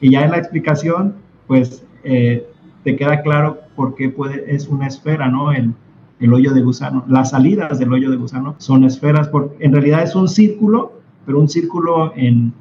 y, 0.00 0.10
ya 0.10 0.24
en 0.24 0.30
la 0.30 0.38
explicación, 0.38 1.16
pues, 1.46 1.84
eh, 2.04 2.46
te 2.84 2.96
queda 2.96 3.22
claro 3.22 3.58
por 3.74 3.94
qué 3.94 4.08
puede, 4.08 4.54
es 4.54 4.68
una 4.68 4.86
esfera, 4.86 5.28
¿no? 5.28 5.52
El, 5.52 5.74
el 6.20 6.32
hoyo 6.32 6.54
de 6.54 6.62
gusano. 6.62 7.04
Las 7.08 7.30
salidas 7.30 7.78
del 7.78 7.92
hoyo 7.92 8.10
de 8.10 8.16
gusano 8.16 8.54
son 8.58 8.84
esferas, 8.84 9.28
porque 9.28 9.64
en 9.64 9.72
realidad 9.72 10.02
es 10.02 10.14
un 10.14 10.28
círculo, 10.28 10.92
pero 11.24 11.40
un 11.40 11.48
círculo 11.48 12.12
en 12.16 12.52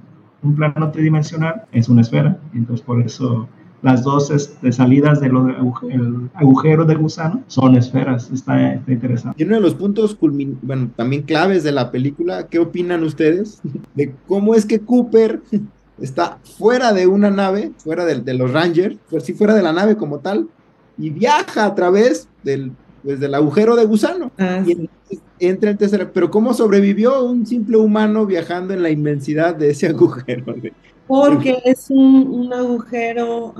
un 0.41 0.55
plano 0.55 0.91
tridimensional 0.91 1.63
es 1.71 1.89
una 1.89 2.01
esfera. 2.01 2.37
Entonces, 2.53 2.85
por 2.85 3.01
eso 3.01 3.47
las 3.85 4.01
dos 4.01 4.31
este, 4.31 4.71
salidas 4.71 5.21
del 5.21 5.37
agujero 6.33 6.85
de 6.85 6.95
gusano 6.95 7.43
son 7.45 7.75
esferas. 7.75 8.31
Está, 8.31 8.81
interesante. 8.87 9.43
Y 9.43 9.45
uno 9.45 9.57
de 9.57 9.61
los 9.61 9.75
puntos 9.75 10.17
bueno, 10.63 10.89
también 10.95 11.21
claves 11.21 11.63
de 11.63 11.71
la 11.71 11.91
película, 11.91 12.47
¿qué 12.47 12.57
opinan 12.57 13.03
ustedes 13.03 13.61
de 13.93 14.15
cómo 14.27 14.55
es 14.55 14.65
que 14.65 14.79
Cooper 14.79 15.39
está 16.01 16.39
fuera 16.57 16.93
de 16.93 17.05
una 17.05 17.29
nave, 17.29 17.73
fuera 17.77 18.05
de, 18.05 18.33
los 18.33 18.51
Rangers, 18.51 18.97
pues 19.07 19.23
sí, 19.23 19.33
fuera 19.33 19.53
de 19.53 19.61
la 19.61 19.71
nave 19.71 19.95
como 19.95 20.17
tal, 20.17 20.47
y 20.97 21.11
viaja 21.11 21.65
a 21.65 21.75
través 21.75 22.27
del, 22.41 22.71
pues, 23.05 23.19
del 23.19 23.35
agujero 23.35 23.75
de 23.75 23.85
gusano? 23.85 24.31
Ah, 24.37 24.63
y 24.65 24.89
entra 25.39 25.69
en 25.69 25.77
tercera. 25.77 26.11
Pero 26.11 26.31
¿cómo 26.31 26.53
sobrevivió 26.53 27.23
un 27.23 27.45
simple 27.45 27.77
humano 27.77 28.25
viajando 28.25 28.73
en 28.73 28.81
la 28.81 28.89
inmensidad 28.89 29.55
de 29.55 29.69
ese 29.69 29.87
agujero? 29.87 30.55
Porque 31.07 31.61
es 31.63 31.85
un, 31.89 32.51
agujero. 32.51 33.53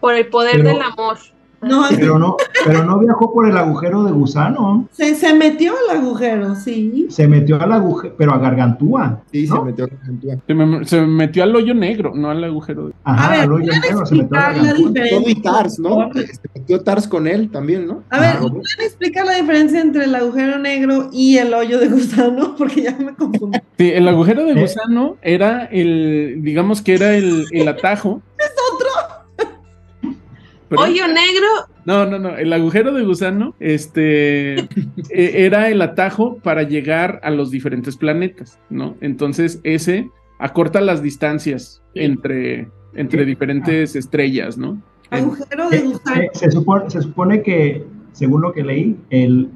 por 0.00 0.14
el 0.14 0.26
poder 0.28 0.62
del 0.62 0.80
amor. 0.80 1.18
No, 1.60 1.84
pero 1.90 2.18
no, 2.18 2.36
pero 2.64 2.84
no 2.84 2.98
viajó 2.98 3.32
por 3.32 3.48
el 3.48 3.56
agujero 3.56 4.04
de 4.04 4.12
gusano. 4.12 4.88
Se, 4.92 5.14
se 5.14 5.34
metió 5.34 5.72
al 5.72 5.98
agujero, 5.98 6.54
sí. 6.54 7.06
Se 7.10 7.26
metió 7.26 7.60
al 7.60 7.72
agujero, 7.72 8.14
pero 8.16 8.32
a 8.32 8.38
Gargantúa. 8.38 9.22
Sí, 9.32 9.46
se 9.46 9.60
metió 9.60 9.86
a 9.86 9.88
Gargantúa. 9.88 10.84
Se, 10.84 11.00
metió 11.00 11.42
al 11.42 11.56
hoyo 11.56 11.74
negro, 11.74 12.12
no 12.14 12.30
al 12.30 12.44
agujero. 12.44 12.88
De... 12.88 12.94
Ajá, 13.02 13.42
al 13.42 13.52
hoyo 13.52 13.72
negro 13.82 14.06
se 14.06 14.14
metió 14.14 14.38
a. 14.38 14.54
Todo 14.54 15.28
y 15.28 15.34
Tars, 15.42 15.78
¿no? 15.78 16.10
Se 16.14 16.48
metió 16.54 16.80
Tars 16.80 17.08
con 17.08 17.26
él 17.26 17.50
también, 17.50 17.86
¿no? 17.86 18.02
A 18.10 18.20
ver, 18.20 18.36
ah, 18.36 18.40
¿pueden 18.40 18.62
explicar 18.80 19.26
la 19.26 19.34
diferencia 19.34 19.80
entre 19.80 20.04
el 20.04 20.14
agujero 20.14 20.58
negro 20.58 21.10
y 21.12 21.38
el 21.38 21.52
hoyo 21.54 21.78
de 21.78 21.88
gusano? 21.88 22.54
Porque 22.58 22.82
ya 22.82 22.96
me 22.96 23.14
confundí. 23.14 23.58
Sí, 23.76 23.90
el 23.90 24.06
agujero 24.06 24.44
de 24.44 24.60
gusano 24.60 25.16
era 25.22 25.64
el, 25.64 26.38
digamos 26.40 26.82
que 26.82 26.94
era 26.94 27.16
el, 27.16 27.46
el 27.50 27.66
atajo. 27.66 28.22
Hoyo 30.76 31.06
negro. 31.08 31.46
No, 31.84 32.04
no, 32.06 32.18
no. 32.18 32.36
El 32.36 32.52
agujero 32.52 32.92
de 32.92 33.04
gusano, 33.04 33.54
este, 33.60 34.58
e, 35.10 35.46
era 35.46 35.68
el 35.68 35.80
atajo 35.80 36.38
para 36.38 36.62
llegar 36.62 37.20
a 37.22 37.30
los 37.30 37.50
diferentes 37.50 37.96
planetas, 37.96 38.58
¿no? 38.68 38.96
Entonces 39.00 39.60
ese 39.64 40.10
acorta 40.38 40.80
las 40.80 41.02
distancias 41.02 41.82
entre, 41.94 42.68
entre 42.94 43.24
diferentes 43.24 43.96
estrellas, 43.96 44.58
¿no? 44.58 44.82
Agujero 45.10 45.70
de 45.70 45.76
eh, 45.78 45.82
gusano. 45.82 46.22
Se, 46.34 46.38
se, 46.38 46.50
supone, 46.50 46.90
se 46.90 47.02
supone 47.02 47.42
que, 47.42 47.84
según 48.12 48.42
lo 48.42 48.52
que 48.52 48.62
leí, 48.62 48.96
el, 49.10 49.50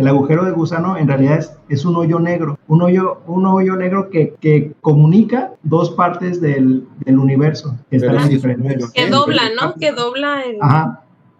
el 0.00 0.08
agujero 0.08 0.44
de 0.46 0.52
gusano 0.52 0.96
en 0.96 1.06
realidad 1.06 1.58
es, 1.68 1.84
un 1.84 1.94
hoyo 1.96 2.18
negro, 2.18 2.58
un 2.68 2.80
hoyo, 2.80 3.20
un 3.26 3.44
hoyo 3.44 3.76
negro 3.76 4.08
que, 4.08 4.72
comunica 4.80 5.52
dos 5.62 5.90
partes 5.90 6.40
del, 6.40 6.86
universo 7.06 7.76
que 7.90 7.96
están 7.96 8.16
en 8.16 8.28
diferentes. 8.30 8.90
Que 8.92 9.10
dobla, 9.10 9.42
¿no? 9.60 9.74
Que 9.74 9.92
dobla 9.92 10.42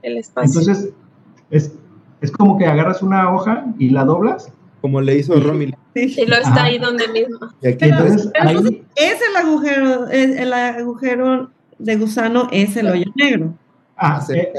el, 0.03 0.19
espacio. 0.19 0.61
Entonces, 0.61 0.93
es, 1.51 1.73
es 2.21 2.31
como 2.31 2.59
que 2.59 2.67
agarras 2.67 3.03
una 3.03 3.35
hoja 3.35 3.65
y 3.79 3.91
la 3.91 4.05
doblas. 4.05 4.53
Como 4.83 5.01
le 5.01 5.17
hizo 5.17 5.39
Romy. 5.41 5.75
Y 5.95 6.27
lo 6.27 6.37
está 6.37 6.65
ahí 6.65 6.79
donde 6.79 7.09
mismo. 7.09 7.39
es 7.63 7.81
el 7.83 9.37
agujero, 9.37 10.07
el 10.09 10.53
agujero 10.53 11.51
de 11.79 11.97
gusano 11.97 12.49
es 12.53 12.77
el 12.77 12.89
hoyo 12.89 13.11
negro. 13.15 13.55
Ah, 13.97 14.23
eh, 14.35 14.53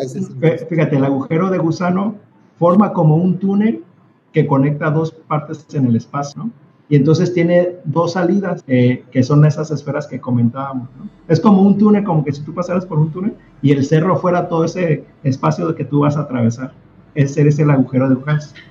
fíjate, 0.69 0.97
el 0.97 1.05
agujero 1.05 1.49
de 1.49 1.57
gusano 1.57 2.15
forma 2.59 2.93
como 2.93 3.15
un 3.15 3.39
túnel 3.39 3.83
que 4.31 4.47
conecta 4.47 4.89
dos 4.89 5.11
partes 5.11 5.65
en 5.73 5.87
el 5.87 5.95
espacio, 5.95 6.45
¿no? 6.45 6.51
Y 6.89 6.97
entonces 6.97 7.33
tiene 7.33 7.77
dos 7.85 8.13
salidas, 8.13 8.65
eh, 8.67 9.05
que 9.11 9.23
son 9.23 9.45
esas 9.45 9.71
esferas 9.71 10.07
que 10.07 10.19
comentábamos, 10.19 10.89
¿no? 10.99 11.09
Es 11.29 11.39
como 11.39 11.61
un 11.61 11.77
túnel, 11.77 12.03
como 12.03 12.25
que 12.25 12.33
si 12.33 12.41
tú 12.41 12.53
pasaras 12.53 12.85
por 12.85 12.99
un 12.99 13.11
túnel 13.11 13.33
y 13.61 13.71
el 13.71 13.85
cerro 13.85 14.17
fuera 14.17 14.49
todo 14.49 14.65
ese 14.65 15.05
espacio 15.23 15.69
de 15.69 15.75
que 15.75 15.85
tú 15.85 16.01
vas 16.01 16.17
a 16.17 16.21
atravesar. 16.21 16.73
Ese 17.15 17.47
es 17.47 17.59
el 17.59 17.69
agujero 17.69 18.09
de, 18.09 18.17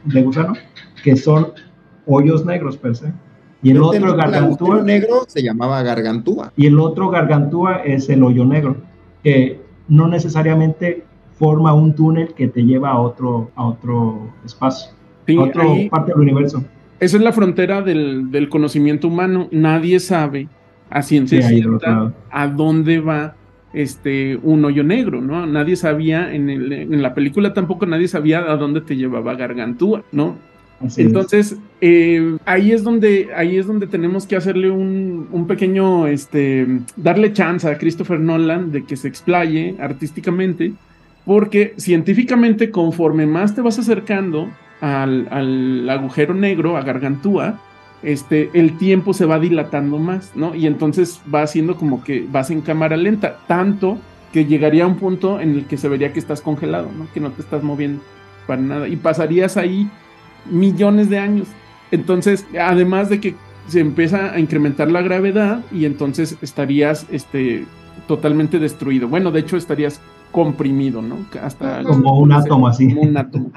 de 0.05 0.23
gusano, 0.23 0.53
que 1.03 1.17
son 1.17 1.53
hoyos 2.07 2.45
negros 2.45 2.77
per 2.77 2.95
se. 2.95 3.11
Y 3.63 3.71
el 3.71 3.83
otro 3.83 4.15
gargantúa. 4.15 4.81
El 4.81 4.85
negro 4.85 5.25
se 5.27 5.43
llamaba 5.43 5.83
gargantúa. 5.83 6.53
Y 6.57 6.67
el 6.67 6.79
otro 6.79 7.09
gargantúa 7.09 7.77
es 7.77 8.11
el 8.11 8.23
hoyo 8.23 8.45
negro, 8.45 8.77
que 9.23 9.63
no 9.89 10.09
necesariamente 10.09 11.05
forma 11.39 11.73
un 11.73 11.95
túnel 11.95 12.35
que 12.35 12.49
te 12.49 12.65
lleva 12.65 12.91
a 12.91 13.01
otro, 13.01 13.51
a 13.55 13.67
otro 13.67 14.31
espacio 14.45 15.00
otra 15.39 15.65
parte 15.91 16.13
del 16.13 16.21
universo. 16.21 16.65
Esa 16.99 17.17
es 17.17 17.23
la 17.23 17.33
frontera 17.33 17.83
del, 17.83 18.49
conocimiento 18.51 19.09
humano. 19.09 19.49
Nadie 19.51 20.01
sabe 20.01 20.49
a 20.91 21.03
ciencia 21.03 21.43
cierta 21.43 22.13
a 22.31 22.47
dónde 22.49 23.01
va 23.01 23.35
este 23.73 24.37
un 24.43 24.65
hoyo 24.65 24.83
negro, 24.83 25.21
¿no? 25.21 25.47
Nadie 25.47 25.77
sabía, 25.77 26.35
en, 26.35 26.51
en, 26.51 27.03
la 27.03 27.15
película 27.15 27.55
tampoco 27.55 27.87
nadie 27.87 28.09
sabía 28.09 28.41
a 28.41 28.57
dónde 28.57 28.81
te 28.81 28.97
llevaba 28.97 29.35
Gargantúa, 29.35 30.03
¿no? 30.11 30.37
Entonces, 30.97 31.57
eh, 31.83 32.39
ahí 32.47 32.73
es 32.73 32.83
donde, 32.83 33.29
ahí 33.37 33.59
es 33.59 33.67
donde 33.67 33.87
tenemos 33.87 34.27
que 34.27 34.37
hacerle 34.37 34.71
un, 34.71 35.29
un, 35.31 35.47
pequeño, 35.47 36.07
este, 36.07 36.67
darle 36.97 37.35
chance 37.35 37.69
a 37.69 37.77
Christopher 37.77 38.19
Nolan 38.19 38.73
de 38.73 38.85
que 38.85 38.97
se 38.97 39.07
explaye 39.07 39.77
artísticamente, 39.79 40.73
porque 41.31 41.75
científicamente, 41.77 42.73
conforme 42.73 43.25
más 43.25 43.55
te 43.55 43.61
vas 43.61 43.79
acercando 43.79 44.51
al, 44.81 45.89
agujero 45.89 46.35
negro, 46.35 46.77
a 46.77 46.83
Gargantúa, 46.83 47.61
este, 48.03 48.51
el 48.53 48.77
tiempo 48.79 49.15
se 49.15 49.27
va 49.27 49.39
dilatando 49.39 50.01
más, 50.01 50.33
¿no? 50.35 50.57
Y 50.57 50.67
entonces 50.67 51.21
va 51.33 51.43
haciendo 51.43 51.77
como 51.77 52.03
que 52.03 52.27
vas 52.29 52.51
en 52.51 52.63
cámara 52.63 52.97
lenta, 52.97 53.39
tanto 53.47 53.97
que 54.33 54.45
llegaría 54.45 54.83
a 54.83 54.89
un 54.89 54.97
punto 54.97 55.39
en 55.39 55.51
el 55.51 55.67
que 55.67 55.77
se 55.77 55.89
vería 55.89 56.13
que 56.13 56.19
estás 56.19 56.41
congelado, 56.41 56.91
¿no? 56.99 57.07
Que 57.15 57.21
no 57.21 57.31
te 57.31 57.43
estás 57.43 57.63
moviendo 57.63 58.03
para 58.49 58.61
nada. 58.61 58.89
Y 58.89 58.97
pasarías 58.97 59.57
ahí 59.57 59.89
millones 60.51 61.11
de 61.11 61.21
años. 61.21 61.47
Entonces, 61.93 62.45
además 62.61 63.09
de 63.09 63.21
que 63.21 63.37
se 63.69 63.79
empieza 63.79 64.33
a 64.33 64.41
incrementar 64.41 64.91
la 64.91 65.01
gravedad 65.01 65.61
y 65.71 65.85
entonces 65.85 66.37
estarías 66.43 67.07
este, 67.13 67.67
totalmente 68.11 68.59
destruido. 68.59 69.07
Bueno, 69.07 69.31
de 69.31 69.39
hecho 69.39 69.57
estarías 69.57 70.01
comprimido, 70.33 71.01
¿no? 71.01 71.27
Hasta 71.41 71.85
como 71.85 72.19
un 72.19 72.33
átomo 72.33 72.67
así. 72.67 72.87
un 72.87 73.17
átomo. 73.17 73.53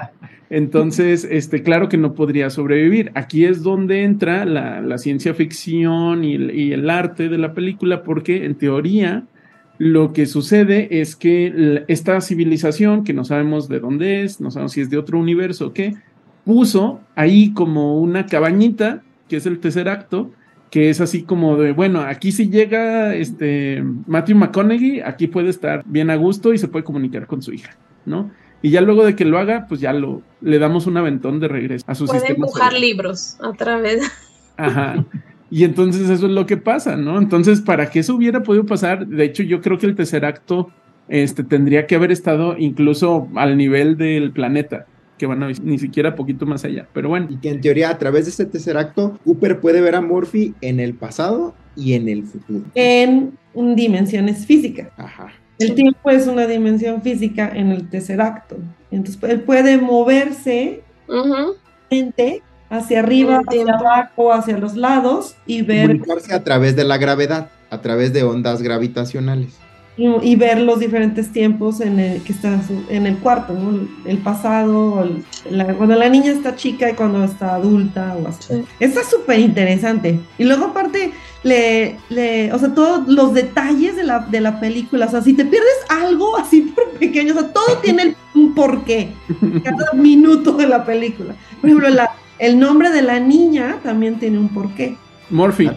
Entonces, 0.48 1.26
este, 1.28 1.64
claro 1.64 1.88
que 1.88 1.96
no 1.96 2.14
podría 2.14 2.50
sobrevivir. 2.50 3.10
Aquí 3.16 3.46
es 3.46 3.64
donde 3.64 4.04
entra 4.04 4.44
la, 4.44 4.96
ciencia 4.98 5.34
ficción 5.34 6.22
y 6.22 6.72
el, 6.72 6.88
arte 6.88 7.28
de 7.28 7.36
la 7.36 7.52
película, 7.52 8.04
porque 8.04 8.44
en 8.44 8.54
teoría 8.54 9.24
lo 9.78 10.12
que 10.12 10.26
sucede 10.26 11.00
es 11.00 11.16
que 11.16 11.82
esta 11.88 12.20
civilización, 12.20 13.02
que 13.02 13.12
no 13.12 13.24
sabemos 13.24 13.68
de 13.68 13.80
dónde 13.80 14.22
es, 14.22 14.40
no 14.40 14.52
sabemos 14.52 14.70
si 14.70 14.82
es 14.82 14.88
de 14.88 14.98
otro 14.98 15.18
universo 15.18 15.66
o 15.66 15.72
qué, 15.72 15.96
puso 16.44 17.00
ahí 17.16 17.52
como 17.54 17.98
una 17.98 18.26
cabañita, 18.26 19.02
que 19.28 19.38
es 19.38 19.46
el 19.46 19.58
tercer 19.58 19.88
acto, 19.88 20.30
que 20.74 20.90
es 20.90 21.00
así 21.00 21.22
como 21.22 21.56
de, 21.56 21.70
bueno, 21.70 22.00
aquí 22.00 22.32
si 22.32 22.50
llega 22.50 23.14
este 23.14 23.80
Matthew 24.08 24.36
McConaughey, 24.38 25.02
aquí 25.02 25.28
puede 25.28 25.48
estar 25.48 25.84
bien 25.86 26.10
a 26.10 26.16
gusto 26.16 26.52
y 26.52 26.58
se 26.58 26.66
puede 26.66 26.84
comunicar 26.84 27.28
con 27.28 27.42
su 27.42 27.52
hija, 27.52 27.76
¿no? 28.04 28.32
Y 28.60 28.70
ya 28.70 28.80
luego 28.80 29.04
de 29.04 29.14
que 29.14 29.24
lo 29.24 29.38
haga, 29.38 29.66
pues 29.68 29.80
ya 29.80 29.92
lo 29.92 30.22
le 30.40 30.58
damos 30.58 30.88
un 30.88 30.96
aventón 30.96 31.38
de 31.38 31.46
regreso 31.46 31.84
a 31.86 31.94
su 31.94 32.06
Puede 32.06 32.32
empujar 32.32 32.72
libros 32.72 33.38
a 33.40 33.52
través. 33.52 34.02
Ajá. 34.56 35.04
Y 35.48 35.62
entonces 35.62 36.10
eso 36.10 36.26
es 36.26 36.32
lo 36.32 36.44
que 36.44 36.56
pasa, 36.56 36.96
¿no? 36.96 37.18
Entonces, 37.18 37.60
para 37.60 37.88
que 37.88 38.00
eso 38.00 38.16
hubiera 38.16 38.42
podido 38.42 38.66
pasar, 38.66 39.06
de 39.06 39.24
hecho, 39.26 39.44
yo 39.44 39.60
creo 39.60 39.78
que 39.78 39.86
el 39.86 39.94
tercer 39.94 40.24
acto 40.24 40.72
este, 41.06 41.44
tendría 41.44 41.86
que 41.86 41.94
haber 41.94 42.10
estado 42.10 42.56
incluso 42.58 43.28
al 43.36 43.56
nivel 43.56 43.96
del 43.96 44.32
planeta 44.32 44.86
que 45.24 45.28
van 45.28 45.42
a 45.42 45.48
ni 45.48 45.78
siquiera 45.78 46.14
poquito 46.14 46.44
más 46.44 46.66
allá, 46.66 46.86
pero 46.92 47.08
bueno. 47.08 47.28
Y 47.30 47.36
que 47.38 47.48
en 47.48 47.62
teoría 47.62 47.88
a 47.88 47.96
través 47.96 48.26
de 48.26 48.30
este 48.30 48.44
tercer 48.44 48.76
acto, 48.76 49.18
Cooper 49.24 49.58
puede 49.58 49.80
ver 49.80 49.94
a 49.94 50.02
Morphy 50.02 50.54
en 50.60 50.80
el 50.80 50.92
pasado 50.92 51.54
y 51.74 51.94
en 51.94 52.10
el 52.10 52.24
futuro. 52.24 52.64
En 52.74 53.32
dimensiones 53.54 54.44
físicas. 54.44 54.88
Ajá. 54.98 55.32
El 55.58 55.74
tiempo 55.74 56.10
es 56.10 56.26
una 56.26 56.46
dimensión 56.46 57.00
física 57.00 57.50
en 57.54 57.70
el 57.70 57.88
tercer 57.88 58.20
acto. 58.20 58.56
Entonces 58.90 59.22
él 59.22 59.40
puede 59.40 59.78
moverse 59.78 60.82
hacia 62.68 63.00
arriba, 63.00 63.40
hacia 63.46 63.62
abajo, 63.62 64.30
hacia 64.30 64.58
los 64.58 64.76
lados 64.76 65.36
y 65.46 65.62
ver. 65.62 66.02
a 66.30 66.44
través 66.44 66.76
de 66.76 66.84
la 66.84 66.98
gravedad, 66.98 67.48
a 67.70 67.80
través 67.80 68.12
de 68.12 68.24
ondas 68.24 68.60
gravitacionales. 68.60 69.63
Y, 69.96 70.34
ver 70.34 70.60
los 70.60 70.80
diferentes 70.80 71.30
tiempos 71.30 71.80
en 71.80 72.00
el 72.00 72.22
que 72.22 72.32
está 72.32 72.60
en 72.88 73.06
el 73.06 73.16
cuarto, 73.18 73.56
El 74.04 74.18
pasado, 74.18 75.08
cuando 75.76 75.94
la 75.94 76.08
niña 76.08 76.32
está 76.32 76.56
chica 76.56 76.90
y 76.90 76.94
cuando 76.94 77.22
está 77.22 77.54
adulta 77.54 78.16
o 78.20 78.26
así. 78.26 78.64
Está 78.80 79.04
súper 79.04 79.38
interesante. 79.38 80.18
Y 80.36 80.44
luego 80.44 80.66
aparte 80.66 81.12
le, 81.44 81.96
le, 82.08 82.52
o 82.52 82.58
sea, 82.58 82.74
todos 82.74 83.06
los 83.06 83.34
detalles 83.34 83.94
de 83.94 84.02
la, 84.02 84.18
de 84.18 84.40
la 84.40 84.58
película, 84.58 85.06
o 85.06 85.10
sea, 85.10 85.22
si 85.22 85.34
te 85.34 85.44
pierdes 85.44 85.76
algo 85.88 86.36
así 86.38 86.62
por 86.62 86.90
pequeño, 86.98 87.34
o 87.34 87.38
sea, 87.38 87.52
todo 87.52 87.78
tiene 87.80 88.16
un 88.34 88.52
porqué, 88.52 89.12
cada 89.62 89.92
minuto 89.92 90.54
de 90.54 90.66
la 90.66 90.84
película. 90.84 91.36
Por 91.60 91.70
ejemplo, 91.70 91.88
la, 91.90 92.10
el 92.40 92.58
nombre 92.58 92.90
de 92.90 93.02
la 93.02 93.20
niña 93.20 93.78
también 93.84 94.18
tiene 94.18 94.38
un 94.38 94.48
porqué. 94.48 94.96
Morphy. 95.30 95.70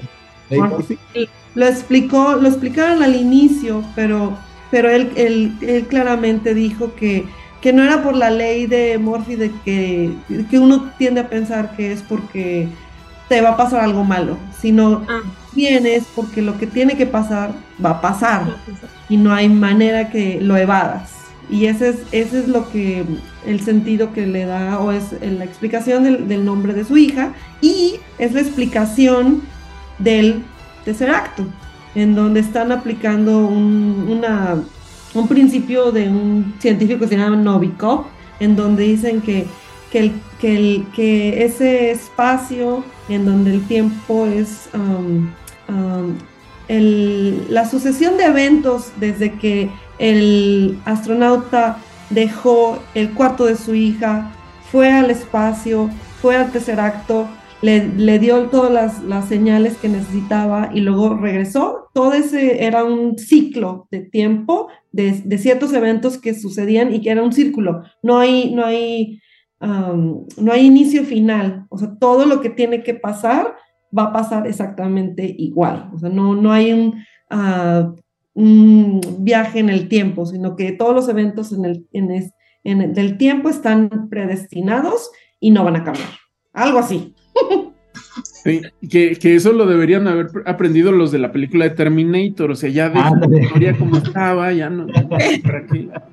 Lo 1.55 1.65
explicó, 1.65 2.35
lo 2.35 2.47
explicaron 2.47 3.01
al 3.01 3.15
inicio, 3.15 3.83
pero, 3.95 4.37
pero 4.69 4.89
él, 4.89 5.11
él, 5.15 5.57
él 5.61 5.87
claramente 5.87 6.53
dijo 6.53 6.93
que, 6.95 7.25
que 7.61 7.73
no 7.73 7.83
era 7.83 8.03
por 8.03 8.15
la 8.15 8.29
ley 8.29 8.67
de 8.67 8.97
Morphy 8.97 9.35
de 9.35 9.51
que, 9.65 10.13
que 10.49 10.59
uno 10.59 10.91
tiende 10.97 11.21
a 11.21 11.29
pensar 11.29 11.75
que 11.75 11.91
es 11.91 12.01
porque 12.03 12.67
te 13.27 13.41
va 13.41 13.51
a 13.51 13.57
pasar 13.57 13.81
algo 13.81 14.03
malo, 14.03 14.37
sino 14.59 15.05
ah. 15.09 15.21
porque 16.15 16.41
lo 16.41 16.57
que 16.57 16.67
tiene 16.67 16.95
que 16.95 17.05
pasar 17.05 17.51
va 17.83 17.91
a 17.91 18.01
pasar 18.01 18.43
y 19.09 19.17
no 19.17 19.33
hay 19.33 19.49
manera 19.49 20.09
que 20.09 20.39
lo 20.41 20.55
evadas. 20.55 21.11
Y 21.49 21.65
ese 21.65 21.89
es, 21.89 21.95
ese 22.11 22.39
es 22.39 22.47
lo 22.47 22.69
que 22.69 23.05
el 23.45 23.61
sentido 23.61 24.13
que 24.13 24.27
le 24.27 24.45
da 24.45 24.79
o 24.79 24.91
es 24.91 25.13
la 25.21 25.45
explicación 25.45 26.27
del, 26.27 26.45
nombre 26.45 26.73
de 26.73 26.83
su 26.83 26.97
hija 26.97 27.33
y 27.61 27.95
es 28.17 28.33
la 28.33 28.41
explicación 28.41 29.41
del 29.99 30.43
tercer 30.85 31.09
acto, 31.09 31.43
en 31.95 32.15
donde 32.15 32.39
están 32.39 32.71
aplicando 32.71 33.47
un, 33.47 34.21
un 35.13 35.27
principio 35.27 35.91
de 35.91 36.09
un 36.09 36.55
científico 36.59 37.01
que 37.01 37.07
se 37.07 37.17
llama 37.17 37.35
Novikov, 37.35 38.05
en 38.39 38.55
donde 38.55 38.83
dicen 38.83 39.21
que 39.21 39.47
que, 39.91 39.99
el, 39.99 40.85
que, 40.93 41.43
ese 41.43 41.91
espacio 41.91 42.83
en 43.09 43.25
donde 43.25 43.53
el 43.53 43.65
tiempo 43.67 44.25
es 44.25 44.69
um, 44.73 45.29
um, 45.69 46.15
la 47.49 47.69
sucesión 47.69 48.17
de 48.17 48.25
eventos 48.25 48.91
desde 48.97 49.33
que 49.33 49.69
el 49.99 50.77
astronauta 50.85 51.77
dejó 52.09 52.79
el 52.93 53.11
cuarto 53.11 53.45
de 53.45 53.55
su 53.55 53.73
hija, 53.73 54.31
fue 54.71 54.91
al 54.91 55.09
espacio, 55.09 55.89
fue 56.21 56.35
al 56.35 56.51
tercer 56.51 56.79
acto, 56.79 57.27
le, 57.61 58.19
dio 58.19 58.47
todas 58.49 59.03
las, 59.03 59.27
señales 59.27 59.77
que 59.77 59.89
necesitaba 59.89 60.69
y 60.73 60.81
luego 60.81 61.15
regresó. 61.15 61.89
Todo 61.93 62.13
ese 62.13 62.65
era 62.65 62.83
un 62.83 63.17
ciclo 63.17 63.87
de 63.91 64.01
tiempo 64.01 64.67
de, 64.91 65.37
ciertos 65.37 65.73
eventos 65.73 66.17
que 66.17 66.33
sucedían 66.33 66.93
y 66.93 67.01
que 67.01 67.11
era 67.11 67.23
un 67.23 67.33
círculo. 67.33 67.83
No 68.03 68.19
hay, 68.19 68.53
no 68.53 68.65
hay 68.65 69.19
no 69.59 70.51
hay 70.51 70.65
inicio 70.65 71.03
final, 71.03 71.65
o 71.69 71.77
sea, 71.77 71.95
todo 71.99 72.25
lo 72.25 72.41
que 72.41 72.49
tiene 72.49 72.83
que 72.83 72.93
pasar 72.93 73.55
va 73.97 74.03
a 74.03 74.13
pasar 74.13 74.45
exactamente 74.45 75.33
igual, 75.37 75.89
o 75.93 75.97
sea, 75.97 76.09
no, 76.09 76.35
no 76.35 76.51
hay 76.51 76.73
un, 76.73 77.03
ah, 77.31 77.91
un 78.33 79.01
viaje 79.19 79.59
en 79.59 79.69
el 79.69 79.87
tiempo, 79.87 80.25
sino 80.25 80.55
que 80.55 80.73
todos 80.73 80.93
los 80.93 81.09
eventos 81.09 81.51
en 81.53 81.65
el, 81.65 81.87
en, 81.91 82.11
en 82.63 82.81
el 82.81 82.93
del 82.93 83.17
tiempo 83.17 83.49
están 83.49 84.09
predestinados 84.09 85.09
y 85.39 85.49
no 85.49 85.63
van 85.63 85.77
a 85.77 85.83
cambiar, 85.83 86.09
algo 86.53 86.77
así. 86.79 87.15
Sí, 88.43 88.61
que, 88.89 89.15
que, 89.15 89.35
eso 89.35 89.51
lo 89.51 89.65
deberían 89.65 90.07
haber 90.07 90.27
aprendido 90.45 90.91
los 90.91 91.11
de 91.11 91.19
la 91.19 91.31
película 91.31 91.65
de 91.65 91.71
Terminator, 91.71 92.51
o 92.51 92.55
sea, 92.55 92.69
ya 92.69 92.89
de 92.89 92.95
la 92.95 93.41
historia 93.41 93.77
como 93.77 93.97
estaba, 93.97 94.53
ya 94.53 94.69
no, 94.69 94.87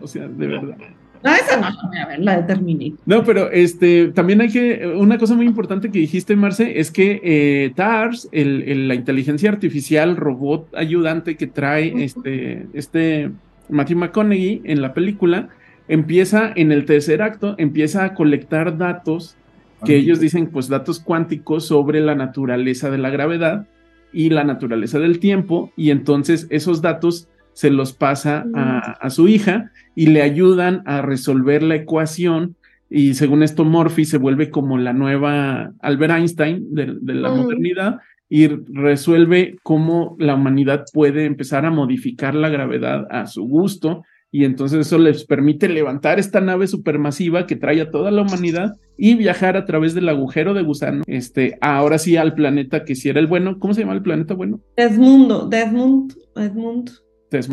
o 0.01 0.07
sea, 0.07 0.27
de 0.27 0.47
verdad. 0.47 0.77
No, 1.25 1.35
esa 1.35 1.59
no, 1.59 1.67
a 1.67 2.07
ver, 2.07 2.19
la 2.19 2.43
determiné. 2.43 2.93
No, 3.07 3.25
pero 3.25 3.51
este, 3.51 4.09
también 4.09 4.43
hay 4.43 4.51
que, 4.51 4.87
una 4.95 5.17
cosa 5.17 5.35
muy 5.35 5.47
importante 5.47 5.91
que 5.91 5.99
dijiste, 5.99 6.37
Marce, 6.37 6.79
es 6.79 6.91
que 6.91 7.21
eh, 7.25 7.73
TARS, 7.75 8.29
el, 8.31 8.89
la 8.89 8.95
inteligencia 8.95 9.49
artificial, 9.49 10.17
robot 10.17 10.75
ayudante 10.75 11.37
que 11.37 11.47
trae 11.47 12.05
este, 12.05 12.67
este 12.75 13.31
Matthew 13.71 13.99
McConaughey 13.99 14.61
en 14.65 14.83
la 14.83 14.93
película, 14.93 15.49
empieza 15.89 16.53
en 16.55 16.73
el 16.73 16.85
tercer 16.85 17.23
acto, 17.23 17.55
empieza 17.57 18.05
a 18.05 18.13
colectar 18.13 18.77
datos 18.77 19.37
que 19.85 19.97
ellos 19.97 20.21
dicen, 20.21 20.49
pues 20.51 20.69
datos 20.69 21.01
cuánticos 21.01 21.67
sobre 21.67 22.01
la 22.01 22.15
naturaleza 22.15 22.91
de 22.91 22.99
la 22.99 23.11
gravedad 23.11 23.67
y 24.13 24.31
la 24.31 24.45
naturaleza 24.45 24.99
del 24.99 25.19
tiempo, 25.19 25.73
y 25.77 25.91
entonces 25.91 26.47
esos 26.51 26.83
datos 26.83 27.29
se 27.53 27.71
los 27.71 27.93
pasa 27.93 28.45
a, 28.55 29.11
su 29.11 29.29
hija 29.29 29.71
y 29.95 30.09
le 30.09 30.23
ayudan 30.23 30.83
a 30.87 31.03
resolver 31.03 31.63
la 31.63 31.77
ecuación 31.77 32.57
y 32.91 33.15
según 33.15 33.43
esto 33.43 33.65
Morphy 33.65 34.05
se 34.05 34.19
vuelve 34.19 34.51
como 34.51 34.77
la 34.77 34.93
nueva 34.93 35.73
Albert 35.81 36.15
Einstein 36.15 36.75
de, 36.75 37.15
la 37.15 37.31
modernidad 37.31 38.01
y 38.29 38.49
resuelve 38.49 39.57
cómo 39.63 40.17
la 40.19 40.35
humanidad 40.35 40.85
puede 40.93 41.25
empezar 41.25 41.65
a 41.65 41.71
modificar 41.71 42.35
la 42.35 42.49
gravedad 42.49 43.07
a 43.11 43.27
su 43.27 43.45
gusto 43.45 44.03
y 44.35 44.45
entonces 44.45 44.85
eso 44.85 44.99
les 44.99 45.25
permite 45.25 45.69
levantar 45.69 46.19
esta 46.19 46.41
nave 46.41 46.67
supermasiva 46.67 47.47
que 47.47 47.55
trae 47.55 47.81
a 47.81 47.93
toda 47.93 48.11
la 48.11 48.23
humanidad 48.23 48.73
y 48.97 49.15
viajar 49.15 49.57
a 49.57 49.65
través 49.65 49.95
del 49.95 50.09
agujero 50.09 50.55
de 50.55 50.63
gusano, 50.63 51.05
este, 51.07 51.57
ahora 51.61 51.99
sí 51.99 52.17
al 52.17 52.35
planeta 52.35 52.85
que 52.85 52.97
si 52.97 53.09
era 53.09 53.21
el 53.21 53.29
bueno, 53.29 53.61
¿cómo 53.61 53.75
se 53.75 53.83
llama 53.83 53.93
el 53.93 54.03
planeta 54.03 54.35
bueno? 54.35 54.59
Desmundo, 54.77 55.47
Desmond, 55.47 56.15
Desmond. 56.35 56.91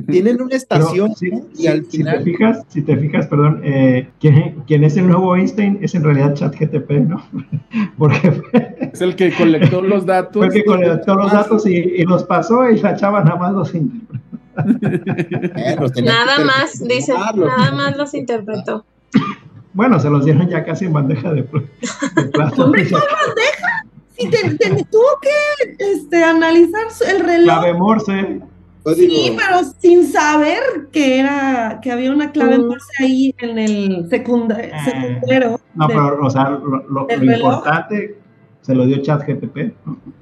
Tienen 0.07 0.41
una 0.41 0.55
estación 0.55 1.13
y 1.55 1.67
al 1.67 1.85
si 1.85 2.03
te 2.03 2.19
fijas, 2.21 2.65
si 2.67 2.81
te 2.81 2.97
fijas, 2.97 3.27
perdón, 3.27 3.61
eh, 3.63 4.09
¿quién, 4.19 4.83
es 4.83 4.97
el 4.97 5.07
nuevo 5.07 5.35
Einstein 5.35 5.77
es 5.83 5.93
en 5.93 6.03
realidad 6.03 6.33
ChatGTP, 6.33 6.91
¿no? 7.07 7.23
Porque 7.99 8.41
es 8.91 9.01
el 9.01 9.15
que 9.15 9.31
colectó 9.31 9.83
los 9.83 10.07
datos. 10.07 10.37
Fue 10.37 10.47
el 10.47 10.53
que 10.53 10.65
colectó 10.65 11.13
los 11.13 11.31
datos 11.31 11.67
y, 11.67 12.03
los 12.05 12.23
pasó 12.23 12.67
y 12.71 12.79
la 12.79 12.95
chava 12.95 13.23
nada 13.23 13.37
más 13.37 13.53
los 13.53 13.75
interpretó. 13.75 14.30
nada 16.03 16.43
más, 16.43 16.87
dice, 16.87 17.13
nada 17.13 17.71
más 17.71 17.97
los 17.97 18.13
interpretó. 18.13 18.85
Bueno, 19.73 19.99
se 19.99 20.09
los 20.09 20.25
dieron 20.25 20.49
ya 20.49 20.63
casi 20.65 20.85
en 20.85 20.93
bandeja 20.93 21.33
de, 21.33 21.43
plata. 21.43 21.71
¿Hombre, 22.63 22.89
cuál 22.89 23.03
bandeja? 23.03 23.85
Si 24.17 24.29
te, 24.29 24.85
tuvo 24.91 25.19
que 25.21 25.75
este, 25.79 26.23
analizar 26.23 26.87
el 27.07 27.19
reloj. 27.21 27.63
La 27.63 27.73
Morse. 27.73 28.41
Sí, 28.95 29.37
pero 29.37 29.63
sin 29.79 30.07
saber 30.07 30.89
que 30.91 31.19
era 31.19 31.79
que 31.81 31.91
había 31.91 32.11
una 32.11 32.31
clave 32.31 32.57
mm. 32.57 32.65
Morse 32.67 32.91
ahí 32.99 33.35
en 33.37 33.59
el 33.59 34.09
secunda, 34.09 34.59
ah. 34.73 34.85
secundero. 34.85 35.59
No, 35.75 35.87
pero 35.87 36.25
o 36.25 36.29
sea, 36.29 36.49
lo, 36.49 37.07
importante 37.09 38.17
se 38.61 38.75
lo 38.75 38.85
dio 38.85 39.01
ChatGPT. 39.01 39.73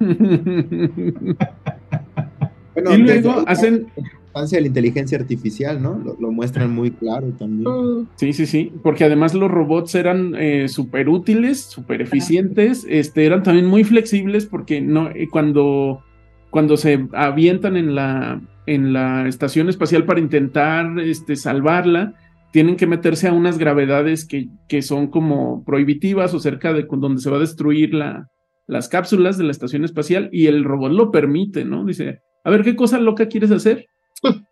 bueno, 2.74 2.94
y 2.94 2.98
luego 2.98 3.44
hacen 3.46 3.90
importancia 4.30 4.58
de 4.58 4.62
la 4.62 4.68
inteligencia 4.68 5.18
artificial, 5.18 5.82
¿no? 5.82 6.00
Lo, 6.18 6.30
muestran 6.30 6.72
muy 6.72 6.92
claro 6.92 7.28
también. 7.38 7.68
Mm. 7.68 8.08
Sí, 8.16 8.32
sí, 8.32 8.46
sí, 8.46 8.72
porque 8.82 9.04
además 9.04 9.34
los 9.34 9.50
robots 9.50 9.94
eran 9.94 10.34
eh, 10.36 10.68
súper 10.68 11.08
útiles, 11.08 11.60
súper 11.60 12.00
eficientes, 12.00 12.86
este, 12.88 13.26
eran 13.26 13.42
también 13.42 13.66
muy 13.66 13.82
flexibles 13.82 14.46
porque 14.46 14.80
no, 14.80 15.10
eh, 15.10 15.28
cuando, 15.30 16.02
cuando 16.50 16.76
se 16.76 17.08
avientan 17.12 17.76
en 17.76 17.94
la, 17.94 18.40
en 18.66 18.92
la 18.92 19.26
estación 19.26 19.68
espacial 19.68 20.04
para 20.04 20.20
intentar 20.20 21.00
este, 21.00 21.34
salvarla, 21.34 22.14
tienen 22.52 22.76
que 22.76 22.86
meterse 22.86 23.28
a 23.28 23.32
unas 23.32 23.58
gravedades 23.58 24.24
que, 24.26 24.48
que 24.68 24.82
son 24.82 25.08
como 25.08 25.64
prohibitivas 25.64 26.34
o 26.34 26.40
cerca 26.40 26.72
de 26.72 26.86
donde 26.88 27.20
se 27.20 27.30
va 27.30 27.36
a 27.36 27.40
destruir 27.40 27.94
la, 27.94 28.28
las 28.66 28.88
cápsulas 28.88 29.38
de 29.38 29.44
la 29.44 29.50
estación 29.50 29.84
espacial 29.84 30.28
y 30.32 30.46
el 30.46 30.64
robot 30.64 30.92
lo 30.92 31.10
permite, 31.10 31.64
¿no? 31.64 31.84
Dice, 31.84 32.20
a 32.44 32.50
ver, 32.50 32.62
¿qué 32.62 32.76
cosa 32.76 32.98
loca 32.98 33.26
quieres 33.26 33.50
hacer? 33.50 33.86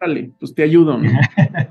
Dale, 0.00 0.32
pues 0.38 0.54
te 0.54 0.62
ayudo, 0.62 0.98
¿no? 0.98 1.08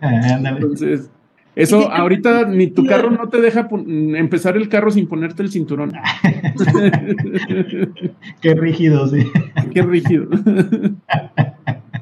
Entonces, 0.02 1.10
eso 1.58 1.92
ahorita 1.92 2.46
ni 2.46 2.68
tu 2.68 2.86
carro 2.86 3.10
no 3.10 3.30
te 3.30 3.42
deja 3.42 3.68
empezar 3.72 4.56
el 4.58 4.70
carro 4.70 4.92
sin 4.92 5.08
ponerte 5.08 5.42
el 5.42 5.50
cinturón. 5.50 5.92
Qué 8.42 8.54
rígido, 8.54 9.08
sí. 9.08 9.26
Qué 9.74 9.82
rígido. 9.82 10.28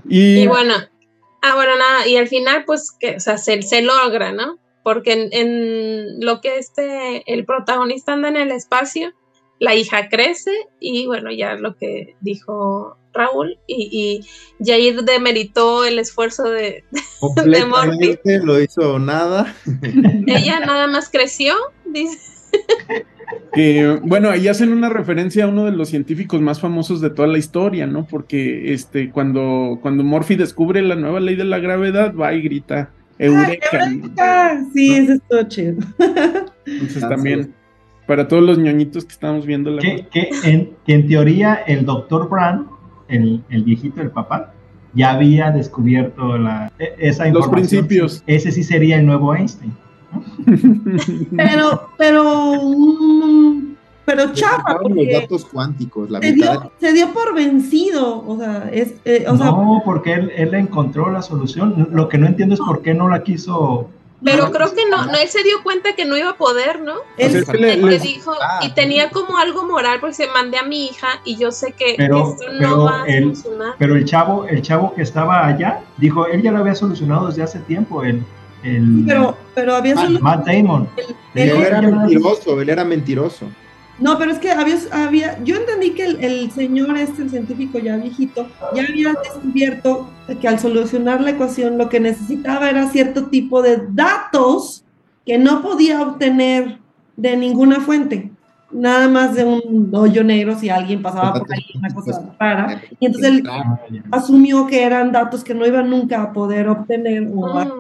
y, 0.09 0.45
bueno, 0.45 0.73
ah, 1.41 1.55
bueno, 1.55 1.71
nada, 1.77 2.05
y 2.05 2.17
al 2.17 2.27
final, 2.27 2.65
pues, 2.65 2.91
que, 2.99 3.15
o 3.15 3.19
sea, 3.21 3.37
se, 3.37 3.61
se 3.61 3.81
logra, 3.81 4.33
¿no? 4.33 4.57
Porque 4.83 5.13
en, 5.13 5.29
en, 5.31 6.19
lo 6.19 6.41
que 6.41 6.57
este, 6.57 7.23
el 7.33 7.45
protagonista 7.45 8.11
anda 8.11 8.27
en 8.27 8.35
el 8.35 8.51
espacio, 8.51 9.13
la 9.59 9.73
hija 9.73 10.09
crece 10.09 10.51
y 10.81 11.05
bueno, 11.05 11.31
ya 11.31 11.55
lo 11.55 11.77
que 11.77 12.17
dijo 12.19 12.97
Raúl 13.15 13.57
y, 13.67 14.21
y 14.59 14.63
Jair 14.63 15.03
demeritó 15.03 15.85
el 15.85 15.99
esfuerzo 15.99 16.43
de, 16.43 16.83
de 17.45 17.65
Morphy. 17.65 18.17
Lo 18.43 18.61
hizo 18.61 18.99
nada. 18.99 19.55
Ella 20.27 20.59
nada 20.59 20.87
más 20.87 21.09
creció, 21.09 21.55
dice. 21.85 22.19
bueno, 24.03 24.29
ahí 24.29 24.47
hacen 24.47 24.71
una 24.71 24.89
referencia 24.89 25.45
a 25.45 25.47
uno 25.47 25.65
de 25.65 25.71
los 25.71 25.89
científicos 25.89 26.41
más 26.41 26.59
famosos 26.59 27.01
de 27.01 27.09
toda 27.09 27.27
la 27.27 27.37
historia, 27.37 27.87
¿no? 27.87 28.05
Porque 28.05 28.73
este, 28.73 29.11
cuando, 29.11 29.79
cuando 29.81 30.03
Morphy 30.03 30.35
descubre 30.35 30.81
la 30.81 30.95
nueva 30.95 31.19
ley 31.19 31.35
de 31.35 31.45
la 31.45 31.59
gravedad, 31.59 32.13
va 32.13 32.33
y 32.33 32.41
grita, 32.41 32.91
Eureka. 33.17 33.89
Sí, 34.73 34.95
eso 34.95 35.13
es 35.13 35.21
todo 35.27 35.43
chido. 35.43 35.77
Entonces 36.65 37.01
también 37.01 37.53
para 38.05 38.27
todos 38.27 38.43
los 38.43 38.57
ñoñitos 38.57 39.05
que 39.05 39.13
estamos 39.13 39.45
viendo 39.45 39.71
la 39.71 39.81
que, 39.81 40.05
que, 40.11 40.29
en, 40.43 40.71
que 40.85 40.93
en 40.93 41.07
teoría 41.07 41.55
el 41.67 41.85
doctor 41.85 42.29
Brand, 42.29 42.67
el, 43.07 43.43
el, 43.49 43.63
viejito 43.63 43.99
del 43.99 44.11
papá, 44.11 44.53
ya 44.93 45.11
había 45.11 45.51
descubierto 45.51 46.37
la, 46.37 46.71
e, 46.79 46.95
esa 46.97 47.27
información. 47.27 47.33
Los 47.33 47.47
principios. 47.49 48.23
Ese 48.27 48.51
sí 48.51 48.63
sería 48.63 48.97
el 48.97 49.05
nuevo 49.05 49.35
Einstein. 49.35 49.75
pero, 51.35 51.89
pero, 51.97 52.61
pero 54.05 54.33
chapa, 54.33 54.77
porque 54.81 55.05
los 55.05 55.21
datos 55.21 55.45
cuánticos, 55.45 56.09
la 56.09 56.21
se, 56.21 56.31
dio, 56.31 56.71
se 56.79 56.93
dio 56.93 57.11
por 57.11 57.35
vencido, 57.35 58.25
o 58.25 58.37
sea, 58.37 58.69
es, 58.71 58.95
eh, 59.03 59.25
o 59.27 59.33
no, 59.33 59.81
porque 59.83 60.13
él, 60.13 60.31
él 60.35 60.53
encontró 60.53 61.11
la 61.11 61.21
solución. 61.21 61.89
Lo 61.91 62.07
que 62.07 62.17
no 62.17 62.27
entiendo 62.27 62.55
es 62.55 62.61
por 62.61 62.81
qué 62.81 62.93
no 62.93 63.09
la 63.09 63.23
quiso 63.23 63.89
pero 64.23 64.51
creo 64.51 64.73
que 64.73 64.89
no, 64.89 65.05
no, 65.05 65.15
él 65.15 65.27
se 65.27 65.43
dio 65.43 65.61
cuenta 65.63 65.93
que 65.95 66.05
no 66.05 66.17
iba 66.17 66.31
a 66.31 66.37
poder, 66.37 66.81
¿no? 66.81 66.95
Él, 67.17 67.45
le, 67.59 67.99
dijo, 67.99 68.33
ah, 68.41 68.61
y 68.63 68.73
tenía 68.73 69.09
como 69.09 69.37
algo 69.37 69.65
moral, 69.65 69.99
porque 69.99 70.15
se 70.15 70.27
mandé 70.27 70.57
a 70.57 70.63
mi 70.63 70.85
hija 70.85 71.19
y 71.25 71.37
yo 71.37 71.51
sé 71.51 71.73
que, 71.73 71.95
pero, 71.97 72.31
esto 72.31 72.51
no 72.53 72.85
va 72.85 73.03
a 73.03 73.05
funcionar. 73.05 73.73
Pero 73.77 73.95
el 73.95 74.05
chavo, 74.05 74.45
el 74.47 74.61
chavo 74.61 74.93
que 74.93 75.01
estaba 75.01 75.45
allá, 75.45 75.81
dijo, 75.97 76.27
él 76.27 76.41
ya 76.41 76.51
lo 76.51 76.59
había 76.59 76.75
solucionado 76.75 77.27
desde 77.27 77.43
hace 77.43 77.59
tiempo, 77.59 78.03
el, 78.03 78.23
el 78.63 79.03
pero, 79.05 79.37
pero 79.53 79.75
había 79.75 79.95
Matt, 79.95 80.21
Matt 80.21 80.45
Damon. 80.45 80.89
él 81.33 81.49
era 81.49 81.81
mentiroso, 81.81 82.61
él 82.61 82.69
era 82.69 82.83
mentiroso. 82.85 83.47
No, 83.97 84.17
pero 84.17 84.31
es 84.31 84.39
que 84.39 84.51
había, 84.51 84.75
había 84.91 85.41
yo 85.43 85.55
entendí 85.55 85.91
que 85.91 86.05
el, 86.05 86.51
señor 86.51 86.97
este, 86.97 87.23
el 87.23 87.29
científico 87.29 87.79
ya 87.79 87.95
viejito, 87.95 88.47
ya 88.75 88.83
había 88.83 89.13
descubierto 89.23 90.09
que 90.41 90.47
al 90.47 90.59
solucionar 90.59 91.21
la 91.21 91.31
ecuación 91.31 91.77
lo 91.77 91.87
que 91.87 92.01
necesitaba 92.01 92.69
era 92.69 92.89
cierto 92.89 93.27
tipo 93.27 93.61
de 93.61 93.81
datos 93.91 94.83
que 95.25 95.37
no 95.37 95.61
podía 95.61 96.01
obtener 96.01 96.79
de 97.15 97.37
ninguna 97.37 97.79
fuente, 97.79 98.31
nada 98.69 99.07
más 99.07 99.33
de 99.35 99.45
un 99.45 99.89
hoyo 99.93 100.23
negro 100.23 100.57
si 100.57 100.69
alguien 100.69 101.01
pasaba 101.01 101.33
por 101.33 101.53
ahí, 101.53 101.63
una 101.75 101.93
cosa 101.93 102.35
rara. 102.37 102.81
Y 102.99 103.05
entonces 103.05 103.31
él 103.31 103.43
asumió 104.11 104.67
que 104.67 104.83
eran 104.83 105.13
datos 105.13 105.43
que 105.43 105.55
no 105.55 105.65
iba 105.65 105.81
nunca 105.81 106.21
a 106.21 106.33
poder 106.33 106.67
obtener 106.67 107.31
o 107.33 107.47
a, 107.47 107.61
ah. 107.63 107.73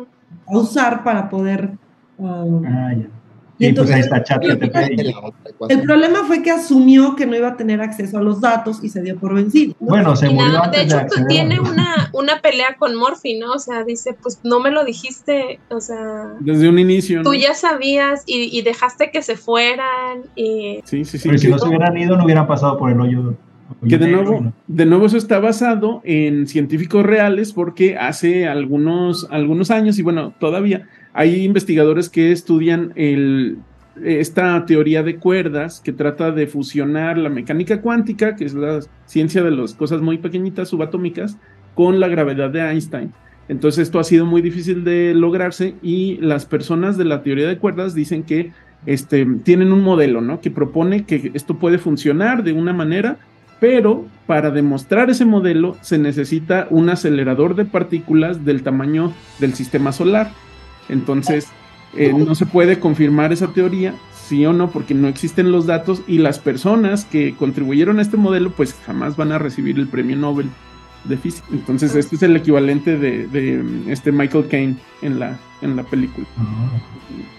usar 0.47 1.03
para 1.03 1.29
poder... 1.29 1.77
Um, 2.17 2.65
ah, 2.65 2.93
y 3.57 3.73
pues 3.73 3.89
ahí 3.91 4.01
está 4.01 4.23
El 5.69 5.81
problema 5.83 6.25
fue 6.25 6.41
que 6.41 6.51
asumió 6.51 7.15
que 7.15 7.25
no 7.25 7.35
iba 7.35 7.49
a 7.49 7.57
tener 7.57 7.81
acceso 7.81 8.17
a 8.17 8.21
los 8.21 8.41
datos 8.41 8.83
y 8.83 8.89
se 8.89 9.01
dio 9.01 9.17
por 9.17 9.33
vencido. 9.33 9.75
Bueno, 9.79 10.15
se 10.15 10.29
murió. 10.29 10.61
de 10.71 10.81
hecho, 10.81 10.99
tiene 11.29 11.59
una, 11.59 12.09
una 12.13 12.41
pelea 12.41 12.75
con 12.77 12.95
Morphy, 12.95 13.37
¿no? 13.39 13.53
O 13.53 13.59
sea, 13.59 13.83
dice, 13.83 14.15
pues 14.21 14.41
no 14.43 14.59
me 14.59 14.71
lo 14.71 14.83
dijiste, 14.83 15.59
o 15.69 15.79
sea. 15.79 16.33
Desde 16.39 16.67
un 16.67 16.79
inicio. 16.79 17.23
Tú 17.23 17.33
ya 17.33 17.53
sabías 17.53 18.23
y, 18.25 18.61
dejaste 18.61 19.11
que 19.11 19.21
se 19.21 19.37
fueran. 19.37 20.23
Y... 20.35 20.81
Sí, 20.83 21.05
sí, 21.05 21.17
sí. 21.17 21.29
Pero 21.29 21.37
si 21.39 21.47
no 21.47 21.59
se 21.59 21.67
hubieran 21.67 21.97
ido, 21.97 22.17
no 22.17 22.25
hubieran 22.25 22.47
pasado 22.47 22.77
por 22.77 22.91
el 22.91 22.99
hoyo. 22.99 23.35
Que 23.87 23.97
de 23.97 24.07
nuevo, 24.07 24.53
de 24.67 24.85
nuevo 24.85 25.07
eso 25.07 25.17
está 25.17 25.39
basado 25.39 26.01
en 26.03 26.47
científicos 26.47 27.03
reales 27.03 27.51
porque 27.51 27.97
hace 27.97 28.47
algunos, 28.47 29.27
algunos 29.31 29.71
años 29.71 29.97
y 29.97 30.03
bueno, 30.03 30.33
todavía 30.39 30.87
hay 31.15 31.45
investigadores 31.45 32.09
que 32.09 32.33
estudian 32.33 32.93
esta 34.03 34.65
teoría 34.65 35.01
de 35.01 35.15
cuerdas 35.15 35.79
que 35.79 35.93
trata 35.93 36.31
de 36.31 36.45
fusionar 36.45 37.17
la 37.17 37.29
mecánica 37.29 37.79
cuántica, 37.81 38.35
que 38.35 38.43
es 38.43 38.53
la 38.53 38.81
ciencia 39.05 39.41
de 39.41 39.51
las 39.51 39.73
cosas 39.73 40.01
muy 40.01 40.17
pequeñitas, 40.17 40.67
subatómicas, 40.67 41.37
con 41.73 42.01
la 42.01 42.09
gravedad 42.09 42.49
de 42.49 42.59
Einstein. 42.59 43.13
Entonces 43.47 43.83
esto 43.83 43.99
ha 43.99 44.03
sido 44.03 44.25
muy 44.25 44.41
difícil 44.41 44.83
de 44.83 45.13
lograrse 45.15 45.75
y 45.81 46.17
las 46.17 46.45
personas 46.45 46.97
de 46.97 47.05
la 47.05 47.23
teoría 47.23 47.47
de 47.47 47.59
cuerdas 47.59 47.95
dicen 47.95 48.23
que 48.23 48.51
este, 48.85 49.25
tienen 49.43 49.71
un 49.71 49.83
modelo. 49.83 50.41
Que 50.41 50.51
propone 50.51 51.05
que 51.05 51.31
esto 51.33 51.57
puede 51.57 51.77
funcionar 51.77 52.43
de 52.43 52.51
una 52.51 52.73
manera, 52.73 53.19
pero 53.61 54.05
para 54.27 54.51
demostrar 54.51 55.09
ese 55.09 55.23
modelo 55.23 55.77
se 55.79 55.97
necesita 55.97 56.67
un 56.71 56.89
acelerador 56.89 57.55
de 57.55 57.63
partículas 57.63 58.43
del 58.43 58.63
tamaño 58.63 59.13
del 59.39 59.53
sistema 59.53 59.93
solar. 59.93 60.31
Entonces, 60.89 61.47
eh, 61.95 62.13
no 62.13 62.35
se 62.35 62.45
puede 62.45 62.79
confirmar 62.79 63.31
esa 63.31 63.47
teoría, 63.47 63.95
sí 64.27 64.45
o 64.45 64.53
no, 64.53 64.69
porque 64.69 64.93
no 64.93 65.07
existen 65.07 65.51
los 65.51 65.65
datos 65.65 66.01
y 66.07 66.17
las 66.17 66.39
personas 66.39 67.05
que 67.05 67.35
contribuyeron 67.35 67.99
a 67.99 68.01
este 68.01 68.17
modelo, 68.17 68.51
pues 68.51 68.75
jamás 68.85 69.15
van 69.15 69.31
a 69.31 69.37
recibir 69.37 69.77
el 69.77 69.87
premio 69.87 70.15
Nobel 70.15 70.49
de 71.05 71.17
física. 71.17 71.47
Entonces, 71.51 71.95
este 71.95 72.15
es 72.15 72.23
el 72.23 72.35
equivalente 72.35 72.97
de, 72.97 73.63
este 73.87 74.11
Michael 74.11 74.47
Caine 74.47 74.75
en 75.01 75.19
la, 75.19 75.39
en 75.61 75.75
la 75.75 75.83
película. 75.83 76.27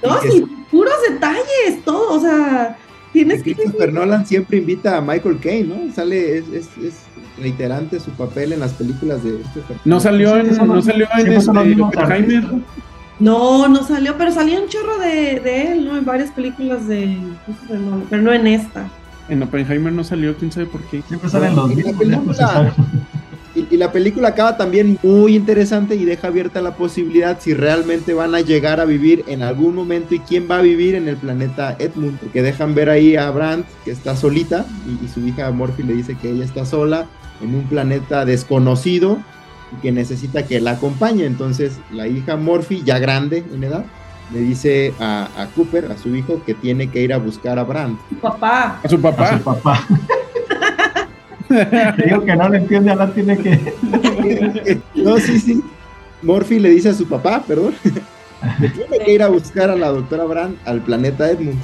No, 0.03 0.21
sí, 0.23 0.45
puros 0.71 0.95
detalles, 1.11 1.85
todo, 1.85 2.15
o 2.15 2.21
sea, 2.21 2.79
tienes 3.13 3.43
que... 3.43 3.55
Christopher 3.55 3.93
Nolan 3.93 4.27
siempre 4.27 4.59
invita 4.59 4.97
a 4.97 5.01
Michael 5.01 5.39
Caine, 5.41 5.75
¿no? 5.75 5.93
Sale, 5.93 6.39
es, 6.39 6.49
es, 6.53 7.03
reiterante 7.39 8.01
su 8.01 8.11
papel 8.13 8.55
en 8.55 8.61
las 8.61 8.73
películas 8.73 9.23
de... 9.23 9.39
No 9.85 10.01
salió 10.01 10.37
en, 10.37 10.57
no 10.67 10.81
salió 10.81 11.07
en 11.19 11.33
este, 11.33 11.53
no, 13.19 13.69
no 13.69 13.83
salió, 13.83 14.17
pero 14.19 14.31
salió 14.33 14.63
un 14.63 14.69
chorro 14.69 14.99
de, 14.99 15.41
de 15.41 15.73
él, 15.73 15.85
¿no? 15.87 15.97
En 15.97 16.05
varias 16.05 16.31
películas 16.31 16.87
de 16.87 17.17
pero 18.11 18.23
no 18.23 18.33
en 18.33 18.47
esta. 18.47 18.89
En 19.29 19.43
Oppenheimer 19.43 19.93
no 19.93 20.05
salió, 20.05 20.37
quién 20.37 20.53
sabe 20.53 20.67
por 20.67 20.83
qué. 20.83 21.03
Siempre 21.09 21.31
salen 21.31 21.57
los 21.57 21.69
mismos. 21.69 22.39
Y, 23.55 23.67
y, 23.71 23.79
la 23.79 23.91
película 23.91 24.29
acaba 24.29 24.59
también 24.59 24.99
muy 25.03 25.35
interesante 25.35 25.97
y 25.97 26.05
deja 26.05 26.29
abierta 26.29 26.61
la 26.61 26.77
posibilidad 26.77 27.39
si 27.41 27.55
realmente 27.55 28.13
van 28.13 28.35
a 28.35 28.43
llegar 28.43 28.81
a 28.81 28.85
vivir 28.85 29.25
en 29.29 29.43
algún 29.43 29.75
momento 29.75 30.15
y 30.15 30.19
quién 30.19 30.47
va 30.49 30.59
a 30.59 30.61
vivir 30.63 30.95
en 30.95 31.09
el 31.09 31.17
planeta 31.17 31.75
Edmund. 31.79 32.19
Porque 32.19 32.43
dejan 32.43 32.75
ver 32.75 32.91
ahí 32.91 33.17
a 33.17 33.31
Brandt 33.31 33.67
que 33.87 33.93
está 33.93 34.15
solita 34.15 34.67
y, 34.87 35.07
y 35.07 35.09
su 35.09 35.27
hija 35.27 35.51
Morphy 35.53 35.85
le 35.85 35.95
dice 35.95 36.19
que 36.21 36.33
ella 36.33 36.45
está 36.45 36.67
sola 36.67 37.07
en 37.41 37.55
un 37.55 37.65
planeta 37.65 38.27
desconocido 38.27 39.19
que 39.83 39.93
necesita 39.93 40.47
que 40.47 40.61
la 40.61 40.73
acompañe. 40.73 41.25
Entonces 41.25 41.79
la 41.93 42.07
hija 42.07 42.37
Morphy, 42.37 42.83
ya 42.85 42.99
grande 42.99 43.45
en 43.53 43.65
edad, 43.65 43.85
le 44.33 44.41
dice 44.41 44.93
a, 44.99 45.49
Cooper, 45.55 45.91
a 45.93 45.99
su 45.99 46.15
hijo, 46.15 46.43
que 46.45 46.55
tiene 46.55 46.89
que 46.89 47.03
ir 47.03 47.13
a 47.13 47.19
buscar 47.19 47.59
a 47.59 47.65
Brand. 47.65 47.99
Su 48.09 48.17
papá. 48.17 48.81
A 48.83 48.89
su 48.89 49.01
papá. 49.01 49.29
A 49.29 49.39
su 49.39 49.45
papá. 49.45 49.87
digo 52.05 52.25
que 52.25 52.37
no 52.37 52.49
le 52.49 52.59
entiende, 52.59 52.91
ahora 52.91 53.13
tiene 53.13 53.39
que... 53.39 54.81
no, 54.95 55.17
sí, 55.19 55.39
sí. 55.39 55.63
Morphy 56.23 56.59
le 56.59 56.71
dice 56.71 56.89
a 56.89 56.95
su 56.95 57.07
papá, 57.07 57.45
perdón, 57.47 57.75
que 58.61 58.69
tiene 58.69 58.99
que 59.05 59.13
ir 59.13 59.23
a 59.23 59.29
buscar 59.29 59.71
a 59.71 59.77
la 59.77 59.89
doctora 59.89 60.25
Brand 60.25 60.57
al 60.65 60.81
planeta 60.81 61.31
Edmund. 61.31 61.59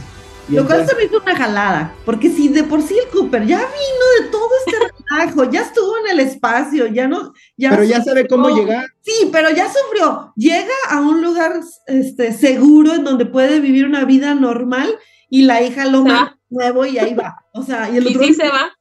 Lo 0.52 0.66
cual 0.66 0.86
se 0.86 0.94
me 0.94 1.04
hizo 1.04 1.20
una 1.20 1.36
jalada, 1.36 1.94
porque 2.04 2.30
si 2.30 2.48
de 2.48 2.64
por 2.64 2.82
sí 2.82 2.96
el 2.98 3.08
Cooper 3.08 3.46
ya 3.46 3.58
vino 3.58 4.24
de 4.24 4.30
todo 4.30 4.50
este 4.66 4.78
relajo, 5.08 5.50
ya 5.50 5.62
estuvo 5.62 5.96
en 5.98 6.10
el 6.12 6.20
espacio, 6.20 6.86
ya 6.86 7.08
no... 7.08 7.32
Ya 7.56 7.70
pero 7.70 7.84
ya 7.84 8.02
sabe 8.02 8.26
cómo 8.26 8.50
llegar. 8.50 8.86
Sí, 9.00 9.30
pero 9.32 9.50
ya 9.50 9.66
sufrió. 9.72 10.32
Llega 10.36 10.74
a 10.88 11.00
un 11.00 11.22
lugar 11.22 11.60
este, 11.86 12.32
seguro 12.32 12.94
en 12.94 13.04
donde 13.04 13.26
puede 13.26 13.60
vivir 13.60 13.86
una 13.86 14.04
vida 14.04 14.34
normal 14.34 14.98
y 15.28 15.42
la 15.42 15.62
hija 15.62 15.86
lo 15.86 16.02
más 16.04 16.32
nuevo 16.50 16.84
y 16.84 16.98
ahí 16.98 17.14
va. 17.14 17.44
O 17.54 17.62
sea, 17.62 17.90
y 17.90 17.96
el 17.96 18.06
otro... 18.06 18.22
sí 18.22 18.34
se 18.34 18.48
va. 18.48 18.76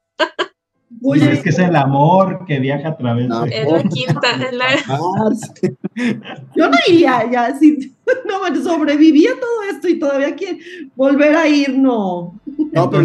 Es 1.16 1.40
que 1.42 1.50
es 1.50 1.60
el 1.60 1.76
amor 1.76 2.46
que 2.46 2.60
viaja 2.60 2.90
a 2.90 2.98
través 2.98 3.28
de... 3.28 3.30
La 3.30 3.84
quinta, 3.90 4.50
en 4.50 4.58
la... 4.58 4.66
Yo 6.56 6.70
no 6.70 6.78
iría 6.88 7.30
ya, 7.32 7.58
si 7.58 7.94
no, 8.28 8.40
bueno, 8.40 8.62
sobreviví 8.62 9.28
a 9.28 9.40
todo 9.40 9.64
esto 9.72 9.88
y 9.88 10.00
todavía 10.00 10.36
quiere 10.36 10.60
volver 10.96 11.36
a 11.36 11.48
ir, 11.48 11.78
no. 11.78 12.40
No, 12.74 12.90
pero 12.90 13.04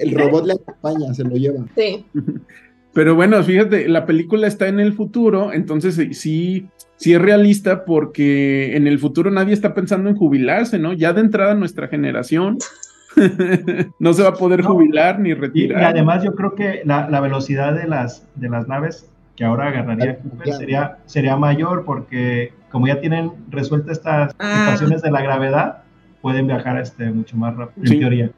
el 0.00 0.14
robot 0.14 0.46
le 0.46 0.52
acompaña, 0.52 1.14
se 1.14 1.24
lo 1.24 1.36
lleva. 1.36 1.66
Sí. 1.76 2.04
Pero 2.92 3.14
bueno, 3.14 3.42
fíjate, 3.42 3.88
la 3.88 4.06
película 4.06 4.46
está 4.46 4.68
en 4.68 4.80
el 4.80 4.92
futuro, 4.92 5.52
entonces 5.52 5.94
sí, 6.18 6.66
sí 6.96 7.12
es 7.12 7.20
realista 7.20 7.84
porque 7.84 8.76
en 8.76 8.86
el 8.86 8.98
futuro 8.98 9.30
nadie 9.30 9.54
está 9.54 9.74
pensando 9.74 10.10
en 10.10 10.16
jubilarse, 10.16 10.78
¿no? 10.78 10.92
Ya 10.92 11.12
de 11.12 11.20
entrada 11.20 11.54
nuestra 11.54 11.88
generación 11.88 12.58
no 13.98 14.12
se 14.12 14.22
va 14.22 14.30
a 14.30 14.34
poder 14.34 14.62
jubilar 14.62 15.18
ni 15.18 15.34
retirar. 15.34 15.80
Y, 15.80 15.84
además 15.84 16.22
yo 16.22 16.34
creo 16.34 16.54
que 16.54 16.82
la, 16.84 17.20
velocidad 17.20 17.74
de 17.74 17.86
las, 17.86 18.26
de 18.36 18.48
las 18.48 18.68
naves 18.68 19.10
que 19.36 19.44
ahora 19.44 19.68
agarraría 19.68 20.18
sería, 20.44 20.98
sería 21.06 21.36
mayor 21.36 21.84
porque 21.84 22.52
como 22.70 22.86
ya 22.86 23.00
tienen 23.00 23.32
resueltas 23.50 23.98
estas 23.98 24.34
ah. 24.38 24.58
situaciones 24.58 25.02
de 25.02 25.10
la 25.10 25.22
gravedad, 25.22 25.82
pueden 26.20 26.46
viajar 26.46 26.78
este, 26.80 27.10
mucho 27.10 27.36
más 27.36 27.56
rápido, 27.56 27.92
en 27.92 27.98
teoría. 27.98 28.30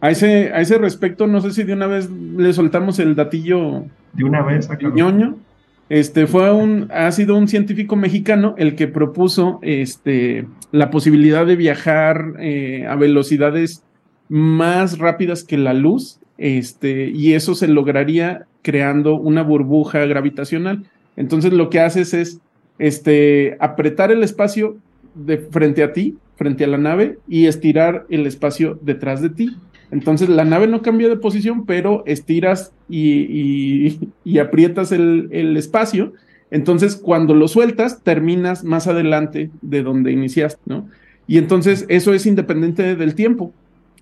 A 0.00 0.10
ese, 0.10 0.52
a 0.52 0.60
ese 0.60 0.78
respecto, 0.78 1.26
no 1.26 1.40
sé 1.40 1.50
si 1.50 1.64
de 1.64 1.72
una 1.72 1.86
vez 1.86 2.08
le 2.10 2.52
soltamos 2.52 2.98
el 2.98 3.16
datillo. 3.16 3.84
De 4.12 4.24
una 4.24 4.42
vez, 4.42 4.68
ñoño. 4.94 5.36
Este 5.88 6.26
fue 6.26 6.52
un, 6.52 6.88
ha 6.92 7.10
sido 7.12 7.36
un 7.36 7.48
científico 7.48 7.96
mexicano 7.96 8.54
el 8.58 8.76
que 8.76 8.88
propuso 8.88 9.58
este, 9.62 10.46
la 10.70 10.90
posibilidad 10.90 11.46
de 11.46 11.56
viajar 11.56 12.34
eh, 12.38 12.86
a 12.86 12.94
velocidades 12.94 13.82
más 14.28 14.98
rápidas 14.98 15.44
que 15.44 15.58
la 15.58 15.74
luz, 15.74 16.18
este, 16.36 17.10
y 17.10 17.34
eso 17.34 17.54
se 17.54 17.68
lograría 17.68 18.46
creando 18.62 19.16
una 19.16 19.42
burbuja 19.42 20.04
gravitacional. 20.06 20.84
Entonces 21.16 21.52
lo 21.52 21.70
que 21.70 21.80
haces 21.80 22.14
es 22.14 22.40
este, 22.78 23.56
apretar 23.60 24.12
el 24.12 24.22
espacio 24.22 24.76
de 25.14 25.38
frente 25.38 25.82
a 25.82 25.92
ti, 25.92 26.16
frente 26.36 26.64
a 26.64 26.68
la 26.68 26.78
nave, 26.78 27.18
y 27.26 27.46
estirar 27.46 28.06
el 28.08 28.26
espacio 28.26 28.78
detrás 28.82 29.20
de 29.20 29.30
ti. 29.30 29.56
Entonces 29.90 30.28
la 30.28 30.44
nave 30.44 30.68
no 30.68 30.82
cambia 30.82 31.08
de 31.08 31.16
posición, 31.16 31.66
pero 31.66 32.04
estiras 32.06 32.72
y, 32.88 33.98
aprietas 34.38 34.92
el, 34.92 35.28
el, 35.32 35.56
espacio. 35.56 36.12
Entonces 36.50 36.94
cuando 36.94 37.34
lo 37.34 37.48
sueltas, 37.48 38.02
terminas 38.02 38.64
más 38.64 38.86
adelante 38.86 39.50
de 39.62 39.82
donde 39.82 40.12
iniciaste, 40.12 40.60
¿no? 40.66 40.88
Y 41.26 41.36
entonces 41.38 41.84
eso 41.88 42.14
es 42.14 42.26
independiente 42.26 42.96
del 42.96 43.14
tiempo. 43.14 43.52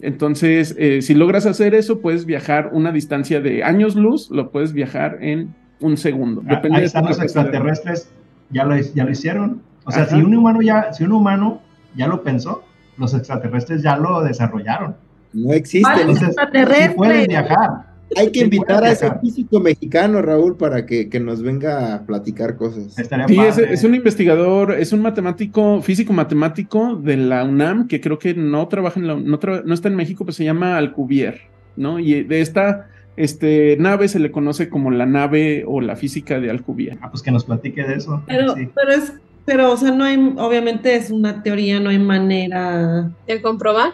Entonces, 0.00 0.74
eh, 0.78 1.00
si 1.02 1.14
logras 1.14 1.46
hacer 1.46 1.74
eso, 1.74 2.00
puedes 2.00 2.26
viajar 2.26 2.70
una 2.72 2.92
distancia 2.92 3.40
de 3.40 3.64
años 3.64 3.96
luz, 3.96 4.30
lo 4.30 4.50
puedes 4.50 4.72
viajar 4.72 5.18
en 5.20 5.54
un 5.80 5.96
segundo. 5.96 6.42
Ah, 6.46 6.56
Depende 6.56 6.80
de 6.82 7.02
los 7.02 7.20
extraterrestres 7.20 8.10
ya 8.50 8.64
lo, 8.64 8.76
ya 8.76 9.04
lo 9.04 9.10
hicieron. 9.10 9.62
O 9.84 9.90
sea, 9.90 10.06
si 10.06 10.16
un 10.16 10.34
humano 10.34 10.60
ya, 10.62 10.92
si 10.92 11.04
un 11.04 11.12
humano 11.12 11.62
ya 11.94 12.08
lo 12.08 12.22
pensó, 12.22 12.64
los 12.98 13.14
extraterrestres 13.14 13.82
ya 13.82 13.96
lo 13.96 14.22
desarrollaron. 14.22 14.96
No 15.32 15.52
existen. 15.52 16.10
extraterrestres. 16.10 16.94
pueden 16.94 17.26
viajar. 17.26 17.95
Hay 18.14 18.30
que 18.30 18.40
invitar 18.40 18.84
a 18.84 18.92
ese 18.92 19.10
físico 19.20 19.58
mexicano, 19.58 20.22
Raúl, 20.22 20.56
para 20.56 20.86
que, 20.86 21.08
nos 21.20 21.42
venga 21.42 21.94
a 21.94 22.06
platicar 22.06 22.56
cosas. 22.56 22.94
sí, 22.94 23.38
es, 23.38 23.84
un 23.84 23.94
investigador, 23.94 24.72
es 24.72 24.92
un 24.92 25.00
matemático, 25.00 25.82
físico 25.82 26.12
matemático 26.12 26.94
de 26.96 27.16
la 27.16 27.44
UNAM, 27.44 27.88
que 27.88 28.00
creo 28.00 28.18
que 28.18 28.34
no 28.34 28.68
trabaja 28.68 29.00
en 29.00 29.06
la, 29.08 29.16
no, 29.16 29.40
no 29.64 29.74
está 29.74 29.88
en 29.88 29.96
México, 29.96 30.24
pero 30.24 30.34
se 30.34 30.44
llama 30.44 30.76
Alcubierre, 30.76 31.48
¿no? 31.76 31.98
Y 31.98 32.22
de 32.22 32.40
esta 32.40 32.88
este, 33.16 33.76
nave 33.78 34.08
se 34.08 34.20
le 34.20 34.30
conoce 34.30 34.68
como 34.68 34.90
la 34.90 35.06
nave 35.06 35.64
o 35.66 35.80
la 35.80 35.96
física 35.96 36.38
de 36.38 36.50
Alcubierre. 36.50 36.98
Ah, 37.02 37.10
pues 37.10 37.22
que 37.22 37.30
nos 37.30 37.44
platique 37.44 37.82
de 37.82 37.94
eso. 37.94 38.22
Pero, 38.26 38.54
pero 38.54 38.90
es, 38.90 39.14
pero, 39.44 39.72
o 39.72 39.76
sea, 39.76 39.90
no 39.90 40.04
hay, 40.04 40.34
obviamente 40.36 40.94
es 40.94 41.10
una 41.10 41.42
teoría, 41.42 41.80
no 41.80 41.90
hay 41.90 41.98
manera. 41.98 43.10
¿De 43.26 43.40
comprobar? 43.40 43.92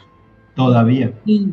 Todavía. 0.56 1.12
Sí. 1.24 1.50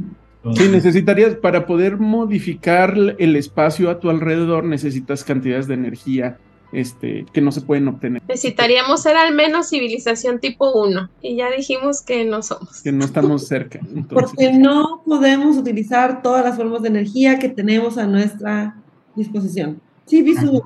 Sí, 0.55 0.69
necesitarías, 0.69 1.35
para 1.35 1.65
poder 1.65 1.97
modificar 1.97 2.95
el 3.17 3.35
espacio 3.35 3.89
a 3.89 3.99
tu 3.99 4.09
alrededor, 4.09 4.63
necesitas 4.63 5.23
cantidades 5.23 5.67
de 5.67 5.73
energía 5.73 6.37
este, 6.71 7.25
que 7.33 7.41
no 7.41 7.51
se 7.51 7.61
pueden 7.61 7.87
obtener. 7.87 8.21
Necesitaríamos 8.27 9.01
ser 9.01 9.17
al 9.17 9.35
menos 9.35 9.69
civilización 9.69 10.39
tipo 10.39 10.71
1 10.71 11.09
y 11.21 11.35
ya 11.35 11.49
dijimos 11.51 12.01
que 12.01 12.23
no 12.25 12.41
somos. 12.41 12.81
Que 12.81 12.91
no 12.91 13.05
estamos 13.05 13.47
cerca. 13.47 13.79
Porque 14.09 14.53
no 14.53 15.01
podemos 15.05 15.57
utilizar 15.57 16.21
todas 16.21 16.45
las 16.45 16.55
formas 16.55 16.83
de 16.83 16.89
energía 16.89 17.39
que 17.39 17.49
tenemos 17.49 17.97
a 17.97 18.07
nuestra 18.07 18.75
disposición. 19.15 19.81
Sí, 20.05 20.21
vi 20.21 20.35
su 20.35 20.63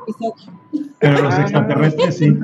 Pero 1.00 1.22
los 1.22 1.40
extraterrestres 1.40 2.18
sí. 2.18 2.28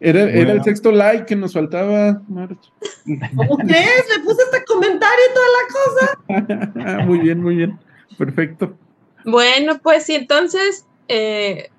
Era, 0.00 0.22
el 0.22 0.62
sexto 0.62 0.92
like 0.92 1.26
que 1.26 1.34
nos 1.34 1.54
faltaba, 1.54 2.22
March. 2.28 2.72
¿Cómo 3.36 3.56
crees? 3.58 4.04
Le 4.16 4.22
puse 4.22 4.42
este 4.42 4.64
comentario 4.64 5.24
y 5.28 5.34
toda 5.34 6.38
la 6.38 6.46
cosa. 6.54 7.04
muy 7.04 7.18
bien, 7.18 7.42
muy 7.42 7.56
bien. 7.56 7.78
Perfecto. 8.16 8.76
Bueno, 9.24 9.80
pues 9.82 10.04
sí, 10.04 10.14
entonces, 10.14 10.86
eh, 11.08 11.70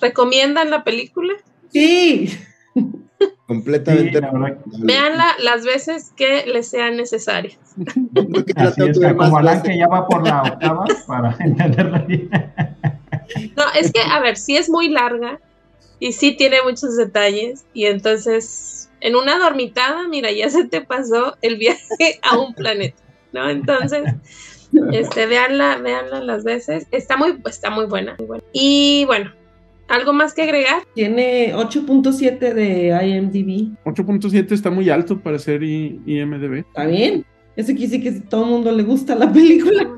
¿recomiendan 0.00 0.70
la 0.70 0.84
película? 0.84 1.32
Sí. 1.70 2.30
Completamente. 3.46 4.20
Veanla 4.78 5.34
las 5.40 5.64
veces 5.64 6.12
que 6.16 6.44
les 6.46 6.68
sean 6.68 6.96
necesarias. 6.96 7.58
Así 8.56 8.82
está, 8.82 9.16
como 9.16 9.38
Alan 9.38 9.62
que 9.62 9.78
ya 9.78 9.88
va 9.88 10.06
por 10.06 10.26
la 10.26 10.42
octava 10.42 10.84
para 11.06 11.36
entenderla 11.40 11.98
bien. 12.00 12.28
No, 13.56 13.64
es 13.78 13.92
que, 13.92 14.00
a 14.00 14.20
ver, 14.20 14.36
sí 14.36 14.56
es 14.56 14.68
muy 14.68 14.88
larga, 14.88 15.38
y 16.02 16.10
sí 16.10 16.32
tiene 16.32 16.56
muchos 16.64 16.96
detalles 16.96 17.64
y 17.72 17.84
entonces 17.86 18.90
en 19.00 19.14
una 19.14 19.38
dormitada, 19.38 20.08
mira, 20.08 20.32
ya 20.32 20.50
se 20.50 20.64
te 20.64 20.80
pasó 20.80 21.36
el 21.42 21.58
viaje 21.58 22.18
a 22.28 22.38
un 22.38 22.54
planeta, 22.56 23.00
¿no? 23.32 23.48
Entonces, 23.48 24.02
este, 24.90 25.26
véanla, 25.26 25.76
véanla 25.76 26.20
las 26.20 26.42
veces, 26.42 26.88
está 26.90 27.16
muy, 27.16 27.40
está 27.48 27.70
muy 27.70 27.84
buena, 27.84 28.16
Y 28.52 29.04
bueno, 29.06 29.30
¿algo 29.86 30.12
más 30.12 30.34
que 30.34 30.42
agregar? 30.42 30.82
Tiene 30.92 31.54
8.7 31.54 32.52
de 32.52 32.88
IMDb. 32.88 33.76
8.7 33.84 34.50
está 34.50 34.70
muy 34.70 34.90
alto 34.90 35.20
para 35.20 35.38
ser 35.38 35.62
IMDb. 35.62 36.64
Está 36.66 36.86
bien. 36.86 37.24
Eso 37.54 37.68
quiere 37.74 37.96
decir 37.96 38.02
que 38.02 38.20
todo 38.22 38.42
el 38.42 38.50
mundo 38.50 38.72
le 38.72 38.82
gusta 38.82 39.14
la 39.14 39.32
película. 39.32 39.88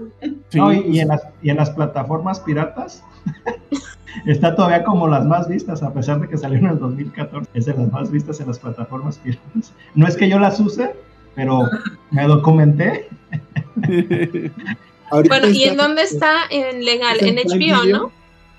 no, 0.52 0.70
y, 0.70 1.00
en 1.00 1.08
las, 1.08 1.22
y 1.42 1.48
en 1.48 1.56
las 1.56 1.70
plataformas 1.70 2.40
piratas 2.40 3.02
está 4.26 4.54
todavía 4.54 4.84
como 4.84 5.08
las 5.08 5.24
más 5.26 5.48
vistas, 5.48 5.82
a 5.82 5.92
pesar 5.92 6.20
de 6.20 6.28
que 6.28 6.38
salió 6.38 6.58
en 6.58 6.66
el 6.66 6.78
2014. 6.78 7.48
Es 7.54 7.66
de 7.66 7.74
las 7.74 7.90
más 7.92 8.10
vistas 8.10 8.40
en 8.40 8.48
las 8.48 8.58
plataformas 8.58 9.18
piratas. 9.18 9.72
No 9.94 10.06
es 10.06 10.16
que 10.16 10.28
yo 10.28 10.38
las 10.38 10.60
use, 10.60 10.94
pero 11.34 11.68
me 12.10 12.24
documenté. 12.24 13.08
bueno, 15.10 15.48
¿y 15.48 15.64
en 15.64 15.76
dónde 15.76 16.02
está 16.02 16.42
en 16.50 16.84
legal? 16.84 17.18
En 17.20 17.36
HBO, 17.36 17.84
¿no? 17.84 18.12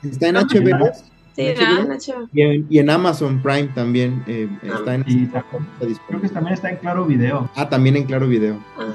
Está 0.04 0.28
en 0.28 0.36
HBO. 0.36 0.92
Sí, 1.36 1.42
en 1.42 1.90
HBO. 1.90 2.30
Y, 2.34 2.80
en, 2.80 2.90
Amazon 2.90 3.42
Prime 3.42 3.68
también 3.76 4.24
eh, 4.26 4.48
ah. 4.64 4.76
está 4.78 4.96
en 4.96 5.04
Creo 5.04 6.22
que 6.22 6.30
también 6.30 6.54
está 6.54 6.70
en 6.70 6.78
Claro 6.78 7.06
Video. 7.06 7.50
Ah, 7.56 7.68
también 7.68 7.98
en 7.98 8.06
Claro 8.06 8.28
Video. 8.28 8.58
Ah. 8.78 8.94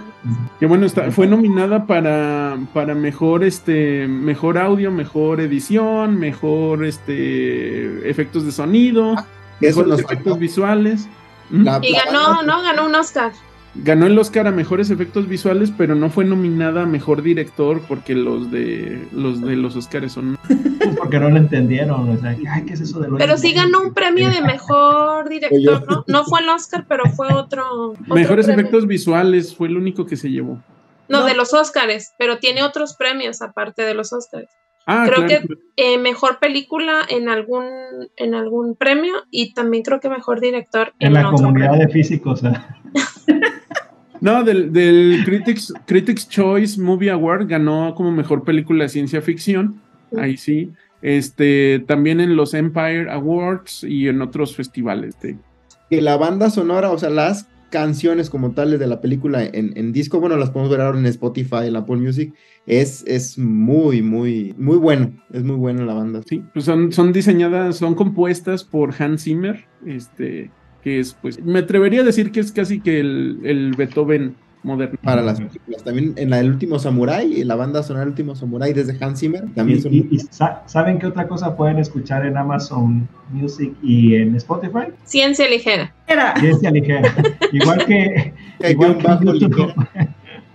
Que 0.58 0.64
bueno, 0.64 0.86
está, 0.86 1.10
fue 1.10 1.26
nominada 1.26 1.86
para, 1.86 2.58
para 2.72 2.94
mejor 2.94 3.44
este 3.44 4.08
mejor 4.08 4.56
audio, 4.56 4.90
mejor 4.90 5.40
edición, 5.40 6.18
mejor 6.18 6.84
este 6.84 8.08
efectos 8.08 8.46
de 8.46 8.52
sonido, 8.52 9.14
ah, 9.18 9.26
mejores 9.60 10.00
efectos 10.00 10.38
visuales. 10.38 11.08
y 11.50 11.62
ganó, 11.64 12.42
¿no? 12.42 12.62
Ganó 12.62 12.86
un 12.86 12.94
Oscar. 12.94 13.32
Ganó 13.74 14.06
el 14.06 14.18
Oscar 14.18 14.48
a 14.48 14.50
mejores 14.50 14.90
efectos 14.90 15.28
visuales, 15.28 15.72
pero 15.76 15.94
no 15.94 16.10
fue 16.10 16.24
nominada 16.24 16.82
a 16.82 16.86
mejor 16.86 17.22
director 17.22 17.80
porque 17.86 18.16
los 18.16 18.50
de 18.50 19.06
los 19.12 19.40
de 19.40 19.54
los 19.54 19.76
Oscars 19.76 20.12
son. 20.12 20.38
porque 20.98 21.20
no 21.20 21.30
lo 21.30 21.36
entendieron. 21.36 22.08
O 22.08 22.18
sea, 22.18 22.36
Ay, 22.50 22.64
¿qué 22.64 22.74
es 22.74 22.80
eso 22.80 22.98
de 22.98 23.08
Pero 23.16 23.36
sí 23.36 23.52
ganó 23.52 23.80
un 23.80 23.94
premio 23.94 24.28
de 24.30 24.40
mejor 24.40 25.28
director, 25.28 25.86
¿no? 25.88 26.04
No 26.08 26.24
fue 26.24 26.40
el 26.40 26.48
Oscar, 26.48 26.84
pero 26.88 27.04
fue 27.10 27.32
otro. 27.32 27.94
mejores 28.06 28.48
efectos 28.48 28.86
visuales 28.88 29.54
fue 29.54 29.68
el 29.68 29.76
único 29.76 30.04
que 30.04 30.16
se 30.16 30.30
llevó. 30.30 30.58
No, 31.08 31.24
de 31.24 31.34
los 31.34 31.54
Oscars, 31.54 32.12
pero 32.18 32.38
tiene 32.38 32.62
otros 32.62 32.94
premios 32.94 33.42
aparte 33.42 33.82
de 33.82 33.94
los 33.94 34.12
Oscars. 34.12 34.48
Ah, 34.86 35.06
creo 35.06 35.26
que 35.26 35.46
eh, 35.76 35.98
mejor 35.98 36.38
película 36.40 37.02
en 37.08 37.28
algún 37.28 37.66
en 38.16 38.34
algún 38.34 38.74
premio 38.74 39.14
y 39.30 39.52
también 39.52 39.82
creo 39.84 40.00
que 40.00 40.08
mejor 40.08 40.40
director 40.40 40.94
en, 40.98 41.12
la 41.12 41.30
comunidad 41.30 41.78
de 41.78 41.88
físicos. 41.88 42.42
¿eh? 42.42 42.52
No, 44.20 44.44
del, 44.44 44.72
del 44.72 45.22
Critics, 45.24 45.72
Critics 45.86 46.28
Choice 46.28 46.80
Movie 46.80 47.10
Award 47.10 47.48
ganó 47.48 47.94
como 47.94 48.12
mejor 48.12 48.44
película 48.44 48.84
de 48.84 48.90
ciencia 48.90 49.22
ficción. 49.22 49.80
Ahí 50.16 50.36
sí. 50.36 50.72
Este, 51.02 51.82
también 51.86 52.20
en 52.20 52.36
los 52.36 52.52
Empire 52.52 53.10
Awards 53.10 53.84
y 53.84 54.08
en 54.08 54.20
otros 54.20 54.54
festivales. 54.54 55.18
De... 55.20 55.38
Que 55.88 56.02
la 56.02 56.16
banda 56.16 56.50
sonora, 56.50 56.90
o 56.90 56.98
sea, 56.98 57.10
las 57.10 57.48
canciones 57.70 58.28
como 58.28 58.50
tales 58.50 58.78
de 58.80 58.86
la 58.86 59.00
película 59.00 59.44
en, 59.44 59.72
en, 59.76 59.92
disco, 59.92 60.20
bueno, 60.20 60.36
las 60.36 60.50
podemos 60.50 60.70
ver 60.70 60.80
ahora 60.80 60.98
en 60.98 61.06
Spotify, 61.06 61.66
en 61.66 61.76
Apple 61.76 61.96
Music, 61.96 62.34
es, 62.66 63.04
es 63.06 63.38
muy, 63.38 64.02
muy, 64.02 64.54
muy 64.58 64.76
bueno, 64.76 65.12
es 65.32 65.44
muy 65.44 65.56
buena 65.56 65.84
la 65.84 65.94
banda. 65.94 66.20
Sí, 66.26 66.42
pues 66.52 66.64
son, 66.64 66.92
son 66.92 67.12
diseñadas, 67.12 67.76
son 67.76 67.94
compuestas 67.94 68.64
por 68.64 68.92
Hans 69.00 69.22
Zimmer, 69.22 69.64
este, 69.86 70.50
que 70.82 71.00
es, 71.00 71.16
pues, 71.20 71.42
me 71.42 71.60
atrevería 71.60 72.00
a 72.00 72.04
decir 72.04 72.32
que 72.32 72.40
es 72.40 72.52
casi 72.52 72.80
que 72.80 73.00
el, 73.00 73.40
el 73.44 73.72
Beethoven 73.76 74.34
moderno. 74.62 74.98
Para 75.02 75.22
las 75.22 75.40
películas. 75.40 75.82
También 75.84 76.14
en 76.16 76.30
la 76.30 76.40
El 76.40 76.50
Último 76.50 76.78
Samurai, 76.78 77.44
la 77.44 77.54
banda 77.54 77.82
sonora 77.82 78.04
El 78.04 78.10
Último 78.10 78.34
Samurai 78.34 78.72
desde 78.72 79.02
Hans 79.02 79.20
Zimmer, 79.20 79.44
también 79.54 79.80
son... 79.80 79.94
y, 79.94 80.08
¿Saben 80.66 80.98
qué 80.98 81.06
otra 81.06 81.26
cosa 81.28 81.56
pueden 81.56 81.78
escuchar 81.78 82.26
en 82.26 82.36
Amazon 82.36 83.08
Music 83.30 83.72
y 83.82 84.16
en 84.16 84.36
Spotify? 84.36 84.92
Ciencia 85.04 85.48
ligera. 85.48 85.94
Ciencia 86.38 86.70
ligera. 86.70 87.14
igual 87.52 87.84
que... 87.86 88.34
igual 88.68 88.98
que 88.98 89.38
YouTube. 89.38 89.74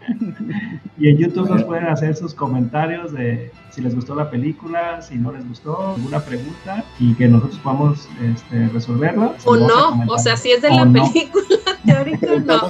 y 0.99 1.09
en 1.09 1.17
YouTube 1.17 1.49
nos 1.49 1.63
pueden 1.63 1.85
hacer 1.85 2.15
sus 2.15 2.33
comentarios 2.33 3.11
de 3.13 3.51
si 3.75 3.81
les 3.81 3.93
gustó 3.93 4.15
la 4.15 4.29
película, 4.29 5.01
si 5.01 5.17
no 5.17 5.33
les 5.33 5.45
gustó, 5.45 5.95
alguna 5.95 6.21
pregunta 6.21 6.85
y 6.97 7.13
que 7.15 7.27
nosotros 7.27 7.59
podamos 7.59 8.07
este, 8.23 8.69
resolverla. 8.69 9.33
O 9.43 9.57
no, 9.57 10.01
o 10.07 10.17
sea, 10.17 10.37
si 10.37 10.51
es 10.51 10.61
de 10.61 10.69
la 10.69 10.85
película, 10.85 11.45
teórica 11.85 12.27
no. 12.39 12.69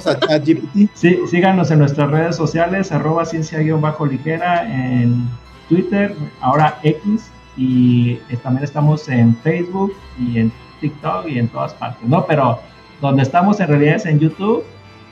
Sí, 0.94 1.18
síganos 1.30 1.70
en 1.70 1.78
nuestras 1.78 2.10
redes 2.10 2.34
sociales, 2.34 2.90
arroba 2.90 3.24
ciencia-ligera 3.24 4.66
en 4.68 5.28
Twitter, 5.68 6.16
ahora 6.40 6.80
X, 6.82 7.30
y 7.56 8.16
también 8.42 8.64
estamos 8.64 9.08
en 9.08 9.36
Facebook 9.36 9.94
y 10.18 10.40
en 10.40 10.52
TikTok 10.80 11.28
y 11.28 11.38
en 11.38 11.46
todas 11.48 11.72
partes, 11.74 12.06
¿no? 12.08 12.26
Pero 12.26 12.58
donde 13.00 13.22
estamos 13.22 13.60
en 13.60 13.68
realidad 13.68 13.94
es 13.94 14.06
en 14.06 14.18
YouTube, 14.18 14.64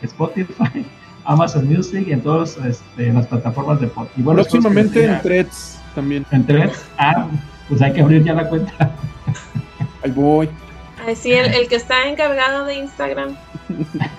Spotify, 0.03 0.85
Amazon 1.25 1.69
Music 1.69 2.09
y 2.09 2.13
en 2.13 2.21
todas 2.21 2.57
este, 2.59 3.13
las 3.13 3.29
plataformas 3.29 3.81
de 3.81 3.87
podcast. 3.87 4.19
Bueno, 4.19 4.43
Próximamente 4.43 5.05
en 5.05 5.23
Threads 5.23 5.84
también. 5.95 6.25
En 6.31 6.47
Threads, 6.47 6.85
ah, 6.99 7.27
pues 7.69 7.83
hay 7.83 7.93
que 7.93 8.01
abrir 8.01 8.25
ya 8.25 8.35
la 8.35 8.49
cuenta. 8.49 8.91
Ahí 10.03 10.11
voy. 10.11 10.49
sí, 11.15 11.33
el, 11.33 11.69
que 11.69 11.77
está 11.77 12.09
encargado 12.09 12.67
de 12.67 12.77
Instagram. 12.77 13.37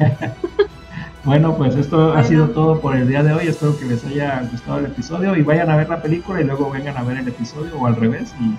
bueno, 1.24 1.56
pues 1.56 1.76
esto 1.76 2.14
ha 2.14 2.24
sido 2.24 2.50
todo 2.50 2.80
por 2.80 2.96
el 2.96 3.08
día 3.08 3.24
de 3.24 3.34
hoy. 3.34 3.48
Espero 3.48 3.78
que 3.78 3.86
les 3.86 4.04
haya 4.06 4.42
gustado 4.52 4.80
el 4.80 4.86
episodio 4.86 5.36
y 5.36 5.44
vayan 5.44 5.70
a 5.70 5.76
ver 5.76 5.90
la 5.90 6.02
película 6.02 6.42
y 6.42 6.44
luego 6.44 6.72
vengan 6.72 6.98
a 6.98 7.04
ver 7.04 7.18
el 7.18 7.28
episodio 7.28 7.78
o 7.78 7.86
al 7.86 7.96
revés 7.96 8.34
y 8.40 8.56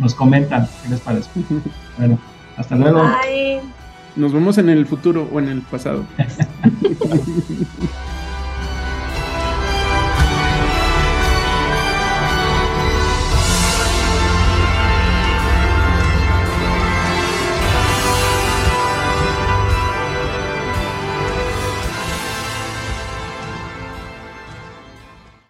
nos 0.00 0.14
comentan 0.14 0.68
qué 0.82 0.90
les 0.90 1.00
parece. 1.00 1.28
bueno, 1.98 2.18
hasta 2.56 2.76
luego. 2.76 3.02
Bye. 3.02 3.60
Nos 4.16 4.32
vemos 4.32 4.58
en 4.58 4.68
el 4.68 4.86
futuro 4.86 5.28
o 5.32 5.38
en 5.38 5.48
el 5.48 5.62
pasado. 5.62 6.04